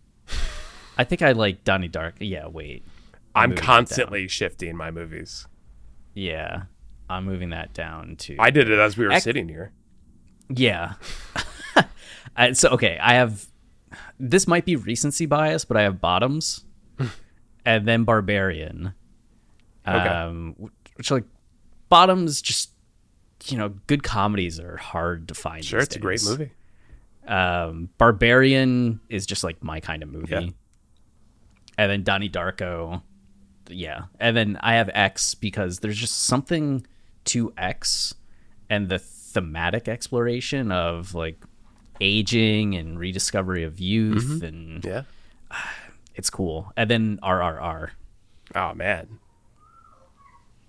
I 0.98 1.04
think 1.04 1.22
I 1.22 1.32
like 1.32 1.64
Donnie 1.64 1.88
Dark. 1.88 2.16
Yeah, 2.18 2.48
wait. 2.48 2.84
I'm 3.34 3.54
constantly 3.54 4.26
shifting 4.26 4.76
my 4.76 4.90
movies. 4.90 5.46
Yeah. 6.12 6.62
I'm 7.08 7.24
moving 7.24 7.50
that 7.50 7.72
down 7.72 8.16
to. 8.16 8.36
I 8.38 8.50
did 8.50 8.68
it 8.68 8.78
as 8.78 8.96
we 8.96 9.06
were 9.06 9.18
sitting 9.20 9.48
here. 9.48 9.72
Yeah. 10.50 10.94
Uh, 12.36 12.52
so, 12.54 12.68
okay. 12.68 12.98
I 13.02 13.14
have. 13.14 13.46
This 14.20 14.46
might 14.46 14.64
be 14.64 14.76
recency 14.76 15.26
bias, 15.26 15.64
but 15.64 15.76
I 15.76 15.82
have 15.82 16.00
Bottoms 16.00 16.64
and 17.64 17.88
then 17.88 18.04
Barbarian. 18.04 18.94
Okay. 19.86 20.08
Um, 20.08 20.70
which, 20.94 21.10
like, 21.10 21.24
Bottoms 21.88 22.40
just. 22.40 22.70
You 23.46 23.58
know, 23.58 23.70
good 23.88 24.04
comedies 24.04 24.60
are 24.60 24.76
hard 24.76 25.26
to 25.28 25.34
find. 25.34 25.64
Sure, 25.64 25.80
it's 25.80 25.96
a 25.96 25.98
great 25.98 26.22
movie. 26.24 26.52
Um, 27.26 27.88
Barbarian 27.98 29.00
is 29.08 29.26
just 29.26 29.42
like 29.42 29.60
my 29.62 29.80
kind 29.80 30.04
of 30.04 30.08
movie. 30.08 30.30
Yeah. 30.30 30.50
And 31.78 31.90
then 31.90 32.02
Donnie 32.02 32.28
Darko, 32.28 33.02
yeah. 33.68 34.04
And 34.18 34.36
then 34.36 34.58
I 34.60 34.74
have 34.74 34.90
X 34.92 35.34
because 35.34 35.78
there's 35.78 35.96
just 35.96 36.24
something 36.24 36.86
to 37.26 37.52
X 37.56 38.14
and 38.68 38.88
the 38.88 38.98
thematic 38.98 39.88
exploration 39.88 40.72
of 40.72 41.14
like 41.14 41.42
aging 42.00 42.74
and 42.74 42.98
rediscovery 42.98 43.64
of 43.64 43.78
youth 43.80 44.24
mm-hmm. 44.24 44.44
and 44.44 44.84
Yeah. 44.84 45.02
it's 46.14 46.30
cool. 46.30 46.72
And 46.76 46.90
then 46.90 47.18
RRR. 47.22 47.90
Oh 48.54 48.74
man. 48.74 49.18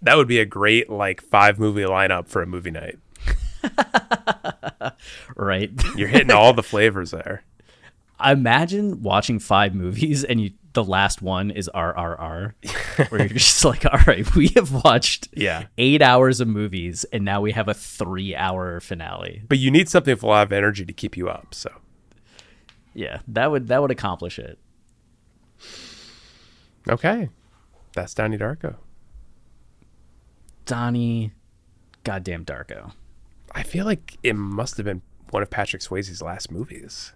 that 0.01 0.15
would 0.15 0.27
be 0.27 0.39
a 0.39 0.45
great 0.45 0.89
like 0.89 1.21
five 1.21 1.59
movie 1.59 1.81
lineup 1.81 2.27
for 2.27 2.41
a 2.41 2.47
movie 2.47 2.71
night. 2.71 2.99
right? 5.35 5.71
You're 5.95 6.07
hitting 6.07 6.31
all 6.31 6.53
the 6.53 6.63
flavors 6.63 7.11
there. 7.11 7.43
Imagine 8.23 9.01
watching 9.01 9.39
five 9.39 9.73
movies 9.73 10.23
and 10.23 10.41
you 10.41 10.51
the 10.73 10.83
last 10.83 11.21
one 11.21 11.49
is 11.49 11.67
RRR, 11.73 12.53
where 13.09 13.21
you're 13.21 13.29
just 13.39 13.65
like, 13.65 13.85
all 13.85 13.99
right, 14.05 14.35
we 14.35 14.49
have 14.49 14.71
watched 14.71 15.27
Yeah. 15.33 15.65
eight 15.79 16.01
hours 16.01 16.41
of 16.41 16.47
movies 16.47 17.05
and 17.11 17.25
now 17.25 17.41
we 17.41 17.53
have 17.53 17.67
a 17.67 17.73
three 17.73 18.35
hour 18.35 18.79
finale. 18.79 19.41
But 19.49 19.57
you 19.57 19.71
need 19.71 19.89
something 19.89 20.13
with 20.13 20.21
a 20.23 20.27
lot 20.27 20.43
of 20.43 20.51
energy 20.53 20.85
to 20.85 20.93
keep 20.93 21.17
you 21.17 21.27
up. 21.27 21.53
So 21.55 21.71
Yeah, 22.93 23.19
that 23.29 23.49
would 23.49 23.67
that 23.69 23.81
would 23.81 23.89
accomplish 23.91 24.37
it. 24.37 24.59
okay, 26.87 27.29
that's 27.93 28.13
Donnie 28.13 28.37
Darko. 28.37 28.75
Donnie, 30.65 31.31
goddamn 32.03 32.45
Darko. 32.45 32.91
I 33.53 33.63
feel 33.63 33.85
like 33.85 34.17
it 34.21 34.35
must 34.35 34.77
have 34.77 34.85
been 34.85 35.01
one 35.31 35.41
of 35.41 35.49
Patrick 35.49 35.81
Swayze's 35.81 36.21
last 36.21 36.51
movies. 36.51 37.13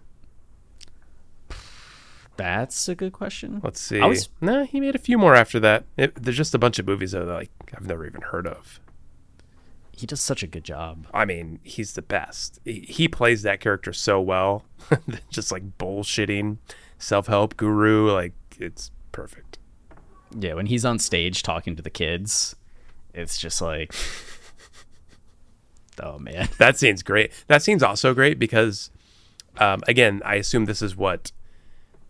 That's 2.36 2.88
a 2.88 2.94
good 2.94 3.12
question. 3.12 3.60
Let's 3.62 3.80
see. 3.80 4.00
I 4.00 4.06
was- 4.06 4.28
Nah, 4.40 4.64
he 4.64 4.80
made 4.80 4.94
a 4.94 4.98
few 4.98 5.18
more 5.18 5.34
after 5.34 5.60
that. 5.60 5.84
It, 5.96 6.14
there's 6.16 6.36
just 6.36 6.54
a 6.54 6.58
bunch 6.58 6.78
of 6.78 6.86
movies 6.86 7.12
though 7.12 7.24
that 7.26 7.32
like 7.34 7.50
I've 7.76 7.86
never 7.86 8.04
even 8.06 8.22
heard 8.22 8.46
of. 8.46 8.80
He 9.96 10.06
does 10.06 10.20
such 10.20 10.42
a 10.42 10.48
good 10.48 10.64
job. 10.64 11.06
I 11.14 11.24
mean, 11.24 11.60
he's 11.62 11.92
the 11.92 12.02
best. 12.02 12.58
He, 12.64 12.80
he 12.80 13.06
plays 13.06 13.42
that 13.42 13.60
character 13.60 13.92
so 13.92 14.20
well. 14.20 14.64
just 15.30 15.52
like 15.52 15.78
bullshitting 15.78 16.58
self-help 16.98 17.56
guru 17.56 18.10
like 18.12 18.32
it's 18.58 18.90
perfect. 19.12 19.58
Yeah, 20.36 20.54
when 20.54 20.66
he's 20.66 20.84
on 20.84 20.98
stage 20.98 21.44
talking 21.44 21.76
to 21.76 21.82
the 21.82 21.90
kids, 21.90 22.56
it's 23.14 23.38
just 23.38 23.62
like, 23.62 23.94
oh 26.02 26.18
man. 26.18 26.48
That 26.58 26.76
scene's 26.78 27.02
great. 27.04 27.32
That 27.46 27.62
scene's 27.62 27.82
also 27.82 28.14
great 28.14 28.38
because, 28.38 28.90
um, 29.58 29.82
again, 29.86 30.20
I 30.24 30.34
assume 30.36 30.64
this 30.64 30.82
is 30.82 30.96
what 30.96 31.30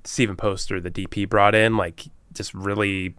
Steven 0.04 0.36
Poster, 0.36 0.80
the 0.80 0.90
DP, 0.90 1.28
brought 1.28 1.54
in. 1.54 1.76
Like, 1.76 2.06
just 2.32 2.54
really, 2.54 3.14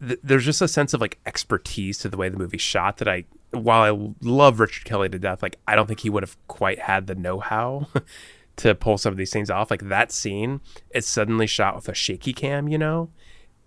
there's 0.00 0.44
just 0.44 0.62
a 0.62 0.68
sense 0.68 0.94
of 0.94 1.00
like 1.00 1.18
expertise 1.26 1.98
to 1.98 2.08
the 2.08 2.16
way 2.16 2.28
the 2.28 2.38
movie 2.38 2.58
shot 2.58 2.98
that 2.98 3.08
I, 3.08 3.24
while 3.50 3.82
I 3.82 4.12
love 4.22 4.60
Richard 4.60 4.84
Kelly 4.84 5.08
to 5.08 5.18
death, 5.18 5.42
like 5.42 5.58
I 5.66 5.76
don't 5.76 5.86
think 5.86 6.00
he 6.00 6.10
would 6.10 6.22
have 6.22 6.36
quite 6.48 6.80
had 6.80 7.06
the 7.06 7.14
know-how 7.14 7.86
to 8.56 8.74
pull 8.74 8.98
some 8.98 9.12
of 9.12 9.16
these 9.16 9.32
things 9.32 9.50
off. 9.50 9.70
Like 9.70 9.88
that 9.88 10.10
scene, 10.10 10.60
it's 10.90 11.08
suddenly 11.08 11.46
shot 11.46 11.76
with 11.76 11.88
a 11.88 11.94
shaky 11.94 12.32
cam, 12.32 12.68
you 12.68 12.78
know, 12.78 13.10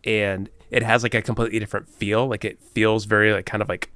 and 0.04 0.50
it 0.72 0.84
has 0.84 1.04
like 1.04 1.14
a 1.14 1.22
completely 1.22 1.60
different 1.60 1.90
feel. 1.90 2.28
Like 2.28 2.46
it 2.46 2.62
feels 2.62 3.06
very 3.06 3.34
like 3.34 3.46
kind 3.46 3.62
of 3.62 3.70
like 3.70 3.92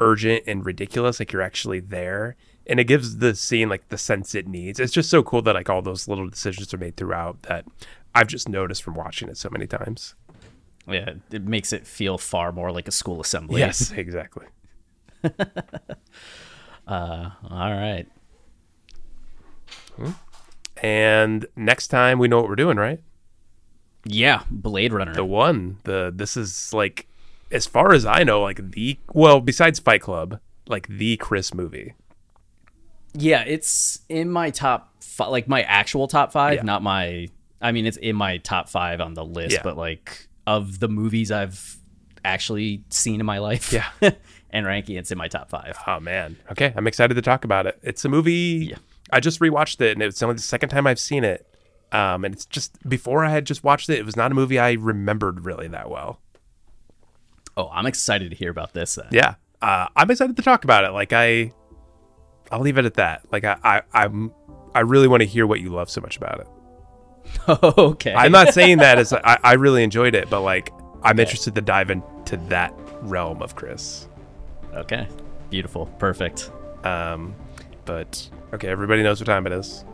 urgent 0.00 0.44
and 0.46 0.66
ridiculous 0.66 1.18
like 1.18 1.32
you're 1.32 1.42
actually 1.42 1.80
there 1.80 2.36
and 2.68 2.80
it 2.80 2.84
gives 2.84 3.18
the 3.18 3.34
scene 3.34 3.68
like 3.68 3.88
the 3.88 3.98
sense 3.98 4.34
it 4.34 4.46
needs 4.48 4.80
it's 4.80 4.92
just 4.92 5.08
so 5.10 5.22
cool 5.22 5.42
that 5.42 5.54
like 5.54 5.70
all 5.70 5.82
those 5.82 6.08
little 6.08 6.28
decisions 6.28 6.72
are 6.74 6.78
made 6.78 6.96
throughout 6.96 7.40
that 7.42 7.64
i've 8.14 8.26
just 8.26 8.48
noticed 8.48 8.82
from 8.82 8.94
watching 8.94 9.28
it 9.28 9.36
so 9.36 9.48
many 9.50 9.66
times 9.66 10.14
Yeah, 10.88 11.14
it 11.30 11.42
makes 11.44 11.72
it 11.72 11.86
feel 11.86 12.18
far 12.18 12.52
more 12.52 12.70
like 12.72 12.88
a 12.88 12.92
school 12.92 13.20
assembly. 13.20 13.60
yes 13.60 13.90
exactly 13.96 14.46
uh, 16.86 17.30
All 17.50 17.72
right. 17.72 18.06
Hmm. 19.96 20.10
and 20.82 21.46
next 21.56 21.88
time 21.88 22.18
we 22.18 22.28
know 22.28 22.38
what 22.40 22.48
we're 22.48 22.54
doing 22.56 22.76
right 22.76 23.00
Yeah, 24.04 24.42
Blade 24.50 24.92
Runner. 24.92 25.14
the 25.14 25.24
one 25.24 25.78
the 25.84 26.12
this 26.14 26.36
is 26.36 26.72
like 26.72 27.06
as 27.50 27.64
far 27.66 27.92
as 27.92 28.04
i 28.04 28.22
know 28.24 28.42
like 28.42 28.70
the 28.72 28.98
well 29.12 29.40
besides 29.40 29.78
fight 29.78 30.02
club 30.02 30.38
like 30.68 30.86
the 30.88 31.16
chris 31.16 31.54
movie 31.54 31.94
Yeah, 33.18 33.42
it's 33.46 34.00
in 34.08 34.30
my 34.30 34.50
top 34.50 35.02
fi- 35.02 35.26
like 35.28 35.48
my 35.48 35.62
actual 35.62 36.08
top 36.08 36.32
five, 36.32 36.54
Yeah. 36.56 36.62
not 36.62 36.82
my. 36.82 37.28
I 37.60 37.72
mean, 37.72 37.86
it's 37.86 37.96
in 37.96 38.16
my 38.16 38.36
top 38.38 38.68
five 38.68 39.00
on 39.00 39.14
the 39.14 39.24
list, 39.24 39.54
Yeah. 39.56 39.62
but 39.62 39.76
like 39.76 40.28
of 40.46 40.78
the 40.78 40.88
movies 40.88 41.32
I've 41.32 41.76
actually 42.24 42.84
seen 42.90 43.20
in 43.20 43.26
my 43.26 43.38
life, 43.38 43.72
Yeah. 43.72 43.86
and 44.50 44.66
ranking, 44.66 44.96
it's 44.96 45.10
in 45.10 45.18
my 45.18 45.28
top 45.28 45.48
five. 45.50 45.76
Oh 45.86 45.98
man. 46.00 46.36
Okay, 46.52 46.72
I'm 46.76 46.86
excited 46.86 47.14
to 47.14 47.22
talk 47.22 47.44
about 47.44 47.66
it. 47.66 47.78
It's 47.82 48.04
a 48.04 48.08
movie. 48.08 48.68
Yeah. 48.70 48.76
I 49.10 49.20
just 49.20 49.40
rewatched 49.40 49.80
it, 49.80 49.92
and 49.92 50.02
it's 50.02 50.22
only 50.22 50.34
the 50.34 50.42
second 50.42 50.68
time 50.68 50.86
I've 50.86 50.98
seen 50.98 51.24
it. 51.24 51.46
Um, 51.92 52.24
and 52.24 52.34
it's 52.34 52.44
just 52.44 52.76
before 52.88 53.24
I 53.24 53.30
had 53.30 53.46
just 53.46 53.62
watched 53.62 53.88
it, 53.88 53.98
it 53.98 54.04
was 54.04 54.16
not 54.16 54.32
a 54.32 54.34
movie 54.34 54.58
I 54.58 54.72
remembered 54.72 55.44
really 55.44 55.68
that 55.68 55.88
well. 55.88 56.20
Oh, 57.56 57.70
I'm 57.72 57.86
excited 57.86 58.30
to 58.30 58.36
hear 58.36 58.50
about 58.50 58.74
this. 58.74 58.96
Then. 58.96 59.06
Yeah, 59.12 59.34
uh, 59.62 59.86
I'm 59.96 60.10
excited 60.10 60.36
to 60.36 60.42
talk 60.42 60.64
about 60.64 60.84
it. 60.84 60.90
Like 60.90 61.12
I, 61.12 61.52
I'll 62.50 62.60
leave 62.60 62.78
it 62.78 62.84
at 62.84 62.94
that. 62.94 63.22
Like 63.32 63.44
I, 63.44 63.56
I 63.62 63.82
I'm, 63.92 64.32
I 64.74 64.80
really 64.80 65.08
want 65.08 65.22
to 65.22 65.26
hear 65.26 65.46
what 65.46 65.60
you 65.60 65.70
love 65.70 65.90
so 65.90 66.00
much 66.00 66.16
about 66.16 66.40
it. 66.40 66.46
okay. 67.78 68.14
I'm 68.14 68.32
not 68.32 68.54
saying 68.54 68.78
that 68.78 68.98
as 68.98 69.12
I, 69.12 69.38
I 69.42 69.52
really 69.54 69.82
enjoyed 69.82 70.14
it, 70.14 70.30
but 70.30 70.42
like 70.42 70.72
I'm 71.02 71.18
interested 71.18 71.54
to 71.54 71.60
dive 71.60 71.90
into 71.90 72.36
that 72.48 72.72
realm 73.02 73.42
of 73.42 73.54
Chris. 73.56 74.08
okay. 74.74 75.08
Beautiful. 75.50 75.86
Perfect. 75.98 76.50
Um, 76.84 77.34
but 77.84 78.28
okay, 78.52 78.68
everybody 78.68 79.02
knows 79.02 79.20
what 79.20 79.26
time 79.26 79.46
it 79.46 79.52
is. 79.52 79.84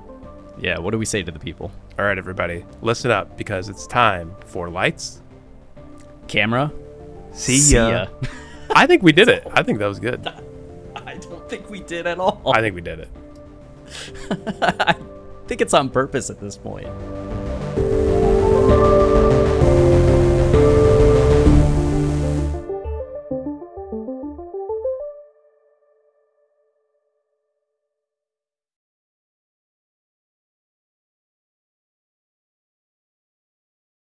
Yeah. 0.59 0.79
What 0.79 0.93
do 0.93 0.99
we 0.99 1.05
say 1.05 1.23
to 1.23 1.31
the 1.31 1.39
people? 1.39 1.71
All 1.99 2.05
right, 2.07 2.17
everybody, 2.17 2.65
listen 2.81 3.11
up 3.11 3.37
because 3.37 3.69
it's 3.69 3.87
time 3.87 4.35
for 4.47 4.71
lights. 4.71 5.21
Camera. 6.27 6.73
See 7.33 7.59
See 7.59 7.75
ya. 7.77 7.89
ya. 7.89 8.07
I 8.71 8.87
think 8.87 9.03
we 9.03 9.13
did 9.13 9.29
it. 9.29 9.47
I 9.53 9.63
think 9.63 9.79
that 9.79 9.87
was 9.87 10.01
good. 10.01 10.27
I 11.27 11.31
don't 11.31 11.49
think 11.49 11.71
we 11.71 11.81
did 11.81 12.07
at 12.07 12.19
all. 12.19 12.43
I 12.47 12.61
think 12.61 12.75
we 12.75 12.81
did 12.81 13.01
it. 13.01 13.09
I 14.63 14.97
think 15.47 15.61
it's 15.61 15.75
on 15.75 15.91
purpose 15.91 16.31
at 16.31 16.41
this 16.41 16.57
point. 16.57 16.89